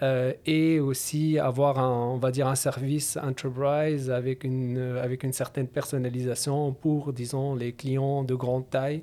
et 0.00 0.78
aussi 0.80 1.38
avoir 1.38 1.78
un, 1.78 2.12
on 2.12 2.18
va 2.18 2.30
dire 2.30 2.46
un 2.46 2.54
service 2.54 3.16
enterprise 3.16 4.10
avec 4.10 4.44
une, 4.44 4.96
avec 5.02 5.24
une 5.24 5.32
certaine 5.32 5.66
personnalisation 5.66 6.72
pour, 6.72 7.12
disons, 7.12 7.54
les 7.54 7.72
clients 7.72 8.22
de 8.22 8.34
grande 8.34 8.70
taille 8.70 9.02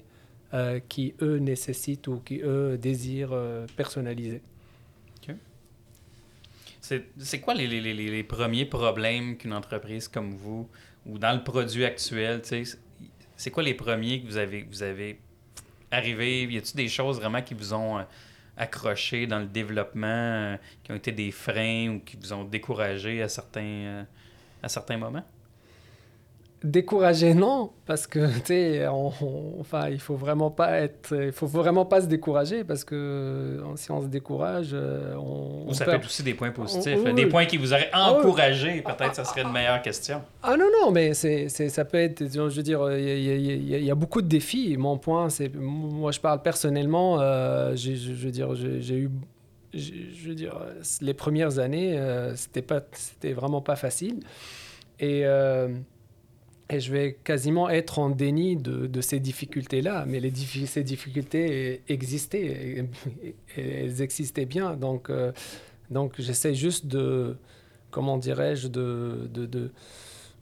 euh, 0.56 0.80
qui, 0.88 1.14
eux, 1.22 1.38
nécessitent 1.38 2.08
ou 2.08 2.22
qui, 2.24 2.40
eux, 2.42 2.78
désirent 2.78 3.34
euh, 3.34 3.66
personnaliser. 3.76 4.42
C'est 6.80 7.40
quoi 7.42 7.56
les, 7.56 7.68
les, 7.68 7.94
les, 7.94 8.24
premiers 8.24 8.66
problèmes 8.66 9.38
qu'une 9.38 9.54
entreprise 9.54 10.08
comme 10.08 10.36
vous, 10.36 10.70
ou 11.08 11.18
dans 11.18 11.36
le 11.36 11.44
produit 11.44 11.84
actuel, 11.84 12.42
c'est 13.36 13.50
quoi 13.50 13.64
les 13.64 13.74
premiers 13.74 14.22
que 14.22 14.28
vous 14.28 14.38
avez, 14.38 14.68
vous 14.70 14.84
avez 14.84 15.20
arrivé? 15.90 16.44
Y 16.44 16.58
a-t-il 16.60 16.76
des 16.76 16.88
choses 16.88 17.18
vraiment 17.18 17.42
qui 17.42 17.56
vous 17.56 17.74
ont 17.74 18.06
euh, 18.58 18.64
accroché 18.64 19.28
dans 19.28 19.40
le 19.40 19.46
développement, 19.46 20.58
qui 20.84 20.92
ont 20.92 20.96
été 20.96 21.12
des 21.12 21.32
freins 21.32 21.90
ou 21.90 22.00
qui 22.00 22.18
vous 22.18 22.34
ont 22.34 22.44
découragé 22.44 23.22
à 23.22 23.30
certains, 23.30 24.06
à 24.62 24.70
certains 24.70 24.98
moments? 24.98 25.24
Décourager 26.66 27.34
non 27.36 27.72
parce 27.86 28.08
que 28.08 28.28
tu 28.40 28.46
sais 28.46 28.88
enfin 28.88 29.90
il 29.90 30.00
faut 30.00 30.16
vraiment 30.16 30.50
pas 30.50 30.80
être 30.80 31.16
il 31.16 31.32
faut 31.32 31.48
vraiment 31.48 31.86
pas 31.86 32.02
se 32.02 32.08
décourager 32.08 32.64
parce 32.64 32.84
que 32.84 33.62
si 33.76 33.92
on 33.92 34.02
se 34.02 34.08
décourage 34.08 34.72
euh, 34.74 35.16
on, 35.16 35.70
Ou 35.70 35.74
ça 35.74 35.86
peut 35.86 35.94
être 35.94 36.06
aussi 36.06 36.24
des 36.24 36.34
points 36.34 36.52
positifs 36.52 37.04
des 37.04 37.28
points 37.28 37.46
qui 37.46 37.58
vous 37.58 37.74
auraient 37.74 37.90
ah 37.94 38.12
encouragé 38.12 38.82
peut-être 38.82 39.16
ça 39.16 39.24
serait 39.24 39.44
une 39.44 39.52
meilleure 39.52 39.82
question. 39.82 40.22
Ah 40.42 40.58
non 40.58 40.66
non 40.82 40.92
mais 40.92 41.14
c'est 41.14 41.50
ça 41.50 41.86
peut 41.86 41.98
être 41.98 42.28
je 42.32 42.42
veux 42.42 42.64
dire 42.64 42.92
il 42.92 43.84
y, 43.86 43.92
a 43.92 43.96
beaucoup 43.96 44.22
de 44.22 44.28
défis. 44.28 44.76
Mon 44.78 44.98
point 44.98 45.30
c'est 45.30 45.54
moi 45.54 46.12
je 46.12 46.20
parle 46.20 46.42
personnellement 46.42 47.20
euh, 47.20 47.76
je, 47.76 47.92
veux 47.92 48.32
dire 48.32 48.56
j'ai 48.56 48.96
eu 48.96 49.10
je 49.74 50.30
veux 50.30 50.36
dire 50.36 50.58
les 51.02 51.14
premières 51.14 51.60
années 51.60 51.98
euh, 51.98 52.36
c'était 52.36 52.62
pas 52.62 52.82
c'était 52.94 53.34
vraiment 53.34 53.62
pas 53.62 53.76
facile. 53.76 54.20
Et 55.00 55.26
et 56.70 56.80
je 56.80 56.92
vais 56.92 57.18
quasiment 57.24 57.70
être 57.70 58.00
en 58.00 58.10
déni 58.10 58.56
de, 58.56 58.88
de 58.88 59.02
ces 59.02 59.20
difficultés-là. 59.20 60.06
Mais 60.08 60.20
les 60.20 60.34
ces 60.34 60.84
difficultés 60.84 61.84
existaient, 61.88 62.88
elles 63.56 64.02
existaient 64.02 64.46
bien. 64.46 64.76
Donc, 64.76 65.10
euh, 65.10 65.32
donc 65.92 66.14
j'essaie 66.18 66.56
juste 66.56 66.88
de, 66.88 67.38
comment 67.92 68.18
dirais-je, 68.18 68.68
de, 68.68 69.30
de, 69.32 69.46
de, 69.46 69.72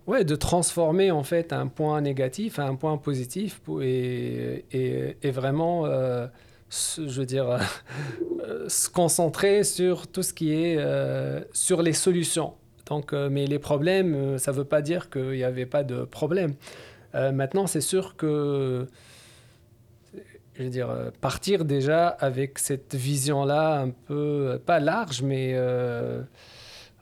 ouais, 0.07 0.23
de 0.23 0.35
transformer 0.35 1.11
en 1.11 1.23
fait 1.23 1.51
un 1.51 1.67
point 1.67 1.99
négatif 1.99 2.57
à 2.57 2.67
un 2.67 2.75
point 2.75 2.97
positif 2.97 3.59
et, 3.81 4.63
et, 4.71 5.17
et, 5.21 5.31
vraiment, 5.31 5.85
euh, 5.85 6.27
je 6.69 7.19
veux 7.19 7.25
dire, 7.25 7.59
se 8.69 8.89
concentrer 8.89 9.65
sur 9.65 10.07
tout 10.07 10.23
ce 10.23 10.33
qui 10.33 10.53
est 10.53 10.77
euh, 10.77 11.41
sur 11.51 11.81
les 11.81 11.93
solutions. 11.93 12.53
Donc, 12.85 13.13
euh, 13.13 13.29
mais 13.29 13.45
les 13.45 13.59
problèmes, 13.59 14.13
euh, 14.13 14.37
ça 14.37 14.51
ne 14.51 14.57
veut 14.57 14.65
pas 14.65 14.81
dire 14.81 15.09
qu'il 15.09 15.31
n'y 15.31 15.43
avait 15.43 15.65
pas 15.65 15.83
de 15.83 16.03
problème. 16.03 16.55
Euh, 17.15 17.31
maintenant, 17.31 17.67
c'est 17.67 17.81
sûr 17.81 18.15
que, 18.15 18.87
je 20.55 20.63
veux 20.63 20.69
dire, 20.69 20.89
partir 21.21 21.65
déjà 21.65 22.07
avec 22.07 22.59
cette 22.59 22.95
vision-là 22.95 23.81
un 23.81 23.89
peu, 23.89 24.61
pas 24.65 24.79
large, 24.79 25.21
mais 25.21 25.55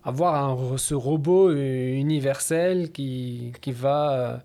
avoir 0.03 0.79
ce 0.79 0.93
robot 0.93 1.51
universel 1.51 2.91
qui 2.91 3.53
va 3.71 4.43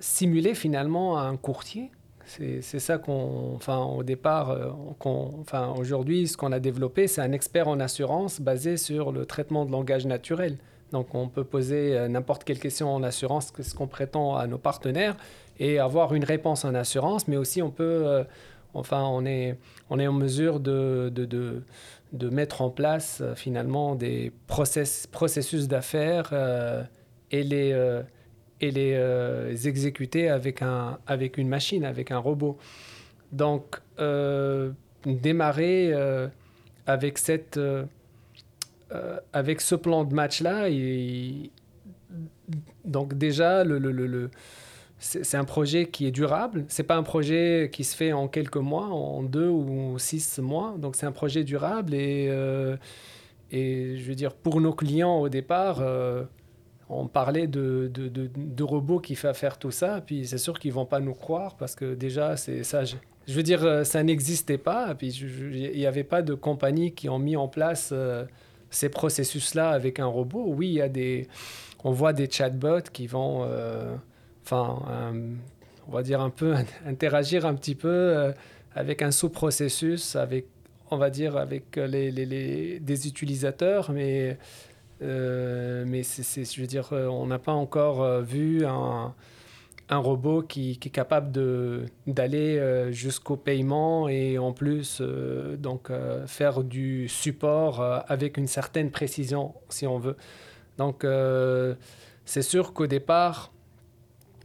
simuler 0.00 0.54
finalement 0.54 1.18
un 1.18 1.36
courtier. 1.36 1.90
C'est 2.26 2.60
ça 2.60 2.98
qu'on, 2.98 3.54
enfin, 3.54 3.78
au 3.78 4.02
départ, 4.02 4.56
enfin, 5.00 5.72
aujourd'hui, 5.78 6.26
ce 6.26 6.36
qu'on 6.36 6.50
a 6.50 6.58
développé, 6.58 7.06
c'est 7.06 7.20
un 7.20 7.32
expert 7.32 7.68
en 7.68 7.78
assurance 7.78 8.40
basé 8.40 8.76
sur 8.76 9.12
le 9.12 9.26
traitement 9.26 9.64
de 9.64 9.70
langage 9.70 10.06
naturel. 10.06 10.58
Donc, 10.90 11.14
on 11.14 11.28
peut 11.28 11.44
poser 11.44 12.08
n'importe 12.08 12.42
quelle 12.42 12.58
question 12.58 12.92
en 12.92 13.02
assurance, 13.04 13.52
ce 13.60 13.74
qu'on 13.74 13.86
prétend 13.86 14.36
à 14.36 14.48
nos 14.48 14.58
partenaires, 14.58 15.16
et 15.60 15.78
avoir 15.78 16.14
une 16.14 16.24
réponse 16.24 16.64
en 16.64 16.74
assurance, 16.74 17.28
mais 17.28 17.36
aussi 17.36 17.62
on 17.62 17.70
peut, 17.70 18.24
enfin, 18.78 19.04
on 19.04 19.24
est, 19.24 19.58
on 19.90 19.98
est 19.98 20.06
en 20.06 20.12
mesure 20.12 20.60
de, 20.60 21.10
de, 21.12 21.24
de, 22.12 22.28
mettre 22.28 22.62
en 22.62 22.70
place 22.70 23.20
euh, 23.20 23.34
finalement 23.34 23.94
des 23.94 24.32
process, 24.46 25.06
processus 25.06 25.68
d'affaires 25.68 26.30
euh, 26.32 26.82
et 27.30 27.42
les, 27.42 27.72
euh, 27.72 28.02
et 28.60 28.70
les 28.70 29.68
exécuter 29.68 30.28
avec, 30.28 30.62
un, 30.62 30.98
avec 31.06 31.38
une 31.38 31.48
machine, 31.48 31.84
avec 31.84 32.10
un 32.10 32.18
robot. 32.18 32.58
Donc, 33.32 33.80
démarrer 35.04 35.92
avec, 36.86 37.18
cette, 37.18 37.60
avec 39.32 39.60
ce 39.60 39.74
plan 39.74 40.04
de 40.04 40.14
match-là, 40.14 40.68
donc 42.84 43.14
déjà, 43.14 43.64
le, 43.64 43.78
le, 43.78 43.90
le 43.92 44.30
c'est 44.98 45.36
un 45.36 45.44
projet 45.44 45.86
qui 45.86 46.06
est 46.06 46.10
durable. 46.10 46.64
C'est 46.68 46.82
pas 46.82 46.96
un 46.96 47.02
projet 47.02 47.68
qui 47.70 47.84
se 47.84 47.94
fait 47.94 48.12
en 48.12 48.28
quelques 48.28 48.56
mois, 48.56 48.86
en 48.86 49.22
deux 49.22 49.48
ou 49.48 49.98
six 49.98 50.38
mois. 50.38 50.74
Donc 50.78 50.96
c'est 50.96 51.06
un 51.06 51.12
projet 51.12 51.44
durable 51.44 51.94
et 51.94 52.28
euh, 52.30 52.76
et 53.52 53.98
je 53.98 54.08
veux 54.08 54.14
dire 54.14 54.32
pour 54.34 54.60
nos 54.60 54.72
clients 54.72 55.18
au 55.18 55.28
départ, 55.28 55.80
euh, 55.80 56.24
on 56.88 57.06
parlait 57.08 57.46
de, 57.46 57.90
de, 57.92 58.08
de, 58.08 58.62
robots 58.64 59.00
qui 59.00 59.14
fait 59.16 59.34
faire 59.34 59.58
tout 59.58 59.70
ça. 59.70 60.00
Puis 60.04 60.26
c'est 60.26 60.38
sûr 60.38 60.58
qu'ils 60.58 60.72
vont 60.72 60.86
pas 60.86 61.00
nous 61.00 61.14
croire 61.14 61.56
parce 61.56 61.74
que 61.74 61.94
déjà 61.94 62.36
c'est 62.36 62.62
ça. 62.62 62.84
Je, 62.84 62.96
veux 63.28 63.42
dire 63.42 63.64
euh, 63.64 63.84
ça 63.84 64.02
n'existait 64.02 64.58
pas. 64.58 64.94
Puis 64.94 65.08
il 65.08 65.76
n'y 65.76 65.86
avait 65.86 66.04
pas 66.04 66.22
de 66.22 66.34
compagnies 66.34 66.92
qui 66.92 67.08
ont 67.08 67.18
mis 67.18 67.36
en 67.36 67.48
place 67.48 67.92
ces 68.70 68.88
processus-là 68.88 69.70
avec 69.70 69.98
un 69.98 70.06
robot. 70.06 70.44
Oui, 70.46 70.68
il 70.68 70.74
y 70.74 70.82
a 70.82 70.88
des, 70.88 71.26
on 71.82 71.90
voit 71.90 72.12
des 72.12 72.30
chatbots 72.30 72.90
qui 72.92 73.06
vont 73.06 73.44
enfin, 74.46 74.80
euh, 74.88 75.34
on 75.88 75.92
va 75.92 76.02
dire 76.02 76.20
un 76.20 76.30
peu 76.30 76.54
interagir 76.86 77.46
un 77.46 77.54
petit 77.54 77.74
peu 77.74 77.88
euh, 77.88 78.32
avec 78.74 79.02
un 79.02 79.10
sous-processus, 79.10 80.16
avec, 80.16 80.46
on 80.90 80.96
va 80.96 81.10
dire, 81.10 81.36
avec 81.36 81.76
les, 81.76 82.10
les, 82.10 82.78
des 82.78 83.08
utilisateurs, 83.08 83.90
mais, 83.90 84.38
euh, 85.02 85.84
mais 85.86 86.02
je 86.02 86.60
veux 86.60 86.66
dire, 86.66 86.88
on 86.92 87.26
n'a 87.26 87.38
pas 87.38 87.52
encore 87.52 88.22
vu 88.22 88.64
un, 88.64 89.14
robot 89.90 90.42
qui, 90.42 90.72
est 90.72 90.90
capable 90.90 91.30
d'aller 92.06 92.88
jusqu'au 92.90 93.36
paiement 93.36 94.08
et 94.08 94.38
en 94.38 94.52
plus 94.52 95.02
donc 95.58 95.90
faire 96.26 96.64
du 96.64 97.08
support 97.08 97.80
avec 98.08 98.36
une 98.36 98.48
certaine 98.48 98.90
précision 98.90 99.54
si 99.68 99.86
on 99.86 99.98
veut. 99.98 100.16
Donc 100.78 101.06
c'est 102.24 102.42
sûr 102.42 102.72
qu'au 102.72 102.86
départ, 102.86 103.52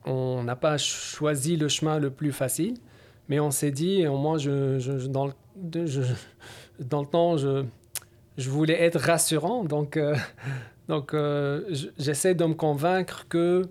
on 0.05 0.43
n'a 0.43 0.55
pas 0.55 0.77
choisi 0.77 1.57
le 1.57 1.67
chemin 1.67 1.99
le 1.99 2.09
plus 2.09 2.31
facile, 2.31 2.77
mais 3.27 3.39
on 3.39 3.51
s'est 3.51 3.71
dit, 3.71 4.05
au 4.07 4.17
moins, 4.17 4.37
je, 4.37 4.77
le, 4.77 5.07
dans 6.79 7.01
le 7.01 7.07
temps, 7.07 7.37
je, 7.37 7.63
je 8.37 8.49
voulais 8.49 8.81
être 8.81 8.99
rassurant. 8.99 9.63
Donc, 9.63 9.97
euh, 9.97 10.15
donc 10.87 11.13
euh, 11.13 11.63
j'essaie 11.97 12.35
de 12.35 12.45
me 12.45 12.53
convaincre 12.53 13.27
que 13.27 13.63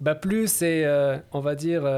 bah, 0.00 0.14
plus 0.14 0.50
c'est, 0.50 0.84
euh, 0.84 1.18
on 1.32 1.40
va 1.40 1.54
dire, 1.54 1.88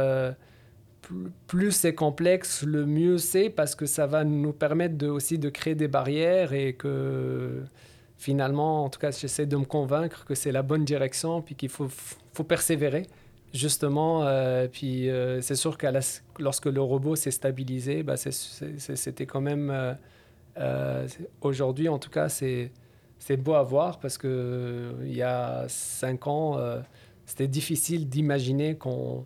plus, 1.46 1.72
c'est 1.72 1.94
complexe, 1.94 2.62
le 2.62 2.86
mieux 2.86 3.18
c'est, 3.18 3.50
parce 3.50 3.74
que 3.74 3.86
ça 3.86 4.06
va 4.06 4.24
nous 4.24 4.52
permettre 4.52 5.06
aussi 5.06 5.38
de 5.38 5.48
créer 5.48 5.74
des 5.74 5.88
barrières 5.88 6.52
et 6.52 6.74
que 6.74 7.62
finalement, 8.16 8.84
en 8.84 8.88
tout 8.88 8.98
cas, 9.00 9.10
j'essaie 9.10 9.46
de 9.46 9.56
me 9.56 9.64
convaincre 9.64 10.24
que 10.24 10.34
c'est 10.34 10.52
la 10.52 10.62
bonne 10.62 10.84
direction, 10.84 11.42
puis 11.42 11.54
qu'il 11.54 11.68
faut, 11.68 11.88
faut 12.32 12.44
persévérer 12.44 13.06
justement, 13.52 14.26
puis 14.72 15.08
c'est 15.40 15.54
sûr 15.54 15.78
que 15.78 15.86
lorsque 16.40 16.66
le 16.66 16.80
robot 16.80 17.16
s'est 17.16 17.30
stabilisé, 17.30 18.02
bah, 18.02 18.16
c'était 18.16 19.26
quand 19.26 19.40
même, 19.40 19.96
euh, 20.58 21.08
aujourd'hui 21.40 21.88
en 21.88 21.98
tout 21.98 22.10
cas, 22.10 22.28
c'est 22.28 22.70
beau 23.38 23.54
à 23.54 23.62
voir 23.62 23.98
parce 24.00 24.18
que 24.18 24.94
il 25.02 25.14
y 25.14 25.22
a 25.22 25.64
cinq 25.68 26.26
ans, 26.26 26.58
c'était 27.26 27.48
difficile 27.48 28.08
d'imaginer 28.08 28.76
qu'on... 28.76 29.24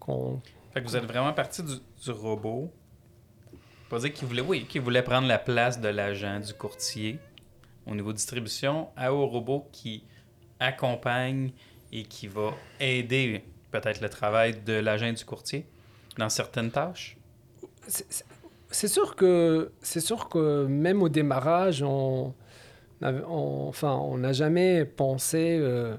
qu'on 0.00 0.40
fait 0.72 0.82
que 0.82 0.88
vous 0.88 0.96
êtes 0.96 1.04
vraiment 1.04 1.32
parti 1.32 1.62
du, 1.62 1.74
du 2.02 2.10
robot. 2.10 2.72
Pas 3.88 3.98
dire 3.98 4.12
qu'il 4.12 4.26
voulait, 4.26 4.42
oui, 4.42 4.64
qu'il 4.64 4.80
voulait 4.80 5.02
prendre 5.02 5.28
la 5.28 5.38
place 5.38 5.78
de 5.80 5.88
l'agent, 5.88 6.40
du 6.40 6.54
courtier 6.54 7.18
au 7.86 7.94
niveau 7.94 8.12
distribution, 8.12 8.88
à 8.96 9.12
au 9.12 9.26
robot 9.26 9.68
qui 9.70 10.04
accompagne 10.58 11.52
et 11.92 12.04
qui 12.04 12.26
va 12.26 12.54
aider 12.80 13.44
peut-être 13.70 14.00
le 14.00 14.08
travail 14.08 14.62
de 14.64 14.72
l'agent 14.72 15.12
du 15.12 15.24
courtier 15.24 15.66
dans 16.16 16.30
certaines 16.30 16.70
tâches? 16.70 17.18
C'est 18.72 18.88
sûr 18.88 19.14
que 19.14 19.70
c'est 19.80 20.00
sûr 20.00 20.28
que 20.28 20.66
même 20.66 21.02
au 21.02 21.08
démarrage, 21.08 21.82
on, 21.82 22.34
enfin, 23.02 23.92
on 23.94 24.18
n'a 24.18 24.32
jamais 24.32 24.84
pensé 24.84 25.58
euh, 25.60 25.94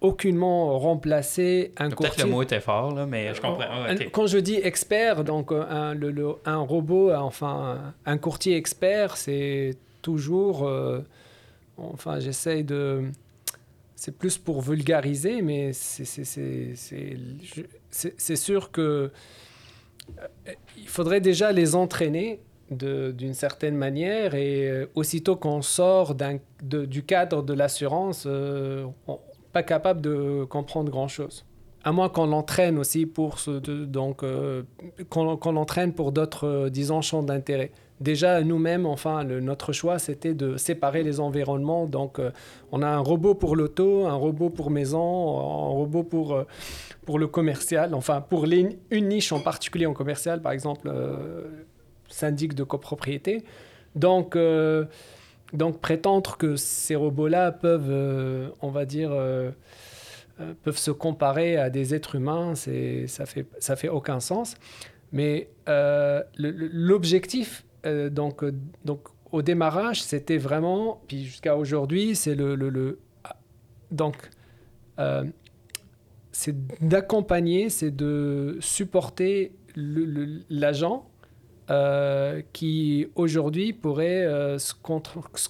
aucunement 0.00 0.78
remplacer 0.78 1.72
un 1.78 1.90
courtier. 1.90 2.14
Peut-être 2.14 2.26
le 2.26 2.30
mot 2.30 2.42
était 2.42 2.60
fort, 2.60 2.94
là, 2.94 3.06
mais 3.06 3.34
je 3.34 3.40
comprends. 3.40 3.64
Quand 4.12 4.26
je 4.26 4.38
dis 4.38 4.56
expert, 4.56 5.24
donc 5.24 5.50
un, 5.52 5.94
le, 5.94 6.34
un 6.44 6.58
robot, 6.58 7.12
enfin 7.14 7.94
un 8.04 8.18
courtier 8.18 8.56
expert, 8.56 9.16
c'est 9.16 9.76
toujours, 10.02 10.68
euh, 10.68 11.00
enfin 11.78 12.20
j'essaye 12.20 12.62
de 12.64 13.04
c'est 13.96 14.16
plus 14.16 14.36
pour 14.36 14.60
vulgariser, 14.60 15.40
mais 15.40 15.72
c'est 15.72 16.04
sûr 18.36 18.70
que 18.70 19.10
euh, 20.18 20.26
il 20.86 20.90
faudrait 20.90 21.20
déjà 21.20 21.50
les 21.50 21.74
entraîner 21.74 22.38
d'une 22.70 23.34
certaine 23.34 23.74
manière 23.74 24.36
et 24.36 24.70
euh, 24.70 24.86
aussitôt 24.94 25.34
qu'on 25.34 25.62
sort 25.62 26.14
du 26.62 27.02
cadre 27.04 27.42
de 27.42 27.52
l'assurance, 27.52 28.24
euh, 28.26 28.86
pas 29.52 29.64
capable 29.64 30.00
de 30.00 30.44
comprendre 30.44 30.88
grand-chose. 30.90 31.44
À 31.82 31.90
moins 31.90 32.08
qu'on 32.08 32.26
l'entraîne 32.26 32.78
aussi 32.78 33.04
pour 33.04 33.36
donc 33.68 34.24
qu'on 35.10 35.52
l'entraîne 35.52 35.92
pour 35.92 36.12
d'autres, 36.12 36.68
disons, 36.68 37.00
champs 37.02 37.22
d'intérêt 37.24 37.72
déjà 38.00 38.42
nous-mêmes, 38.42 38.86
enfin, 38.86 39.24
notre 39.24 39.72
choix, 39.72 39.98
c'était 39.98 40.34
de 40.34 40.56
séparer 40.56 41.02
les 41.02 41.20
environnements. 41.20 41.86
Donc, 41.86 42.18
euh, 42.18 42.30
on 42.72 42.82
a 42.82 42.88
un 42.88 42.98
robot 42.98 43.34
pour 43.34 43.56
l'auto, 43.56 44.06
un 44.06 44.14
robot 44.14 44.50
pour 44.50 44.70
maison, 44.70 45.00
un 45.00 45.68
robot 45.68 46.02
pour, 46.02 46.34
euh, 46.34 46.44
pour 47.04 47.18
le 47.18 47.26
commercial, 47.26 47.94
enfin, 47.94 48.20
pour 48.20 48.44
une 48.44 48.76
niche 48.90 49.32
en 49.32 49.40
particulier 49.40 49.86
en 49.86 49.94
commercial, 49.94 50.42
par 50.42 50.52
exemple, 50.52 50.88
euh, 50.92 51.44
syndic 52.08 52.54
de 52.54 52.64
copropriété. 52.64 53.44
Donc, 53.94 54.36
donc, 55.54 55.80
prétendre 55.80 56.36
que 56.36 56.56
ces 56.56 56.94
robots-là 56.94 57.50
peuvent, 57.50 58.52
on 58.60 58.68
va 58.68 58.84
dire, 58.84 59.10
peuvent 60.62 60.76
se 60.76 60.90
comparer 60.90 61.56
à 61.56 61.70
des 61.70 61.94
êtres 61.94 62.16
humains, 62.16 62.54
ça 62.54 63.24
fait, 63.24 63.46
ça 63.58 63.74
fait 63.74 63.88
aucun 63.88 64.20
sens. 64.20 64.54
Mais 65.12 65.48
l'objectif 66.36 67.65
euh, 67.86 68.10
donc, 68.10 68.42
euh, 68.42 68.52
donc, 68.84 69.08
au 69.32 69.42
démarrage, 69.42 70.02
c'était 70.02 70.38
vraiment, 70.38 71.00
puis 71.06 71.24
jusqu'à 71.24 71.56
aujourd'hui, 71.56 72.16
c'est 72.16 72.34
le, 72.34 72.54
le, 72.54 72.98
donc, 73.90 74.16
euh, 74.98 75.24
c'est 76.32 76.54
d'accompagner, 76.80 77.70
c'est 77.70 77.90
de 77.90 78.58
supporter 78.60 79.52
l'agent 79.76 81.08
qui 82.52 83.08
aujourd'hui 83.16 83.72
pourrait 83.72 84.56
se, 84.58 84.72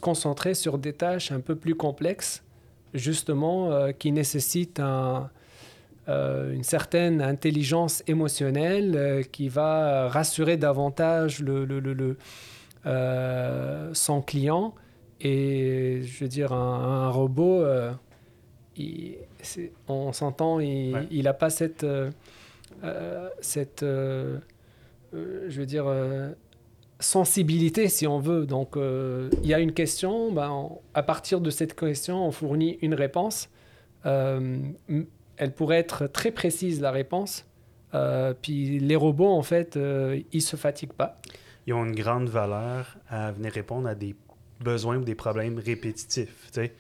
concentrer 0.01 0.55
sur 0.55 0.79
des 0.79 0.95
tâches 0.95 1.31
un 1.31 1.41
peu 1.41 1.55
plus 1.55 1.75
complexes, 1.75 2.43
justement, 2.95 3.93
qui 3.93 4.11
nécessitent 4.13 4.81
un, 4.81 5.31
une 6.09 6.63
certaine 6.63 7.21
intelligence 7.21 8.03
émotionnelle 8.07 9.27
qui 9.33 9.49
va 9.49 10.09
rassurer 10.09 10.57
davantage 10.57 11.41
le, 11.41 11.65
le, 11.65 11.81
le, 11.81 12.17
euh, 12.87 13.91
son 13.95 14.23
client. 14.23 14.75
Et 15.21 16.03
je 16.05 16.25
veux 16.25 16.29
dire, 16.29 16.53
un, 16.53 17.09
robot, 17.11 17.63
euh, 17.63 17.93
il, 18.77 19.17
on 19.89 20.13
s'entend, 20.13 20.61
il 20.61 21.23
n'a 21.25 21.33
pas 21.33 21.51
cette, 21.51 21.85
euh, 21.85 22.11
cette 23.41 23.83
je 23.83 24.39
veux 25.13 25.67
dire, 25.67 25.87
sensibilité, 27.01 27.89
si 27.89 28.07
on 28.07 28.21
veut. 28.21 28.47
Donc, 28.47 28.77
il 28.77 29.49
y 29.49 29.55
a 29.55 29.59
une 29.59 29.73
question, 29.73 30.31
ben, 30.31 30.69
à 30.95 31.03
partir 31.03 31.41
de 31.41 31.51
cette 31.51 31.75
question, 31.75 32.27
on 32.27 32.31
fournit 32.31 32.79
une 32.83 32.95
réponse. 32.95 33.49
Elle 35.37 35.53
pourrait 35.53 35.79
être 35.79 36.07
très 36.07 36.31
précise, 36.31 36.81
la 36.81 36.91
réponse. 36.91 37.45
puis 38.43 38.79
les 38.79 38.97
robots, 38.97 39.33
en 39.33 39.43
fait, 39.43 39.79
ils 40.33 40.43
se 40.43 40.57
fatiguent 40.57 40.93
pas. 40.93 41.21
Ils 41.67 41.75
ont 41.75 41.85
une 41.85 41.95
grande 41.95 42.29
valeur 42.29 42.97
à 43.09 43.33
venir 43.33 43.53
répondre 43.53 43.89
à 43.89 43.95
des 43.95 44.15
besoins 44.61 44.97
ou 44.99 45.05
des 45.05 45.15
problèmes 45.15 45.59
répétitifs. 45.59 46.49
Tu 46.53 46.61
sais 46.61 46.73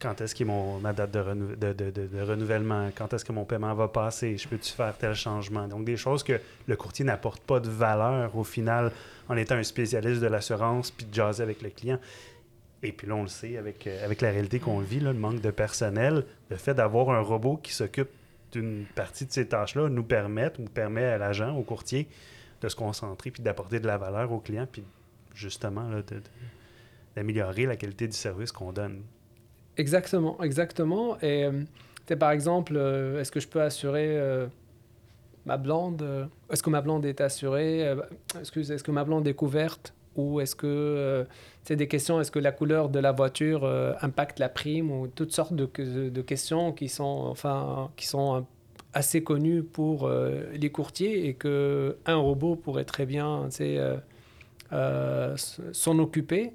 quand 0.00 0.20
est-ce 0.20 0.34
que 0.34 0.44
mon, 0.44 0.78
ma 0.78 0.92
date 0.92 1.10
de, 1.10 1.72
de, 1.72 1.90
de, 1.90 2.22
renouvellement, 2.22 2.90
quand 2.94 3.12
est-ce 3.12 3.24
que 3.24 3.32
mon 3.32 3.44
paiement 3.44 3.74
va 3.74 3.88
passer, 3.88 4.36
je 4.36 4.46
peux-tu 4.48 4.72
faire 4.72 4.96
tel 4.96 5.14
changement? 5.14 5.66
Donc, 5.66 5.84
des 5.84 5.96
choses 5.96 6.22
que 6.22 6.40
le 6.66 6.76
courtier 6.76 7.04
n'apporte 7.04 7.42
pas 7.42 7.60
de 7.60 7.68
valeur 7.68 8.36
au 8.36 8.44
final 8.44 8.92
en 9.28 9.36
étant 9.36 9.56
un 9.56 9.62
spécialiste 9.62 10.20
de 10.20 10.26
l'assurance 10.26 10.90
puis 10.90 11.06
de 11.06 11.14
jaser 11.14 11.42
avec 11.42 11.62
le 11.62 11.70
client. 11.70 11.98
Et 12.82 12.92
puis 12.92 13.06
là, 13.06 13.16
on 13.16 13.22
le 13.22 13.28
sait, 13.28 13.56
avec, 13.56 13.86
euh, 13.86 14.04
avec 14.04 14.20
la 14.20 14.30
réalité 14.30 14.60
qu'on 14.60 14.78
vit, 14.78 15.00
le 15.00 15.12
manque 15.12 15.40
de 15.40 15.50
personnel, 15.50 16.24
le 16.48 16.56
fait 16.56 16.74
d'avoir 16.74 17.10
un 17.10 17.20
robot 17.20 17.56
qui 17.56 17.72
s'occupe 17.72 18.10
d'une 18.52 18.86
partie 18.94 19.26
de 19.26 19.32
ces 19.32 19.46
tâches-là 19.46 19.88
nous 19.88 20.04
permet 20.04 20.50
ou 20.58 20.64
permet 20.64 21.04
à 21.04 21.18
l'agent, 21.18 21.56
au 21.56 21.62
courtier, 21.62 22.08
de 22.60 22.68
se 22.68 22.76
concentrer 22.76 23.30
puis 23.30 23.42
d'apporter 23.42 23.80
de 23.80 23.86
la 23.86 23.98
valeur 23.98 24.32
au 24.32 24.38
client 24.38 24.66
puis 24.70 24.82
justement 25.34 25.88
d'améliorer 27.14 27.66
la 27.66 27.76
qualité 27.76 28.06
du 28.06 28.16
service 28.16 28.50
qu'on 28.50 28.72
donne. 28.72 29.02
Exactement, 29.76 30.42
exactement. 30.42 31.20
Et 31.20 31.44
euh, 31.44 32.16
par 32.16 32.30
exemple, 32.30 32.74
euh, 32.76 33.20
est-ce 33.20 33.30
que 33.30 33.38
je 33.38 33.46
peux 33.46 33.60
assurer 33.60 34.18
ma 35.44 35.56
blonde 35.56 36.28
Est-ce 36.50 36.62
que 36.62 36.70
ma 36.70 36.80
blonde 36.80 37.04
est 37.04 37.20
assurée 37.20 37.94
Excusez, 38.40 38.74
est-ce 38.74 38.84
que 38.84 38.92
ma 38.92 39.04
blonde 39.04 39.26
est 39.28 39.34
couverte 39.34 39.94
Ou 40.16 40.40
est-ce 40.40 40.56
que 40.56 41.26
c'est 41.68 41.76
des 41.76 41.86
questions 41.86 42.18
Est-ce 42.18 42.30
que 42.30 42.38
la 42.38 42.50
couleur 42.50 42.88
de 42.88 42.98
la 42.98 43.12
voiture 43.12 43.64
impacte 44.00 44.38
la 44.38 44.48
prime 44.48 44.90
Ou 44.90 45.06
toutes 45.06 45.32
sortes 45.32 45.52
de, 45.52 45.66
questions 46.22 46.72
qui 46.72 46.88
sont 46.88 47.26
enfin 47.28 47.90
qui 47.96 48.06
sont 48.06 48.46
assez 48.94 49.22
connues 49.22 49.62
pour 49.62 50.10
les 50.10 50.70
courtiers 50.70 51.28
et 51.28 51.34
que 51.34 51.98
un 52.06 52.16
robot 52.16 52.56
pourrait 52.56 52.86
très 52.86 53.04
bien 53.04 53.50
s'en 55.72 55.98
occuper. 55.98 56.52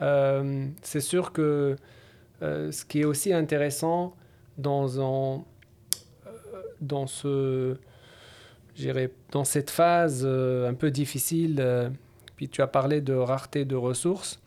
c'est 0.00 1.00
sûr 1.00 1.32
que 1.32 1.76
euh, 2.42 2.70
ce 2.70 2.84
qui 2.84 3.00
est 3.00 3.04
aussi 3.04 3.32
intéressant 3.32 4.14
dans, 4.58 4.86
euh, 4.98 5.38
dans, 6.80 7.06
ce, 7.08 7.76
dans 9.32 9.44
cette 9.44 9.70
phase 9.70 10.22
euh, 10.24 10.68
un 10.68 10.74
peu 10.74 10.90
difficile, 10.90 11.90
puis 12.36 12.48
tu 12.48 12.62
as 12.62 12.68
parlé 12.68 13.00
de 13.00 13.14
rareté 13.14 13.64
de 13.64 13.74
ressources, 13.74 14.40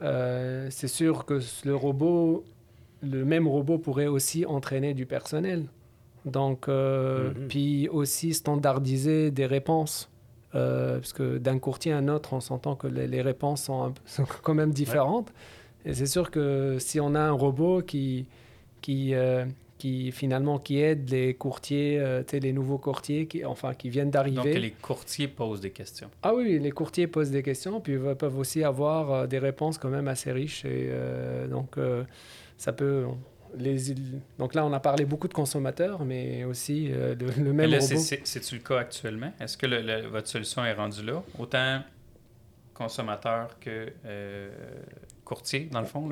c'est 0.00 0.88
sûr 0.88 1.24
que 1.24 1.40
le 1.64 1.74
robot, 1.74 2.44
le 3.02 3.24
même 3.24 3.46
robot 3.46 3.78
pourrait 3.78 4.06
aussi 4.06 4.46
entraîner 4.46 4.94
du 4.94 5.06
personnel. 5.06 5.66
Donc, 6.24 6.68
mm-hmm. 6.68 7.48
puis 7.48 7.88
aussi 7.88 8.34
standardiser 8.34 9.30
des 9.30 9.46
réponses. 9.46 10.10
parce 10.52 11.12
que 11.12 11.38
d'un 11.38 11.58
courtier 11.58 11.92
à 11.92 11.98
un 11.98 12.08
autre, 12.08 12.32
on 12.32 12.40
s'entend 12.40 12.76
que 12.76 12.86
les, 12.86 13.22
réponses 13.22 13.62
sont, 13.64 13.92
quand 14.42 14.54
même 14.54 14.72
différentes. 14.72 15.32
Et 15.84 15.94
c'est 15.94 16.06
sûr 16.06 16.30
que 16.30 16.76
si 16.78 17.00
on 17.00 17.14
a 17.14 17.20
un 17.20 17.32
robot 17.32 17.82
qui, 17.82 18.26
qui, 18.80 19.14
euh, 19.14 19.44
qui 19.80 20.12
finalement 20.12 20.58
qui 20.58 20.78
aide 20.78 21.08
les 21.08 21.32
courtiers, 21.32 21.98
euh, 21.98 22.22
les 22.30 22.52
nouveaux 22.52 22.76
courtiers 22.76 23.26
qui, 23.26 23.46
enfin, 23.46 23.72
qui 23.72 23.88
viennent 23.88 24.10
d'arriver. 24.10 24.52
Donc 24.52 24.62
les 24.62 24.72
courtiers 24.72 25.26
posent 25.26 25.62
des 25.62 25.70
questions. 25.70 26.10
Ah 26.22 26.34
oui, 26.34 26.58
les 26.58 26.70
courtiers 26.70 27.06
posent 27.06 27.30
des 27.30 27.42
questions, 27.42 27.80
puis 27.80 27.94
ils 27.94 28.14
peuvent 28.14 28.38
aussi 28.38 28.62
avoir 28.62 29.10
euh, 29.10 29.26
des 29.26 29.38
réponses 29.38 29.78
quand 29.78 29.88
même 29.88 30.06
assez 30.06 30.32
riches. 30.32 30.66
Et 30.66 30.90
donc 31.48 31.76
ça 32.58 32.72
peut. 32.72 33.06
Les, 33.58 33.94
donc 34.38 34.54
là, 34.54 34.64
on 34.64 34.72
a 34.72 34.78
parlé 34.78 35.04
beaucoup 35.04 35.26
de 35.26 35.34
consommateurs, 35.34 36.04
mais 36.04 36.44
aussi 36.44 36.88
le, 36.88 37.52
même 37.52 37.70
là, 37.70 37.78
robot. 37.80 37.96
C'est-tu 37.98 38.54
le 38.56 38.60
cas 38.60 38.78
actuellement? 38.78 39.32
Est-ce 39.40 39.56
que 39.56 40.08
votre 40.08 40.28
solution 40.28 40.64
est 40.64 40.74
rendue 40.74 41.02
là? 41.02 41.22
Autant 41.38 41.80
consommateur 42.74 43.58
que 43.58 43.92
courtier, 45.30 45.68
dans 45.70 45.78
le 45.78 45.86
fond. 45.86 46.08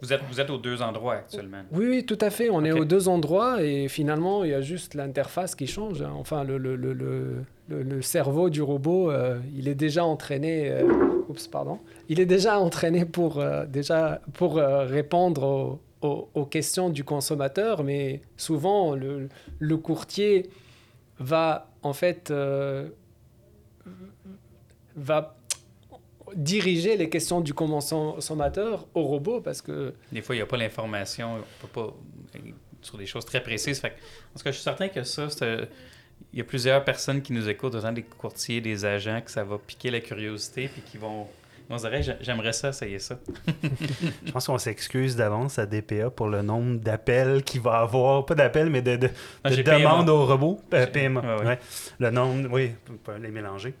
Vous, 0.00 0.12
êtes, 0.12 0.20
vous 0.30 0.40
êtes 0.40 0.48
aux 0.48 0.56
deux 0.56 0.80
endroits 0.80 1.14
actuellement. 1.14 1.62
Oui, 1.72 1.86
oui, 1.88 2.06
tout 2.06 2.18
à 2.20 2.30
fait. 2.30 2.50
On 2.50 2.64
est 2.64 2.70
aux 2.70 2.84
deux 2.84 3.08
endroits 3.08 3.60
et 3.64 3.88
finalement, 3.88 4.44
il 4.44 4.50
y 4.50 4.54
a 4.54 4.60
juste 4.60 4.94
l'interface 4.94 5.56
qui 5.56 5.66
change. 5.66 6.02
Enfin, 6.02 6.44
le, 6.44 6.56
le, 6.56 6.76
le, 6.76 7.44
le 7.68 8.00
cerveau 8.00 8.48
du 8.48 8.62
robot, 8.62 9.10
euh, 9.10 9.40
il 9.56 9.66
est 9.66 9.74
déjà 9.74 10.04
entraîné. 10.04 10.70
Euh, 10.70 10.84
oups, 11.28 11.48
pardon. 11.48 11.80
Il 12.08 12.20
est 12.20 12.26
déjà 12.26 12.60
entraîné 12.60 13.04
pour, 13.04 13.40
euh, 13.40 13.66
déjà, 13.66 14.20
pour 14.34 14.54
répondre 14.54 15.80
aux, 16.02 16.28
aux, 16.32 16.46
questions 16.46 16.90
du 16.90 17.02
consommateur, 17.02 17.82
mais 17.82 18.22
souvent, 18.36 18.94
le, 18.94 19.76
courtier 19.78 20.48
va 21.18 21.66
en 21.82 21.92
fait 21.92 22.32
va 24.96 25.39
diriger 26.34 26.96
les 26.96 27.08
questions 27.08 27.40
du 27.40 27.54
consommateur 27.54 28.86
au 28.94 29.02
robot 29.02 29.40
parce 29.40 29.62
que... 29.62 29.94
Des 30.12 30.22
fois, 30.22 30.34
il 30.34 30.38
n'y 30.38 30.42
a 30.42 30.46
pas 30.46 30.56
l'information, 30.56 31.36
on 31.36 31.66
peut 31.66 31.72
pas 31.72 31.94
sur 32.82 32.98
des 32.98 33.06
choses 33.06 33.24
très 33.24 33.42
précises. 33.42 33.80
Fait, 33.80 33.90
que 33.90 33.96
je 34.46 34.50
suis 34.50 34.62
certain 34.62 34.88
que 34.88 35.02
ça, 35.04 35.28
il 36.32 36.38
y 36.38 36.42
a 36.42 36.44
plusieurs 36.44 36.84
personnes 36.84 37.22
qui 37.22 37.32
nous 37.32 37.48
écoutent, 37.48 37.74
autant 37.74 37.92
des 37.92 38.02
courtiers, 38.02 38.60
des 38.60 38.84
agents, 38.84 39.20
que 39.20 39.30
ça 39.30 39.44
va 39.44 39.58
piquer 39.58 39.90
la 39.90 40.00
curiosité, 40.00 40.68
puis 40.68 40.82
qui 40.82 40.98
vont 40.98 41.26
on 41.70 41.76
dirait, 41.76 42.02
j'aimerais 42.20 42.52
ça, 42.52 42.72
ça 42.72 42.86
y 42.86 42.94
est 42.94 42.98
ça. 42.98 43.18
je 44.26 44.32
pense 44.32 44.46
qu'on 44.48 44.58
s'excuse 44.58 45.14
d'avance 45.14 45.58
à 45.60 45.66
DPA 45.66 46.10
pour 46.10 46.28
le 46.28 46.42
nombre 46.42 46.80
d'appels 46.80 47.44
qu'il 47.44 47.60
va 47.60 47.78
avoir. 47.78 48.26
Pas 48.26 48.34
d'appels, 48.34 48.68
mais 48.70 48.82
de, 48.82 48.96
de, 48.96 49.08
demandes 49.62 50.08
au 50.08 50.26
robot. 50.26 50.60
PMA. 50.68 51.22
Euh, 51.24 51.56
le 52.00 52.10
nombre, 52.10 52.48
oui, 52.50 52.72
pas 53.04 53.18
les 53.18 53.30
mélanger. 53.30 53.74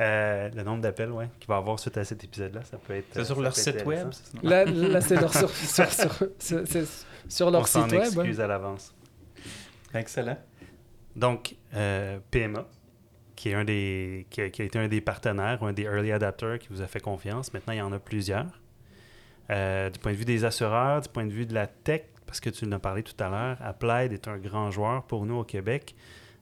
Euh, 0.00 0.50
le 0.54 0.62
nombre 0.64 0.82
d'appels 0.82 1.12
ouais, 1.12 1.28
qu'il 1.38 1.48
va 1.48 1.56
avoir 1.56 1.78
suite 1.78 1.96
à 1.96 2.04
cet 2.04 2.24
épisode-là, 2.24 2.62
ça 2.64 2.78
peut 2.78 2.96
être. 2.96 3.06
C'est 3.12 3.24
sur 3.24 3.40
leur 3.40 3.54
site 3.54 3.86
web? 3.86 4.08
Là, 4.42 4.64
là 4.64 5.00
c'est 5.00 5.16
sur, 5.16 5.48
sur, 5.48 5.90
sur, 6.38 6.62
sur, 7.28 7.50
leur 7.50 7.68
site 7.68 7.92
web. 7.92 7.94
On 7.94 8.10
s'excuse 8.10 8.40
à 8.40 8.48
l'avance. 8.48 8.92
Excellent. 9.94 10.36
Donc, 11.14 11.54
euh, 11.74 12.18
PMA, 12.30 12.66
qui, 13.36 13.50
est 13.50 13.54
un 13.54 13.64
des, 13.64 14.26
qui 14.30 14.40
a, 14.40 14.44
été 14.46 14.78
un 14.78 14.88
des 14.88 15.00
partenaires, 15.00 15.62
un 15.62 15.72
des 15.72 15.82
early 15.82 16.10
adapters 16.10 16.58
qui 16.58 16.68
vous 16.70 16.80
a 16.80 16.86
fait 16.86 17.00
confiance. 17.00 17.52
Maintenant, 17.52 17.74
il 17.74 17.78
y 17.78 17.82
en 17.82 17.92
a 17.92 17.98
plusieurs. 17.98 18.60
Euh, 19.50 19.90
du 19.90 19.98
point 20.00 20.12
de 20.12 20.16
vue 20.16 20.24
des 20.24 20.44
assureurs, 20.44 21.02
du 21.02 21.08
point 21.08 21.26
de 21.26 21.30
vue 21.30 21.46
de 21.46 21.54
la 21.54 21.66
tech, 21.66 22.02
parce 22.26 22.40
que 22.40 22.50
tu 22.50 22.64
en 22.64 22.72
as 22.72 22.78
parlé 22.78 23.02
tout 23.02 23.14
à 23.22 23.28
l'heure, 23.28 23.58
Applied 23.60 24.12
est 24.12 24.26
un 24.26 24.38
grand 24.38 24.70
joueur 24.70 25.04
pour 25.04 25.26
nous 25.26 25.36
au 25.36 25.44
Québec. 25.44 25.94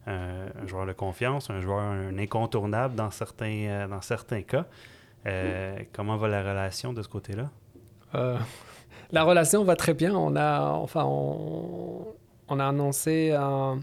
Euh, 0.07 0.49
un 0.63 0.67
joueur 0.67 0.87
de 0.87 0.93
confiance, 0.93 1.51
un 1.51 1.61
joueur 1.61 1.81
un 1.81 2.17
incontournable 2.19 2.95
dans 2.95 3.11
certains, 3.11 3.67
euh, 3.67 3.89
dans 3.89 4.03
certains 4.03 4.43
cas. 4.43 4.67
comment 5.93 6.17
va 6.17 6.29
la 6.29 6.43
relation 6.43 6.93
de 6.93 7.03
ce 7.03 7.09
côté-là? 7.09 7.51
la 9.11 9.25
relation 9.25 9.65
va 9.65 9.75
très 9.75 9.93
bien. 9.93 10.15
On 10.15 10.37
a, 10.37 10.71
enfin, 10.71 11.05
on, 11.05 12.07
on 12.49 12.61
a 12.61 12.67
annoncé 12.67 13.33
un, 13.33 13.81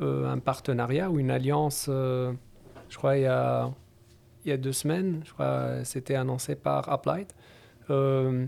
un 0.00 0.38
partenariat 0.38 1.10
ou 1.10 1.18
une 1.18 1.30
alliance, 1.30 1.86
euh, 1.88 2.32
je 2.88 2.96
crois, 2.96 3.16
il 3.16 3.22
y, 3.22 3.26
a, 3.26 3.70
il 4.44 4.50
y 4.50 4.52
a 4.52 4.56
deux 4.56 4.72
semaines. 4.72 5.22
Je 5.24 5.32
crois 5.32 5.84
c'était 5.84 6.14
annoncé 6.14 6.54
par 6.54 6.88
Applied. 6.88 7.28
Euh, 7.90 8.46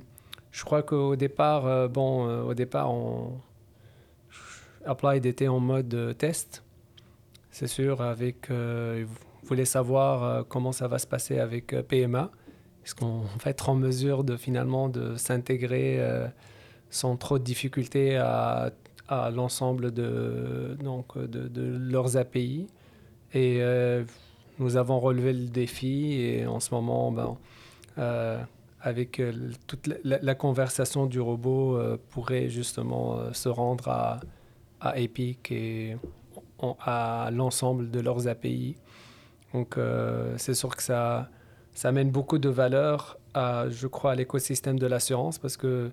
je 0.50 0.64
crois 0.64 0.82
qu'au 0.82 1.16
départ, 1.16 1.88
bon, 1.88 2.44
au 2.44 2.54
départ, 2.54 2.90
Applied 4.84 5.26
était 5.26 5.48
en 5.48 5.60
mode 5.60 6.16
test. 6.16 6.64
C'est 7.50 7.66
sûr, 7.66 8.00
avec, 8.00 8.50
vous 8.50 9.06
voulez 9.44 9.66
savoir 9.66 10.46
comment 10.48 10.72
ça 10.72 10.88
va 10.88 10.98
se 10.98 11.06
passer 11.06 11.38
avec 11.38 11.76
PMA. 11.88 12.30
Est-ce 12.84 12.94
qu'on 12.94 13.20
va 13.44 13.50
être 13.50 13.68
en 13.68 13.74
mesure 13.74 14.24
de 14.24 14.36
finalement 14.36 14.88
de 14.88 15.16
s'intégrer 15.16 16.00
sans 16.88 17.16
trop 17.18 17.38
de 17.38 17.44
difficultés 17.44 18.16
à 18.16 18.70
à 19.08 19.30
l'ensemble 19.30 19.92
de, 19.92 20.76
donc, 20.82 21.18
de, 21.18 21.78
leurs 21.78 22.16
API. 22.16 22.66
Et 23.34 23.58
euh, 23.60 24.04
nous 24.58 24.76
avons 24.76 24.98
relevé 25.00 25.32
le 25.32 25.46
défi 25.46 26.20
et 26.20 26.46
en 26.46 26.60
ce 26.60 26.74
moment, 26.74 27.12
ben, 27.12 27.36
euh, 27.98 28.40
avec 28.80 29.20
euh, 29.20 29.32
toute 29.66 29.88
la, 30.04 30.34
conversation 30.34 31.06
du 31.06 31.20
robot, 31.20 31.78
pourrait 32.10 32.48
justement 32.48 33.32
se 33.32 33.48
rendre 33.48 33.88
à, 33.88 34.20
à 34.80 34.98
Epic 34.98 35.50
et 35.50 35.96
à 36.80 37.30
l'ensemble 37.32 37.90
de 37.90 38.00
leurs 38.00 38.28
API. 38.28 38.76
Donc 39.52 39.78
c'est 40.36 40.54
sûr 40.54 40.74
que 40.74 40.82
ça, 40.82 41.28
ça 41.72 41.88
amène 41.88 42.10
beaucoup 42.10 42.38
de 42.38 42.48
valeur, 42.48 43.18
à, 43.34 43.68
je 43.68 43.86
crois, 43.86 44.12
à 44.12 44.14
l'écosystème 44.14 44.78
de 44.78 44.86
l'assurance 44.86 45.38
parce 45.38 45.56
que 45.56 45.90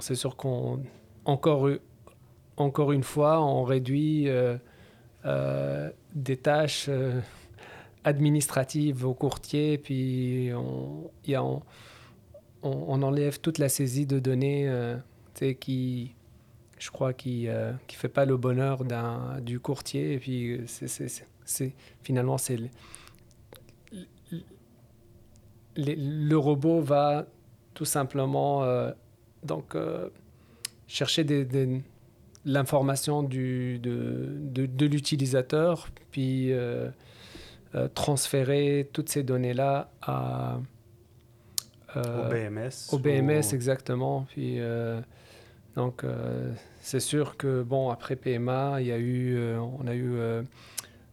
c'est 0.00 0.14
sûr 0.14 0.36
qu'on 0.36 0.80
encore, 1.24 2.92
une 2.92 3.02
fois, 3.02 3.42
on 3.42 3.64
réduit 3.64 4.28
euh, 4.28 4.56
euh, 5.24 5.90
des 6.14 6.36
tâches 6.36 6.86
euh, 6.88 7.20
administratives 8.04 9.06
aux 9.06 9.14
courtiers, 9.14 9.78
puis 9.78 10.50
on, 10.54 11.10
on, 12.62 13.02
enlève 13.02 13.40
toute 13.40 13.58
la 13.58 13.68
saisie 13.68 14.06
de 14.06 14.18
données 14.18 14.70
qui, 15.60 16.14
je 16.78 16.90
crois, 16.90 17.12
qui 17.12 17.46
ne 17.46 17.72
fait 17.88 18.08
pas 18.08 18.24
le 18.24 18.36
bonheur 18.36 18.82
du 19.40 19.60
courtier. 19.60 20.14
Et 20.14 20.18
puis, 20.18 20.60
finalement, 22.02 22.36
le 25.76 26.34
robot 26.34 26.80
va 26.80 27.26
tout 27.74 27.84
simplement 27.84 28.92
donc, 29.42 29.76
chercher 30.86 31.24
des, 31.24 31.82
l'information 32.44 33.22
du, 33.22 33.78
de, 33.78 34.28
de, 34.40 34.66
de 34.66 34.86
l'utilisateur, 34.86 35.88
puis 36.10 36.52
euh, 37.74 37.88
transférer 37.94 38.88
toutes 38.92 39.08
ces 39.08 39.22
données-là 39.22 39.90
à... 40.02 40.58
Euh, 41.96 42.26
au 42.26 42.30
BMS. 42.30 42.70
Au 42.92 42.98
BMS, 42.98 43.54
exactement. 43.54 44.26
Puis, 44.30 44.60
euh, 44.60 45.00
donc, 45.76 46.04
c'est 46.80 47.00
sûr 47.00 47.38
que, 47.38 47.62
bon, 47.62 47.88
après 47.88 48.16
PMA, 48.16 48.80
il 48.80 48.88
y 48.88 48.92
a 48.92 48.98
eu, 48.98 49.38
on 49.56 49.86
a 49.86 49.94
eu, 49.94 50.16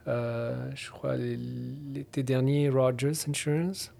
je 0.05 0.89
crois, 0.91 1.15
l'été 1.15 2.23
dernier, 2.23 2.69
Rogers 2.69 3.25
Insurance, 3.30 3.93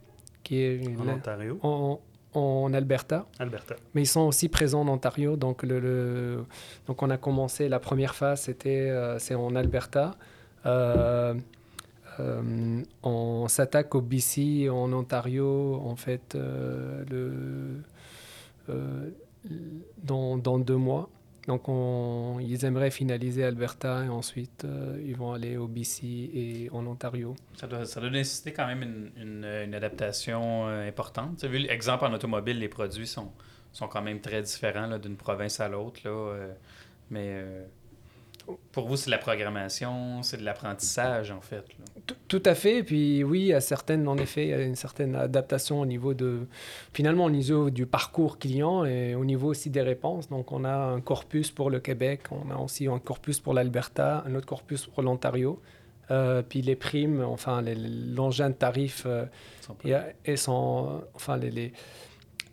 qui 0.44 0.58
est... 0.58 0.82
En 1.00 1.08
Ontario. 1.08 1.60
En, 1.64 2.02
en 2.34 2.74
Alberta. 2.74 3.26
Alberta. 3.40 3.76
Mais 3.94 4.04
ils 4.04 4.08
sont 4.08 4.22
aussi 4.22 4.50
présents 4.50 4.82
en 4.82 4.88
Ontario. 4.88 5.36
Donc, 5.36 5.64
le, 5.64 6.46
donc 6.88 7.02
on 7.02 7.10
a 7.10 7.18
commencé, 7.18 7.70
la 7.70 7.80
première 7.80 8.16
phase, 8.16 8.42
c'était 8.42 8.92
c'est 9.20 9.36
en 9.36 9.56
Alberta. 9.56 10.12
Euh, 10.66 11.34
euh, 12.20 12.82
on 13.04 13.48
s'attaque 13.48 13.96
au 13.96 14.02
BC, 14.02 14.70
en 14.70 14.92
Ontario, 14.94 15.82
en 15.84 15.96
fait, 15.96 16.36
euh, 16.36 17.04
le, 17.10 17.82
euh, 18.70 19.10
dans, 20.04 20.38
dans, 20.38 20.60
deux 20.60 20.76
mois. 20.76 21.10
Donc, 21.50 21.68
on, 21.68 22.40
ils 22.40 22.64
aimeraient 22.64 22.92
finaliser 22.92 23.44
Alberta 23.44 24.06
et 24.06 24.10
ensuite 24.10 24.66
ils 25.04 25.16
vont 25.16 25.34
aller 25.34 25.58
au 25.58 25.68
BC 25.68 26.06
et 26.06 26.70
en 26.72 26.86
Ontario. 26.86 27.36
Ça 27.56 27.66
doit, 27.66 27.86
ça 27.86 28.00
doit 28.00 28.12
nécessiter 28.12 28.54
quand 28.54 28.68
même 28.68 28.84
une, 29.18 29.44
une, 29.44 29.74
adaptation 29.74 30.68
importante. 30.68 31.40
Tu 31.40 31.48
vu, 31.48 31.58
l'exemple 31.58 32.06
en 32.06 32.14
automobile, 32.14 32.60
les 32.60 32.70
produits 32.70 33.08
sont, 33.08 33.32
sont 33.74 33.88
quand 33.88 34.04
même 34.04 34.22
très 34.22 34.44
différents 34.44 35.00
d'une 35.00 35.18
province 35.18 35.60
à 35.60 35.68
l'autre. 35.68 36.00
mais 37.10 37.44
pour 38.72 38.88
vous, 38.88 38.96
c'est 38.96 39.10
la 39.10 39.18
programmation, 39.18 40.24
c'est 40.24 40.38
de 40.38 40.44
l'apprentissage, 40.44 41.32
en 41.32 41.42
fait. 41.42 41.64
Tout, 42.28 42.44
à 42.46 42.56
fait. 42.56 42.84
Puis 42.84 43.24
oui, 43.24 43.54
à 43.54 43.62
certaines, 43.62 44.08
en 44.08 44.18
effet, 44.18 44.46
il 44.46 44.50
y 44.50 44.54
a 44.54 44.62
une 44.62 44.76
certaine 44.76 45.16
adaptation 45.16 45.82
au 45.82 45.86
niveau 45.86 46.14
de, 46.14 46.48
finalement, 46.94 47.26
au 47.26 47.30
niveau 47.30 47.70
du 47.70 47.86
parcours 47.86 48.40
client 48.40 48.86
et 48.86 49.16
au 49.16 49.26
niveau 49.26 49.50
aussi 49.50 49.70
des 49.70 49.82
réponses. 49.82 50.30
Donc, 50.30 50.52
on 50.52 50.64
a 50.64 50.76
un 50.76 51.02
corpus 51.02 51.52
pour 51.52 51.70
le 51.70 51.80
Québec, 51.80 52.22
on 52.32 52.50
a 52.52 52.58
aussi 52.58 52.88
un 52.88 53.00
corpus 53.00 53.40
pour 53.40 53.54
l'Alberta, 53.54 54.24
un 54.26 54.36
autre 54.36 54.48
corpus 54.48 54.86
pour 54.88 55.04
l'Ontario. 55.04 55.62
Euh, 56.12 56.42
puis 56.42 56.62
les 56.62 56.76
primes, 56.76 57.22
enfin, 57.22 57.62
l'engin 57.62 58.50
de 58.50 58.56
tarif 58.56 59.04
euh, 59.06 59.26
et, 60.26 60.38
sont, 60.38 61.04
enfin, 61.14 61.38
les, 61.38 61.72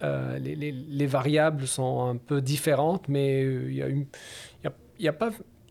euh, 0.03 0.38
les, 0.38 0.55
les, 0.55 0.72
les, 0.72 1.07
variables 1.07 1.66
sont 1.66 2.07
un 2.07 2.16
peu 2.16 2.42
différentes, 2.42 3.09
mais 3.09 3.42
il 3.42 3.74
y 3.74 3.82
a, 3.82 3.86
une, 3.86 4.07
y 4.99 5.09
a 5.09 5.12
pas 5.14 5.30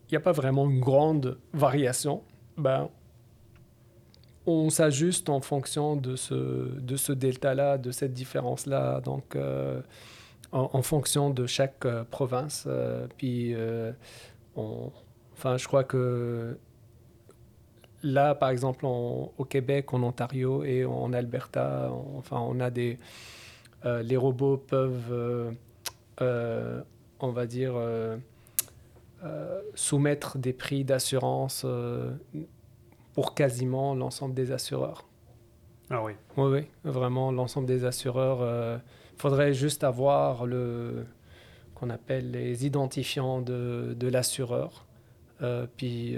il 0.10 0.14
n'y 0.14 0.18
a 0.18 0.22
pas 0.22 0.32
vraiment 0.32 0.70
une 0.70 0.80
grande 0.80 1.38
variation, 1.53 2.22
ben, 2.58 2.89
on 4.45 4.70
s'ajuste 4.70 5.30
en 5.30 5.41
fonction 5.41 5.95
de 5.95 6.16
ce, 6.16 6.34
de 6.34 6.95
ce 6.95 7.12
delta-là, 7.12 7.78
de 7.78 7.91
cette 7.91 8.14
différence-là, 8.14 9.01
donc 9.01 9.36
euh, 9.36 9.82
en, 10.51 10.82
fonction 10.82 11.32
de 11.32 11.47
chaque 11.47 11.86
euh, 11.86 12.03
province. 12.03 12.66
Euh, 12.68 13.08
puis, 13.18 13.56
on, 14.56 14.91
enfin, 15.34 15.58
je 15.58 15.68
crois 15.68 15.84
que 15.84 16.58
là, 18.03 18.36
par 18.36 18.49
exemple, 18.49 18.86
au 18.86 19.45
Québec, 19.49 19.93
en 19.93 20.03
Ontario 20.03 20.64
et 20.64 20.86
en 20.86 21.12
Alberta, 21.14 21.91
enfin, 22.16 22.38
on 22.39 22.60
a 22.60 22.70
des... 22.70 22.99
les 23.84 24.18
robots 24.18 24.58
peuvent, 24.58 25.56
on 26.22 27.32
va 27.32 27.45
dire 27.47 27.74
euh, 29.26 29.61
soumettre 29.73 30.38
des 30.38 30.53
prix 30.53 30.84
d'assurance 30.84 31.63
euh, 31.65 32.11
pour 33.13 33.34
quasiment 33.34 33.95
l'ensemble 33.95 34.36
des 34.36 34.51
assureurs. 34.51 35.07
Ah 35.89 36.03
oui. 36.03 36.13
Oui, 36.38 36.51
oui, 36.51 36.67
vraiment 36.84 37.32
l'ensemble 37.32 37.65
des 37.65 37.86
assureurs. 37.86 38.38
Il 38.39 38.43
euh, 38.43 38.78
faudrait 39.17 39.53
juste 39.53 39.84
avoir 39.84 40.45
le 40.45 41.05
qu'on 41.73 41.89
appelle 41.89 42.32
les 42.32 42.65
identifiants 42.65 43.41
de, 43.41 43.95
de 43.97 44.07
l'assureur. 44.07 44.86
puis 45.76 46.15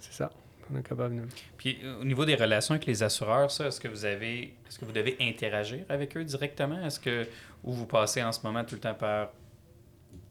c'est 0.00 0.12
ça. 0.12 0.30
On 0.72 0.78
est 0.78 0.82
capable 0.82 1.16
de... 1.16 1.22
Puis 1.58 1.78
au 2.00 2.04
niveau 2.04 2.24
des 2.24 2.34
relations 2.34 2.74
avec 2.74 2.86
les 2.86 3.02
assureurs, 3.02 3.50
ça, 3.50 3.66
est-ce 3.66 3.80
que 3.80 3.88
vous 3.88 4.06
avez 4.06 4.54
est-ce 4.66 4.78
que 4.78 4.86
vous 4.86 4.92
devez 4.92 5.16
interagir 5.20 5.84
avec 5.90 6.16
eux 6.16 6.24
directement? 6.24 6.82
Est-ce 6.86 6.98
que 6.98 7.26
ou 7.62 7.72
vous 7.72 7.86
passez 7.86 8.22
en 8.22 8.32
ce 8.32 8.40
moment 8.42 8.64
tout 8.64 8.76
le 8.76 8.80
temps 8.80 8.94
par 8.94 9.28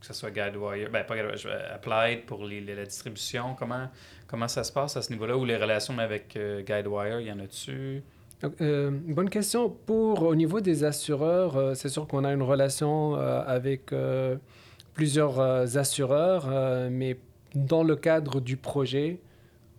que 0.04 0.08
ce 0.08 0.20
soit 0.20 0.32
GuideWire, 0.32 0.90
ben 0.92 1.06
pas 1.06 1.16
GuideWire, 1.16 1.72
Applied 1.74 2.26
pour 2.26 2.44
les, 2.44 2.60
la 2.60 2.84
distribution. 2.84 3.56
Comment, 3.58 3.88
comment 4.28 4.50
ça 4.50 4.66
se 4.66 4.72
passe 4.74 4.98
à 4.98 5.02
ce 5.02 5.14
niveau-là 5.14 5.38
ou 5.38 5.46
les 5.46 5.56
relations 5.56 5.98
avec 5.98 6.36
euh, 6.36 6.62
GuideWire, 6.62 7.22
il 7.22 7.28
y 7.28 7.32
en 7.32 7.40
a 7.40 7.48
dessus? 7.48 8.04
Euh, 8.60 8.92
bonne 8.92 9.30
question. 9.30 9.70
Pour 9.70 10.24
au 10.24 10.36
niveau 10.36 10.60
des 10.60 10.84
assureurs, 10.84 11.56
euh, 11.56 11.74
c'est 11.74 11.88
sûr 11.88 12.06
qu'on 12.06 12.26
a 12.26 12.34
une 12.34 12.42
relation 12.42 13.16
avec 13.16 13.94
plusieurs 14.94 15.40
assureurs, 15.78 16.50
mais 16.92 17.18
dans 17.56 17.84
le 17.84 17.96
cadre 17.96 18.42
du 18.42 18.58
projet, 18.58 19.22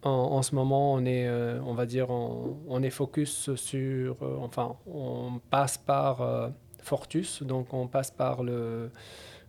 en, 0.02 0.42
ce 0.42 0.54
moment, 0.54 0.94
on 0.94 1.04
est, 1.04 1.28
on 1.64 1.74
va 1.74 1.86
dire, 1.86 2.10
on, 2.10 2.58
on 2.68 2.82
est 2.82 2.90
focus 2.90 3.54
sur, 3.56 4.16
enfin, 4.40 4.76
on 4.86 5.40
passe 5.50 5.76
par 5.76 6.52
Fortus, 6.84 7.42
donc 7.42 7.72
on 7.72 7.88
passe 7.88 8.10
par 8.10 8.42
le 8.42 8.52
euh, 8.52 8.88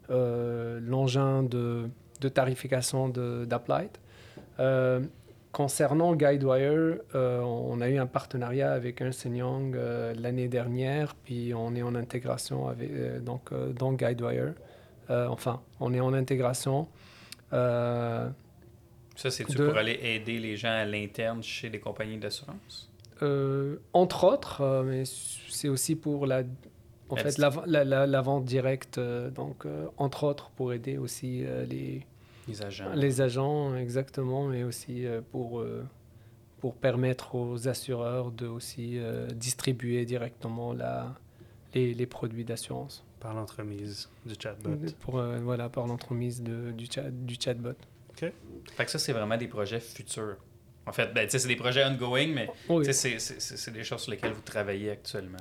l'engin 0.10 1.44
de, 1.44 1.90
de, 2.22 2.30
tarification 2.30 3.10
d'Applied. 3.10 3.92
Euh, 4.60 5.02
concernant 5.52 6.16
GuideWire, 6.16 7.00
euh, 7.16 7.40
on 7.40 7.80
a 7.80 7.90
eu 7.90 7.98
un 7.98 8.08
partenariat 8.08 8.74
avec 8.74 9.00
Ernst 9.00 9.26
Young 9.26 9.78
l'année 10.18 10.48
dernière, 10.48 11.16
puis 11.16 11.54
on 11.54 11.76
est 11.76 11.82
en 11.82 11.96
intégration 11.96 12.68
avec, 12.68 13.24
donc, 13.24 13.52
dans 13.74 13.94
GuideWire. 13.94 14.54
enfin, 15.10 15.62
on 15.80 15.94
est 15.94 16.02
en 16.02 16.14
intégration. 16.14 16.88
Ça, 17.52 18.34
c'est-tu 19.16 19.56
pour 19.58 19.78
aller 19.78 19.98
aider 20.04 20.40
les 20.40 20.58
gens 20.58 20.72
à 20.72 20.84
l'interne 20.84 21.42
chez 21.42 21.70
les 21.70 21.80
compagnies 21.80 22.18
d'assurance? 22.18 22.92
entre 23.94 24.26
autres, 24.26 24.84
mais 24.86 25.04
c'est 25.06 25.70
aussi 25.70 25.96
pour 25.96 26.26
la 26.26 26.44
en 27.10 27.16
fait, 27.16 27.38
la, 27.38 27.52
la, 27.66 28.08
la, 28.08 28.22
vente 28.22 28.46
directe, 28.46 28.98
euh, 28.98 29.30
donc, 29.30 29.66
euh, 29.66 29.88
entre 29.98 30.24
autres, 30.24 30.50
pour 30.52 30.74
aider 30.74 30.98
aussi 30.98 31.44
euh, 31.46 31.66
les, 31.66 32.06
les 32.48 32.62
agents. 32.64 32.94
Les 32.94 33.22
agents, 33.22 33.76
exactement, 33.76 34.48
mais 34.48 34.64
aussi 34.64 35.06
pour, 35.32 35.64
pour 36.60 36.76
permettre 36.76 37.36
aux 37.36 37.68
assureurs 37.68 38.32
de 38.32 38.48
aussi 38.48 39.00
distribuer 39.34 40.06
directement 40.06 40.74
la, 40.74 41.16
les, 41.74 41.94
les 41.94 42.06
produits 42.06 42.46
d'assurance. 42.46 43.04
Par 43.20 43.34
l'entremise 43.34 44.10
du 44.26 44.36
chatbot. 44.40 44.78
Pour, 45.00 45.22
voilà, 45.42 45.70
par 45.70 45.88
l'entremise 45.88 46.42
du, 46.44 46.86
chat, 46.92 47.10
du 47.10 47.36
chatbot. 47.40 47.72
OK. 48.10 48.32
Fait 48.76 48.86
que 48.86 48.92
ça, 48.92 49.00
c'est 49.00 49.14
vraiment 49.14 49.38
des 49.38 49.48
projets 49.48 49.80
futurs. 49.80 50.38
En 50.86 50.92
fait, 50.92 51.12
ben, 51.14 51.28
c'est 51.28 51.48
des 51.48 51.56
projets 51.56 51.84
ongoing, 51.84 52.28
mais 52.28 52.50
c'est 52.94 53.72
des 53.74 53.84
choses 53.84 54.02
sur 54.02 54.12
lesquelles 54.12 54.34
vous 54.34 54.42
travaillez 54.42 54.92
actuellement. 54.92 55.38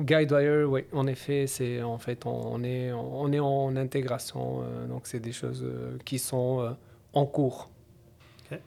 GuideWire, 0.00 0.68
oui, 0.68 0.84
en 0.92 1.06
effet, 1.06 1.46
c'est 1.46 1.80
en 1.82 1.98
fait 1.98 2.26
on, 2.26 2.64
est 2.64 2.92
on 2.92 3.32
est 3.32 3.38
en 3.38 3.76
intégration, 3.76 4.62
euh, 4.62 4.86
donc 4.86 5.06
c'est 5.06 5.20
des 5.20 5.30
choses 5.30 5.62
euh, 5.62 5.96
qui 6.04 6.18
sont 6.18 6.60
euh, 6.62 6.70
en 7.12 7.26
cours. 7.26 7.70
Ok. 8.50 8.58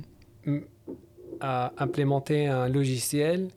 à 1.39 1.74
implémenter 1.78 2.47
un 2.47 2.67
logiciel 2.67 3.49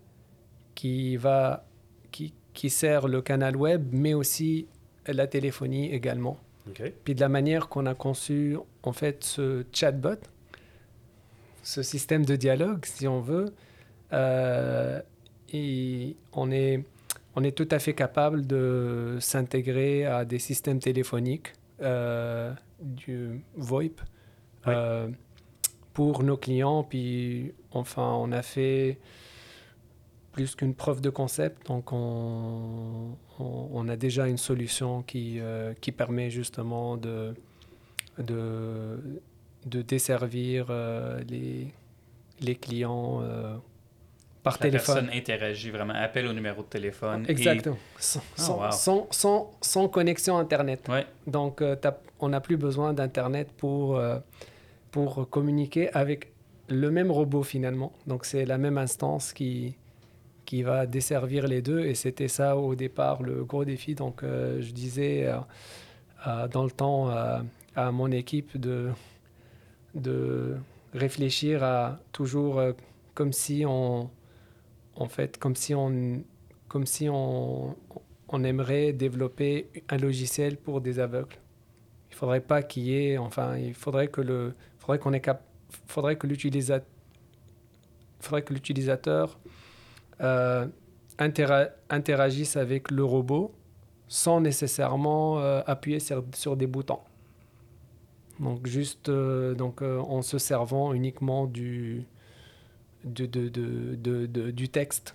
qui, 0.74 1.16
va, 1.16 1.66
qui, 2.10 2.32
qui 2.52 2.70
sert 2.70 3.08
le 3.08 3.22
canal 3.22 3.56
web, 3.56 3.88
mais 3.92 4.14
aussi 4.14 4.66
la 5.06 5.26
téléphonie 5.26 5.92
également. 5.92 6.38
Puis 7.04 7.14
de 7.14 7.20
la 7.20 7.28
manière 7.28 7.68
qu'on 7.68 7.86
a 7.86 7.94
conçu 7.94 8.56
en 8.82 8.92
fait 8.92 9.22
ce 9.22 9.64
chatbot, 9.72 10.18
ce 11.62 11.82
système 11.82 12.24
de 12.24 12.34
dialogue, 12.34 12.84
si 12.84 13.06
on 13.06 13.20
veut, 13.20 13.54
euh, 14.12 15.00
et 15.52 16.16
on 16.32 16.50
est, 16.50 16.84
on 17.36 17.44
est 17.44 17.52
tout 17.52 17.68
à 17.70 17.78
fait 17.78 17.94
capable 17.94 18.46
de 18.46 19.16
s'intégrer 19.20 20.06
à 20.06 20.24
des 20.24 20.38
systèmes 20.38 20.80
téléphoniques 20.80 21.52
euh, 21.82 22.52
du 22.80 23.42
VoIP 23.56 24.00
Oui. 24.66 24.72
euh, 24.74 25.08
pour 25.92 26.22
nos 26.22 26.36
clients. 26.36 26.82
Puis 26.84 27.52
enfin, 27.70 28.12
on 28.14 28.32
a 28.32 28.42
fait 28.42 28.98
plus 30.32 30.54
qu'une 30.54 30.74
preuve 30.74 31.00
de 31.00 31.08
concept. 31.10 31.66
Donc, 31.66 31.92
on, 31.92 33.16
on, 33.38 33.68
on 33.72 33.88
a 33.88 33.96
déjà 33.96 34.28
une 34.28 34.36
solution 34.36 35.02
qui, 35.02 35.40
euh, 35.40 35.72
qui 35.80 35.92
permet 35.92 36.28
justement 36.30 36.96
de, 36.98 37.34
de, 38.18 39.20
de 39.64 39.82
desservir 39.82 40.66
euh, 40.68 41.20
les, 41.28 41.72
les 42.40 42.54
clients 42.54 43.22
par 44.46 44.54
La 44.54 44.58
téléphone. 44.70 44.94
personne 44.94 45.10
interagit 45.12 45.70
vraiment, 45.70 45.94
appelle 45.94 46.26
au 46.28 46.32
numéro 46.32 46.62
de 46.62 46.68
téléphone. 46.68 47.24
et- 47.26 47.32
Exactement. 47.32 47.76
Sans, 47.98 48.20
Ah, 48.20 48.40
sans, 48.40 48.56
wow. 48.64 48.70
sans, 48.70 49.06
sans- 49.10 49.50
sans 49.60 49.88
connexion 49.88 50.38
Internet. 50.38 50.86
Ouais. 50.88 51.04
Donc, 51.26 51.60
euh, 51.62 51.74
on 52.20 52.28
n'a 52.28 52.40
plus 52.40 52.56
besoin 52.56 52.92
d'Internet 52.92 53.48
pour, 53.56 53.96
euh, 53.96 54.18
pour 54.92 55.28
communiquer 55.28 55.90
avec 55.92 56.32
le 56.68 56.90
même 56.90 57.10
robot 57.10 57.42
finalement. 57.42 57.92
Donc, 58.06 58.24
c'est 58.24 58.44
la 58.44 58.56
même 58.58 58.78
instance 58.78 59.32
qui, 59.32 59.74
qui 60.44 60.62
va 60.62 60.86
desservir 60.86 61.48
les 61.48 61.60
deux. 61.60 61.80
Et 61.84 61.94
c'était 61.94 62.28
ça 62.28 62.56
au 62.56 62.74
départ 62.76 63.22
le 63.22 63.44
gros 63.44 63.64
défi. 63.64 63.94
Donc, 63.96 64.22
euh, 64.22 64.60
je 64.62 64.70
disais 64.72 65.26
euh, 65.26 65.38
euh, 66.28 66.46
dans 66.48 66.62
le 66.64 66.70
temps 66.70 67.10
euh, 67.10 67.40
à 67.74 67.90
mon 67.90 68.10
équipe 68.12 68.56
de, 68.58 68.90
de 69.94 70.56
réfléchir 70.94 71.62
à 71.64 71.98
toujours 72.12 72.58
euh, 72.58 72.72
comme 73.14 73.32
si 73.32 73.64
on, 73.66 74.08
en 74.96 75.08
fait, 75.08 75.38
comme 75.38 75.54
si 75.54 75.74
on, 75.74 76.24
comme 76.68 76.86
si 76.86 77.08
on, 77.08 77.76
on 78.28 78.44
aimerait 78.44 78.92
développer 78.92 79.68
un 79.88 79.98
logiciel 79.98 80.56
pour 80.56 80.80
des 80.80 80.98
aveugles. 80.98 81.36
Il 82.10 82.14
faudrait 82.16 82.40
pas 82.40 82.62
qu'il 82.62 82.84
y 82.84 82.96
ait, 82.96 83.18
enfin, 83.18 83.56
il 83.56 83.74
faudrait 83.74 84.08
que 84.08 84.20
le, 84.20 84.54
faudrait 84.78 84.98
qu'on 84.98 85.12
ait 85.12 85.20
cap, 85.20 85.44
faudrait 85.86 86.16
que 86.16 86.26
l'utilisateur, 86.26 86.88
faudrait 88.20 88.42
que 88.42 88.54
l'utilisateur 88.54 89.38
euh, 90.22 90.66
intera- 91.18 91.70
interagisse 91.90 92.56
avec 92.56 92.90
le 92.90 93.04
robot 93.04 93.54
sans 94.08 94.40
nécessairement 94.40 95.38
euh, 95.40 95.60
appuyer 95.66 96.00
sur, 96.00 96.24
sur 96.34 96.56
des 96.56 96.66
boutons. 96.66 97.00
Donc 98.40 98.66
juste 98.66 99.08
euh, 99.08 99.54
donc, 99.54 99.82
euh, 99.82 99.98
en 99.98 100.22
se 100.22 100.38
servant 100.38 100.92
uniquement 100.92 101.46
du, 101.46 102.06
de, 103.06 103.26
de- 103.26 103.48
de- 103.48 103.94
de- 103.96 104.26
de- 104.26 104.50
du 104.50 104.68
texte. 104.68 105.14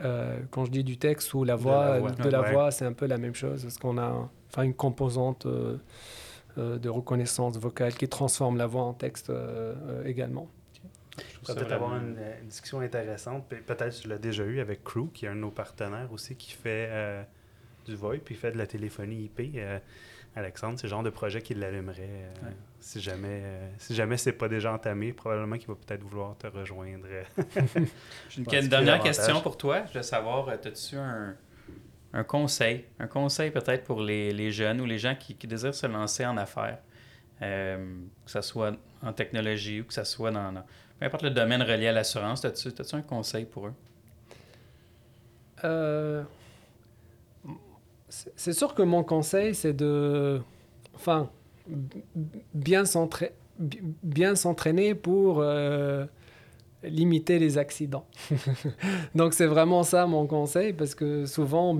Euh, 0.00 0.38
quand 0.50 0.64
je 0.64 0.70
dis 0.70 0.84
du 0.84 0.96
texte 0.98 1.32
ou 1.34 1.44
la 1.44 1.56
De 1.56 1.60
voix, 1.62 1.84
la 1.90 1.98
voix. 2.00 2.10
de 2.10 2.28
la 2.28 2.42
voix, 2.52 2.70
c'est 2.70 2.84
un 2.84 2.92
peu 2.92 3.06
la 3.06 3.16
même 3.18 3.34
chose 3.34 3.62
parce 3.62 3.78
qu'on 3.78 3.96
a 3.98 4.28
enfin, 4.50 4.62
une 4.64 4.74
composante 4.74 5.46
euh, 5.46 5.78
euh, 6.58 6.78
de 6.78 6.88
reconnaissance 6.88 7.56
vocale 7.58 7.94
qui 7.94 8.08
transforme 8.08 8.56
la 8.56 8.66
voix 8.66 8.82
en 8.82 8.92
texte 8.92 9.30
euh, 9.30 9.74
euh, 9.86 10.04
également. 10.04 10.48
On 11.16 11.20
Ça, 11.46 11.52
pourrait 11.54 11.66
peut-être 11.66 11.72
avoir 11.72 11.96
une, 11.96 12.16
une 12.42 12.48
discussion 12.48 12.80
intéressante. 12.80 13.46
Pe- 13.48 13.62
Peut-être 13.62 13.94
tu 14.00 14.08
l'as 14.08 14.18
déjà 14.18 14.42
eu 14.44 14.58
avec 14.60 14.82
Crew, 14.82 15.08
qui 15.12 15.26
est 15.26 15.28
un 15.28 15.36
de 15.36 15.40
nos 15.40 15.52
partenaires 15.52 16.08
aussi, 16.12 16.34
qui 16.34 16.50
fait 16.52 16.88
euh, 16.90 17.22
du 17.86 17.94
VoIP, 17.94 18.24
puis 18.24 18.34
fait 18.34 18.50
de 18.50 18.58
la 18.58 18.66
téléphonie 18.66 19.24
IP. 19.26 19.56
Alexandre, 20.36 20.78
c'est 20.78 20.86
le 20.86 20.90
genre 20.90 21.02
de 21.02 21.10
projet 21.10 21.40
qui 21.42 21.54
l'allumerait. 21.54 22.00
euh, 22.00 22.46
Ouais. 22.46 22.52
Si 22.80 23.00
jamais, 23.00 23.40
euh, 23.42 23.68
si 23.78 23.94
jamais 23.94 24.16
c'est 24.18 24.32
pas 24.32 24.48
déjà 24.48 24.72
entamé, 24.72 25.12
probablement 25.12 25.56
qu'il 25.56 25.68
va 25.68 25.74
peut-être 25.74 26.02
vouloir 26.02 26.36
te 26.36 26.46
rejoindre. 26.46 27.06
J'ai 28.28 28.42
une, 28.42 28.68
dernière 28.68 29.00
question 29.00 29.40
pour 29.40 29.56
toi. 29.56 29.84
Je 29.90 29.98
veux 29.98 30.02
savoir, 30.02 30.48
euh, 30.48 30.52
as-tu 30.52 30.96
un, 30.96 31.34
un 32.12 32.24
conseil, 32.24 32.84
un 32.98 33.06
conseil 33.06 33.50
peut-être 33.50 33.84
pour 33.84 34.02
les, 34.02 34.32
les 34.32 34.50
jeunes 34.52 34.80
ou 34.80 34.84
les 34.84 34.98
gens 34.98 35.14
qui, 35.14 35.34
qui 35.34 35.46
désirent 35.46 35.74
se 35.74 35.86
lancer 35.86 36.26
en 36.26 36.36
affaires, 36.36 36.78
euh, 37.40 37.96
que 38.24 38.30
ce 38.30 38.42
soit 38.42 38.72
en 39.02 39.12
technologie 39.14 39.80
ou 39.80 39.84
que 39.84 39.94
ce 39.94 40.04
soit 40.04 40.30
dans, 40.30 40.52
dans- 40.52 40.64
peu 40.98 41.06
importe 41.06 41.22
le 41.22 41.30
domaine 41.30 41.62
relié 41.62 41.88
à 41.88 41.92
l'assurance, 41.92 42.44
as-tu 42.44 42.68
as 42.68 42.94
un 42.96 43.02
conseil 43.02 43.46
pour 43.46 43.68
eux? 43.68 43.74
C'est 48.36 48.52
sûr 48.52 48.74
que 48.74 48.82
mon 48.82 49.02
conseil, 49.02 49.54
c'est 49.54 49.72
de, 49.72 50.40
enfin, 50.94 51.30
bien 52.54 52.84
s'entra- 52.84 53.30
bi- 53.58 53.80
bien 54.02 54.34
s'entraîner 54.34 54.94
pour 54.94 55.40
euh, 55.40 56.06
limiter 56.82 57.38
les 57.38 57.58
accidents. 57.58 58.06
Donc 59.14 59.34
c'est 59.34 59.46
vraiment 59.46 59.82
ça 59.82 60.06
mon 60.06 60.26
conseil 60.26 60.72
parce 60.72 60.94
que 60.94 61.26
souvent 61.26 61.74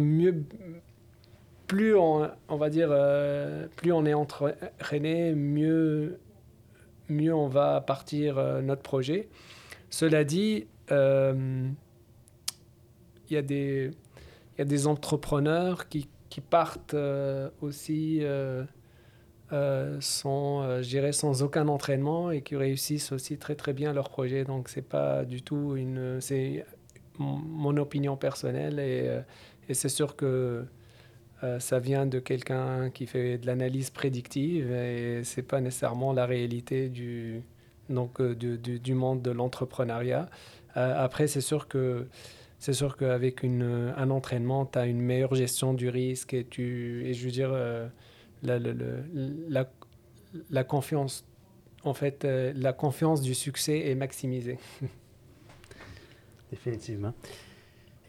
plus 1.66 1.96
on, 1.96 2.28
va 2.56 2.70
dire, 2.70 2.88
euh, 2.90 3.66
plus 3.76 3.92
on 3.92 4.04
est 4.04 4.14
entraîné, 4.14 5.34
mieux, 5.34 6.18
mieux 7.08 7.34
on 7.34 7.48
va 7.48 7.80
partir 7.80 8.38
euh, 8.38 8.60
notre 8.60 8.82
projet. 8.82 9.28
Cela 9.90 10.24
dit. 10.24 10.66
il 10.90 11.74
y 13.30 13.36
a 13.36 13.42
des 14.64 14.86
entrepreneurs 14.86 15.88
qui, 15.88 16.08
qui 16.34 16.40
partent 16.40 16.94
euh, 16.94 17.48
aussi 17.60 18.18
euh, 18.22 18.64
euh, 19.52 19.98
sans, 20.00 20.82
sans 21.12 21.42
aucun 21.44 21.68
entraînement 21.68 22.32
et 22.32 22.42
qui 22.42 22.56
réussissent 22.56 23.12
aussi 23.12 23.38
très 23.38 23.54
très 23.54 23.72
bien 23.72 23.92
leur 23.92 24.10
projet. 24.10 24.42
Donc 24.42 24.68
c'est 24.68 24.82
pas 24.82 25.24
du 25.24 25.42
tout 25.42 25.76
une, 25.76 26.20
c'est 26.20 26.66
mon, 27.18 27.76
opinion 27.76 28.16
personnelle 28.16 28.80
et, 28.80 29.16
et 29.68 29.74
c'est 29.74 29.88
sûr 29.88 30.16
que 30.16 30.64
ça 31.60 31.78
vient 31.78 32.04
de 32.04 32.18
quelqu'un 32.18 32.90
qui 32.90 33.06
fait 33.06 33.38
de 33.38 33.46
l'analyse 33.46 33.90
prédictive 33.90 34.72
et 34.72 35.22
c'est 35.22 35.42
pas 35.42 35.60
nécessairement 35.60 36.12
la 36.12 36.26
réalité 36.26 36.88
du 36.88 37.42
donc 37.88 38.20
du, 38.20 38.58
du, 38.58 38.80
du 38.80 38.94
monde 38.94 39.22
de 39.22 39.30
l'entrepreneuriat. 39.30 40.28
Après 40.74 41.28
c'est 41.28 41.42
sûr 41.42 41.68
que 41.68 42.08
c'est 42.64 42.72
sûr 42.72 42.96
qu'avec 42.96 43.42
une, 43.42 43.92
un 43.94 44.08
entraînement, 44.08 44.64
tu 44.64 44.78
as 44.78 44.86
une 44.86 45.02
meilleure 45.02 45.34
gestion 45.34 45.74
du 45.74 45.90
risque 45.90 46.32
et, 46.32 46.46
tu, 46.46 47.04
et 47.04 47.12
je 47.12 47.26
veux 47.26 47.30
dire, 47.30 47.50
euh, 47.52 47.86
la, 48.42 48.58
la, 48.58 48.72
la, 48.72 48.86
la, 49.50 49.70
la 50.48 50.64
confiance 50.64 51.26
en 51.82 51.92
fait, 51.92 52.24
euh, 52.24 52.54
la 52.56 52.72
confiance 52.72 53.20
du 53.20 53.34
succès 53.34 53.90
est 53.90 53.94
maximisée. 53.94 54.56
Définitivement. 56.50 57.12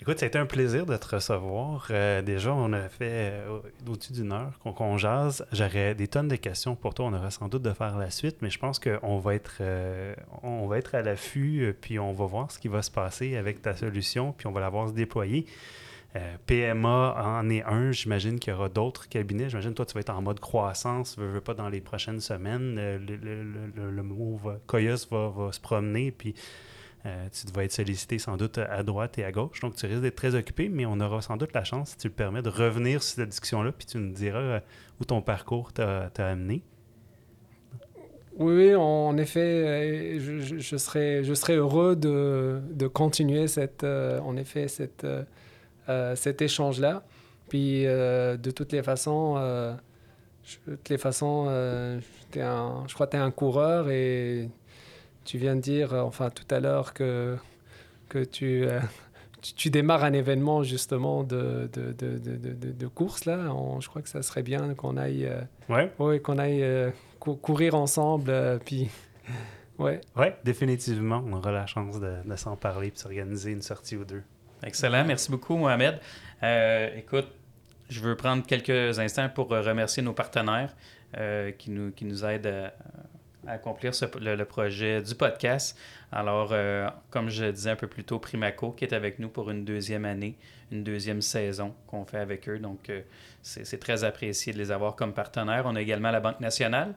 Écoute, 0.02 0.20
ça 0.20 0.28
un 0.34 0.46
plaisir 0.46 0.86
de 0.86 0.98
te 0.98 1.16
recevoir. 1.16 1.88
Euh, 1.90 2.22
déjà, 2.22 2.54
on 2.54 2.74
a 2.74 2.90
fait 2.90 3.32
euh, 3.32 3.60
au-dessus 3.88 4.12
d'une 4.12 4.34
heure 4.34 4.60
qu'on 4.60 4.98
jase. 4.98 5.46
J'aurais 5.54 5.96
des 5.96 6.10
tonnes 6.10 6.28
de 6.28 6.36
questions 6.36 6.76
pour 6.76 6.94
toi. 6.94 7.06
On 7.06 7.14
aurait 7.14 7.32
sans 7.32 7.48
doute 7.48 7.62
de 7.62 7.72
faire 7.72 7.98
la 7.98 8.12
suite, 8.12 8.38
mais 8.42 8.50
je 8.50 8.60
pense 8.60 8.78
qu'on 8.78 9.20
va 9.20 9.36
être, 9.36 9.62
on 10.44 10.68
va 10.68 10.78
être 10.78 10.96
à 10.96 11.02
l'affût, 11.02 11.74
puis 11.80 11.98
on 11.98 12.14
va 12.14 12.26
voir 12.26 12.52
ce 12.52 12.60
qui 12.60 12.68
va 12.68 12.82
se 12.82 12.92
passer 12.92 13.38
avec 13.38 13.62
ta 13.62 13.76
solution, 13.76 14.34
puis 14.34 14.48
on 14.48 14.52
va 14.52 14.60
la 14.60 14.70
voir 14.70 14.90
se 14.90 14.94
déployer. 14.94 15.46
PMA 16.46 17.16
en 17.18 17.50
est 17.50 17.64
un. 17.64 17.92
J'imagine 17.92 18.38
qu'il 18.38 18.54
y 18.54 18.56
aura 18.56 18.70
d'autres 18.70 19.08
cabinets. 19.08 19.50
J'imagine 19.50 19.74
toi, 19.74 19.86
tu 19.86 19.94
vas 19.94 20.02
être 20.02 20.10
en 20.10 20.22
mode 20.22 20.40
croissance. 20.42 21.16
Je 21.18 21.24
veux 21.24 21.42
pas 21.42 21.54
dans 21.54 21.70
les 21.70 21.82
prochaines 21.82 22.20
semaines. 22.20 22.76
Le, 22.76 24.04
mot 24.04 24.38
va, 24.38 24.60
va, 24.70 25.52
se 25.52 25.60
promener. 25.60 26.12
Puis 26.12 26.36
euh, 27.06 27.28
tu 27.32 27.52
vas 27.54 27.64
être 27.64 27.72
sollicité 27.72 28.18
sans 28.18 28.36
doute 28.36 28.58
à 28.58 28.82
droite 28.82 29.20
et 29.20 29.26
à 29.26 29.32
gauche. 29.32 29.60
Donc, 29.60 29.76
tu 29.76 29.86
risques 29.86 30.02
d'être 30.02 30.16
très 30.16 30.34
occupé, 30.34 30.70
mais 30.70 30.86
on 30.86 31.00
aura 31.00 31.22
sans 31.22 31.38
doute 31.38 31.54
la 31.54 31.64
chance, 31.64 31.92
si 31.92 31.98
tu 31.98 32.08
le 32.08 32.14
permets, 32.14 32.42
de 32.42 32.50
revenir 32.50 33.04
sur 33.04 33.16
cette 33.16 33.30
discussion-là. 33.30 33.72
Puis 33.72 33.86
tu 33.86 33.98
nous 33.98 34.12
diras 34.12 34.40
euh, 34.40 34.60
où 35.00 35.06
ton 35.06 35.22
parcours 35.22 35.72
t'a 35.72 36.10
amené. 36.18 36.64
Oui, 38.38 38.74
en 38.76 39.16
effet, 39.18 39.40
euh, 39.40 40.20
je, 40.20 40.58
je, 40.58 40.78
serais, 40.78 41.24
je 41.24 41.34
serais 41.36 41.56
heureux 41.56 41.96
de, 41.96 42.60
de 42.72 42.88
continuer 42.88 43.48
cette, 43.48 43.84
en 43.84 44.36
effet, 44.36 44.68
cette, 44.68 45.06
cet 46.16 46.42
échange-là. 46.42 47.04
Puis 47.50 47.84
de 47.84 48.52
toutes 48.52 48.74
les 48.74 48.82
façons, 48.82 49.36
de 49.36 49.76
toutes 50.66 50.90
les 50.90 50.98
façons, 50.98 51.46
je 52.34 52.94
crois 52.94 53.06
que 53.06 53.12
tu 53.12 53.18
es 53.18 53.22
un 53.22 53.32
coureur 53.32 53.90
et 53.90 54.50
tu 55.26 55.38
viens 55.38 55.56
de 55.56 55.62
dire, 55.62 55.94
enfin 55.94 56.30
tout 56.30 56.46
à 56.50 56.60
l'heure, 56.60 56.94
que, 56.94 57.36
que 58.08 58.24
tu, 58.24 58.66
tu, 59.42 59.70
démarres 59.70 60.04
un 60.04 60.14
événement 60.14 60.64
justement 60.64 61.24
de, 61.24 61.70
de, 61.74 61.92
de, 61.92 62.18
de, 62.18 62.72
de 62.72 62.88
course 62.88 63.26
là. 63.26 63.38
je 63.80 63.88
crois 63.88 64.02
que 64.02 64.10
ça 64.10 64.22
serait 64.22 64.44
bien 64.44 64.74
qu'on 64.76 64.98
aille, 64.98 65.30
ouais. 65.70 65.92
qu'on 66.20 66.38
aille 66.38 66.92
courir 67.20 67.76
ensemble. 67.76 68.60
puis, 68.66 68.90
ouais. 69.80 70.02
ouais, 70.16 70.38
définitivement, 70.44 71.24
on 71.26 71.34
aura 71.34 71.52
la 71.52 71.66
chance 71.66 72.00
de, 72.00 72.36
s'en 72.36 72.56
parler 72.56 72.88
et 72.88 72.92
de 72.92 72.98
s'organiser 72.98 73.52
une 73.52 73.62
sortie 73.62 73.96
ou 73.96 74.06
deux. 74.06 74.24
Excellent. 74.64 75.04
Merci 75.06 75.32
beaucoup, 75.32 75.58
Mohamed. 75.58 76.00
Euh, 76.44 76.90
écoute, 76.98 77.28
je 77.90 78.00
veux 78.00 78.16
prendre 78.16 78.46
quelques 78.46 79.00
instants 79.00 79.30
pour 79.30 79.50
remercier 79.50 80.02
nos 80.02 80.14
partenaires 80.14 80.76
euh, 81.18 81.52
qui, 81.52 81.72
nous, 81.72 81.92
qui 81.92 82.06
nous 82.06 82.26
aident 82.26 82.48
à, 82.48 82.74
accomplir 83.48 83.92
le, 84.20 84.44
projet 84.44 85.02
du 85.02 85.16
podcast. 85.16 85.78
Alors, 86.12 86.50
euh, 86.52 86.88
comme 87.10 87.30
je 87.30 87.46
disais 87.46 87.72
un 87.72 87.76
peu 87.76 87.88
plus 87.88 88.04
tôt, 88.04 88.20
Primaco, 88.20 88.72
qui 88.72 88.86
est 88.86 88.94
avec 88.94 89.20
nous 89.20 89.30
pour 89.30 89.50
une 89.52 89.66
deuxième 89.66 90.06
année, 90.06 90.38
une 90.72 90.84
deuxième 90.84 91.22
saison 91.22 91.74
qu'on 91.88 92.06
fait 92.06 92.20
avec 92.20 92.48
eux. 92.50 92.60
Donc, 92.60 92.92
c'est 93.42 93.80
très 93.80 94.04
apprécié 94.04 94.54
de 94.54 94.58
les 94.58 94.72
avoir 94.72 94.96
comme 94.96 95.14
partenaires. 95.14 95.64
On 95.66 95.76
a 95.76 95.82
également 95.82 96.12
la 96.12 96.20
Banque 96.20 96.40
nationale, 96.40 96.96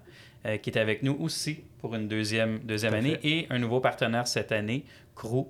qui 0.62 0.70
est 0.70 0.78
avec 0.78 1.03
nous 1.03 1.16
aussi 1.20 1.64
pour 1.80 1.94
une 1.94 2.09
deuxième, 2.09 2.61
deuxième 2.61 2.94
année, 2.94 3.18
et 3.22 3.46
un 3.51 3.59
nouveau 3.59 3.80
partenaire 3.80 4.26
cette 4.26 4.53
année, 4.53 4.84
CRU, 5.14 5.44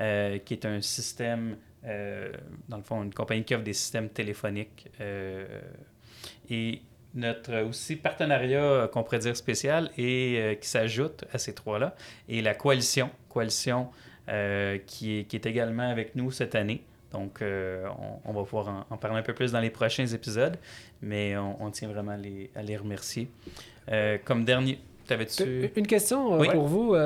euh, 0.00 0.38
qui 0.38 0.54
est 0.54 0.64
un 0.64 0.80
système, 0.80 1.56
euh, 1.84 2.32
dans 2.68 2.78
le 2.78 2.82
fond, 2.82 3.04
une 3.04 3.14
compagnie 3.14 3.44
qui 3.44 3.54
offre 3.54 3.62
des 3.62 3.72
systèmes 3.72 4.08
téléphoniques. 4.08 4.88
Euh, 5.00 5.60
et 6.50 6.82
notre 7.14 7.62
aussi 7.62 7.96
partenariat 7.96 8.88
qu'on 8.92 9.02
pourrait 9.02 9.20
dire 9.20 9.36
spécial 9.36 9.90
et 9.96 10.58
qui 10.60 10.68
s'ajoute 10.68 11.24
à 11.32 11.38
ces 11.38 11.54
trois-là, 11.54 11.94
et 12.28 12.42
la 12.42 12.54
coalition, 12.54 13.10
coalition 13.28 13.88
qui, 14.26 14.32
est, 14.32 15.24
qui, 15.28 15.36
est, 15.36 15.46
également 15.46 15.88
avec 15.88 16.16
nous 16.16 16.30
cette 16.30 16.54
année. 16.54 16.82
Donc, 17.12 17.40
on, 17.42 18.32
va 18.32 18.42
pouvoir 18.42 18.86
en, 18.90 18.96
parler 18.96 19.18
un 19.18 19.22
peu 19.22 19.34
plus 19.34 19.52
dans 19.52 19.60
les 19.60 19.70
prochains 19.70 20.06
épisodes, 20.06 20.56
mais 21.02 21.36
on, 21.36 21.70
tient 21.70 21.88
vraiment 21.88 22.12
à 22.12 22.16
les, 22.16 22.50
à 22.56 22.62
les 22.62 22.76
remercier. 22.76 23.28
comme 24.24 24.44
dernier, 24.44 24.80
avais-tu... 25.08 25.70
Une 25.76 25.86
question 25.86 26.38
pour 26.38 26.66
vous. 26.66 26.96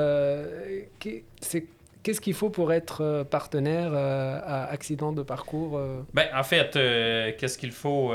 c'est 1.41 1.65
Qu'est-ce 2.01 2.21
qu'il 2.21 2.33
faut 2.33 2.49
pour 2.49 2.71
être 2.71 3.01
euh, 3.01 3.23
partenaire 3.23 3.91
euh, 3.93 4.39
à 4.43 4.65
accident 4.71 5.11
de 5.11 5.21
parcours 5.21 5.77
euh? 5.77 6.01
ben, 6.13 6.27
En 6.33 6.43
fait, 6.43 6.73
qu'est-ce 7.37 7.57
qu'il 7.57 7.71
faut 7.71 8.13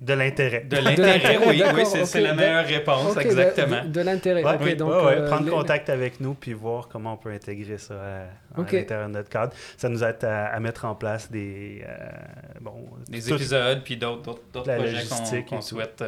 De 0.00 0.14
l'intérêt. 0.14 0.64
De 0.64 0.76
l'intérêt, 0.78 1.38
oui, 1.46 1.62
oui 1.74 1.82
c'est 2.04 2.20
la 2.20 2.34
meilleure 2.34 2.64
réponse, 2.64 3.16
exactement. 3.18 3.84
De, 3.84 4.00
l'intérêt, 4.00 4.42
oui, 4.60 4.74
donc, 4.74 4.92
Prendre 5.26 5.50
contact 5.50 5.90
avec 5.90 6.20
nous 6.20 6.34
puis 6.34 6.52
voir 6.52 6.88
comment 6.88 7.14
on 7.14 7.16
peut 7.16 7.30
intégrer 7.30 7.78
ça 7.78 7.94
à, 7.94 8.60
l'intérieur 8.60 9.08
de 9.08 9.14
notre 9.14 9.28
cadre. 9.28 9.52
Ça 9.76 9.88
nous 9.88 10.02
aide 10.02 10.24
à, 10.24 10.58
mettre 10.60 10.84
en 10.84 10.94
place 10.94 11.30
des, 11.30 11.84
bon, 12.60 12.88
des 13.08 13.32
épisodes 13.32 13.82
puis 13.84 13.96
d'autres 13.96 14.38
projets 14.62 15.44
qu'on 15.44 15.60
souhaite 15.60 16.02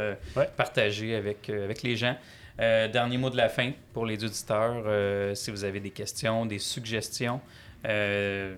partager 0.57 1.15
avec, 1.15 1.51
avec 1.51 1.83
les 1.83 1.97
gens. 1.97 2.17
Euh, 2.61 2.87
dernier 2.89 3.17
mot 3.17 3.31
de 3.31 3.37
la 3.37 3.49
fin 3.49 3.73
pour 3.93 4.07
les 4.07 4.23
auditeurs. 4.25 4.85
Euh, 4.87 5.35
si 5.35 5.51
vous 5.51 5.65
avez 5.65 5.81
des 5.81 5.91
questions, 5.91 6.45
des 6.45 6.59
suggestions, 6.59 7.41
euh, 7.87 8.55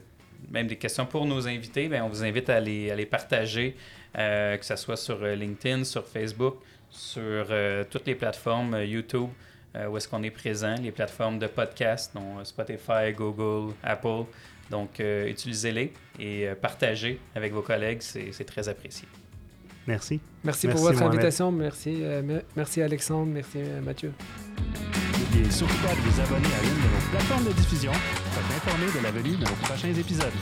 même 0.50 0.66
des 0.66 0.76
questions 0.76 1.06
pour 1.06 1.26
nos 1.26 1.46
invités, 1.46 1.88
bien, 1.88 2.04
on 2.04 2.08
vous 2.08 2.24
invite 2.24 2.50
à 2.50 2.60
les, 2.60 2.90
à 2.90 2.96
les 2.96 3.06
partager, 3.06 3.76
que 4.14 4.58
ce 4.62 4.76
soit 4.76 4.96
sur 4.96 5.24
LinkedIn, 5.24 5.84
sur 5.84 6.06
Facebook, 6.06 6.56
sur 6.90 7.46
toutes 7.90 8.06
les 8.06 8.14
plateformes 8.14 8.82
YouTube 8.84 9.28
où 9.88 9.96
est-ce 9.96 10.06
qu'on 10.06 10.22
est 10.22 10.30
présent, 10.30 10.76
les 10.80 10.92
plateformes 10.92 11.40
de 11.40 11.48
podcast, 11.48 12.12
dont 12.14 12.44
Spotify, 12.44 13.12
Google, 13.12 13.74
Apple. 13.82 14.24
Donc, 14.70 15.00
utilisez-les 15.00 15.92
et 16.20 16.46
partagez 16.62 17.18
avec 17.34 17.52
vos 17.52 17.62
collègues, 17.62 18.00
c'est 18.00 18.44
très 18.44 18.68
apprécié. 18.68 19.08
Merci. 19.86 20.20
Merci, 20.42 20.68
pour 20.68 20.80
votre 20.80 21.02
invitation. 21.02 21.52
Merci, 21.52 21.98
euh, 22.00 22.40
merci 22.56 22.82
Alexandre. 22.82 23.30
Merci 23.32 23.58
euh, 23.58 23.80
Mathieu. 23.80 24.12
N'oubliez 25.18 25.50
surtout 25.50 25.76
pas 25.76 25.94
de 25.94 26.00
vous 26.00 26.20
abonner 26.20 26.46
à 26.46 26.62
l'une 26.62 26.76
de 26.76 26.94
nos 26.94 27.10
plateformes 27.10 27.44
de 27.44 27.52
diffusion 27.52 27.92
pour 27.92 28.42
être 28.42 28.56
informé 28.56 28.86
de 28.98 29.02
la 29.02 29.10
venue 29.10 29.36
de 29.36 29.44
nos 29.44 29.56
prochains 29.66 29.94
épisodes. 29.94 30.32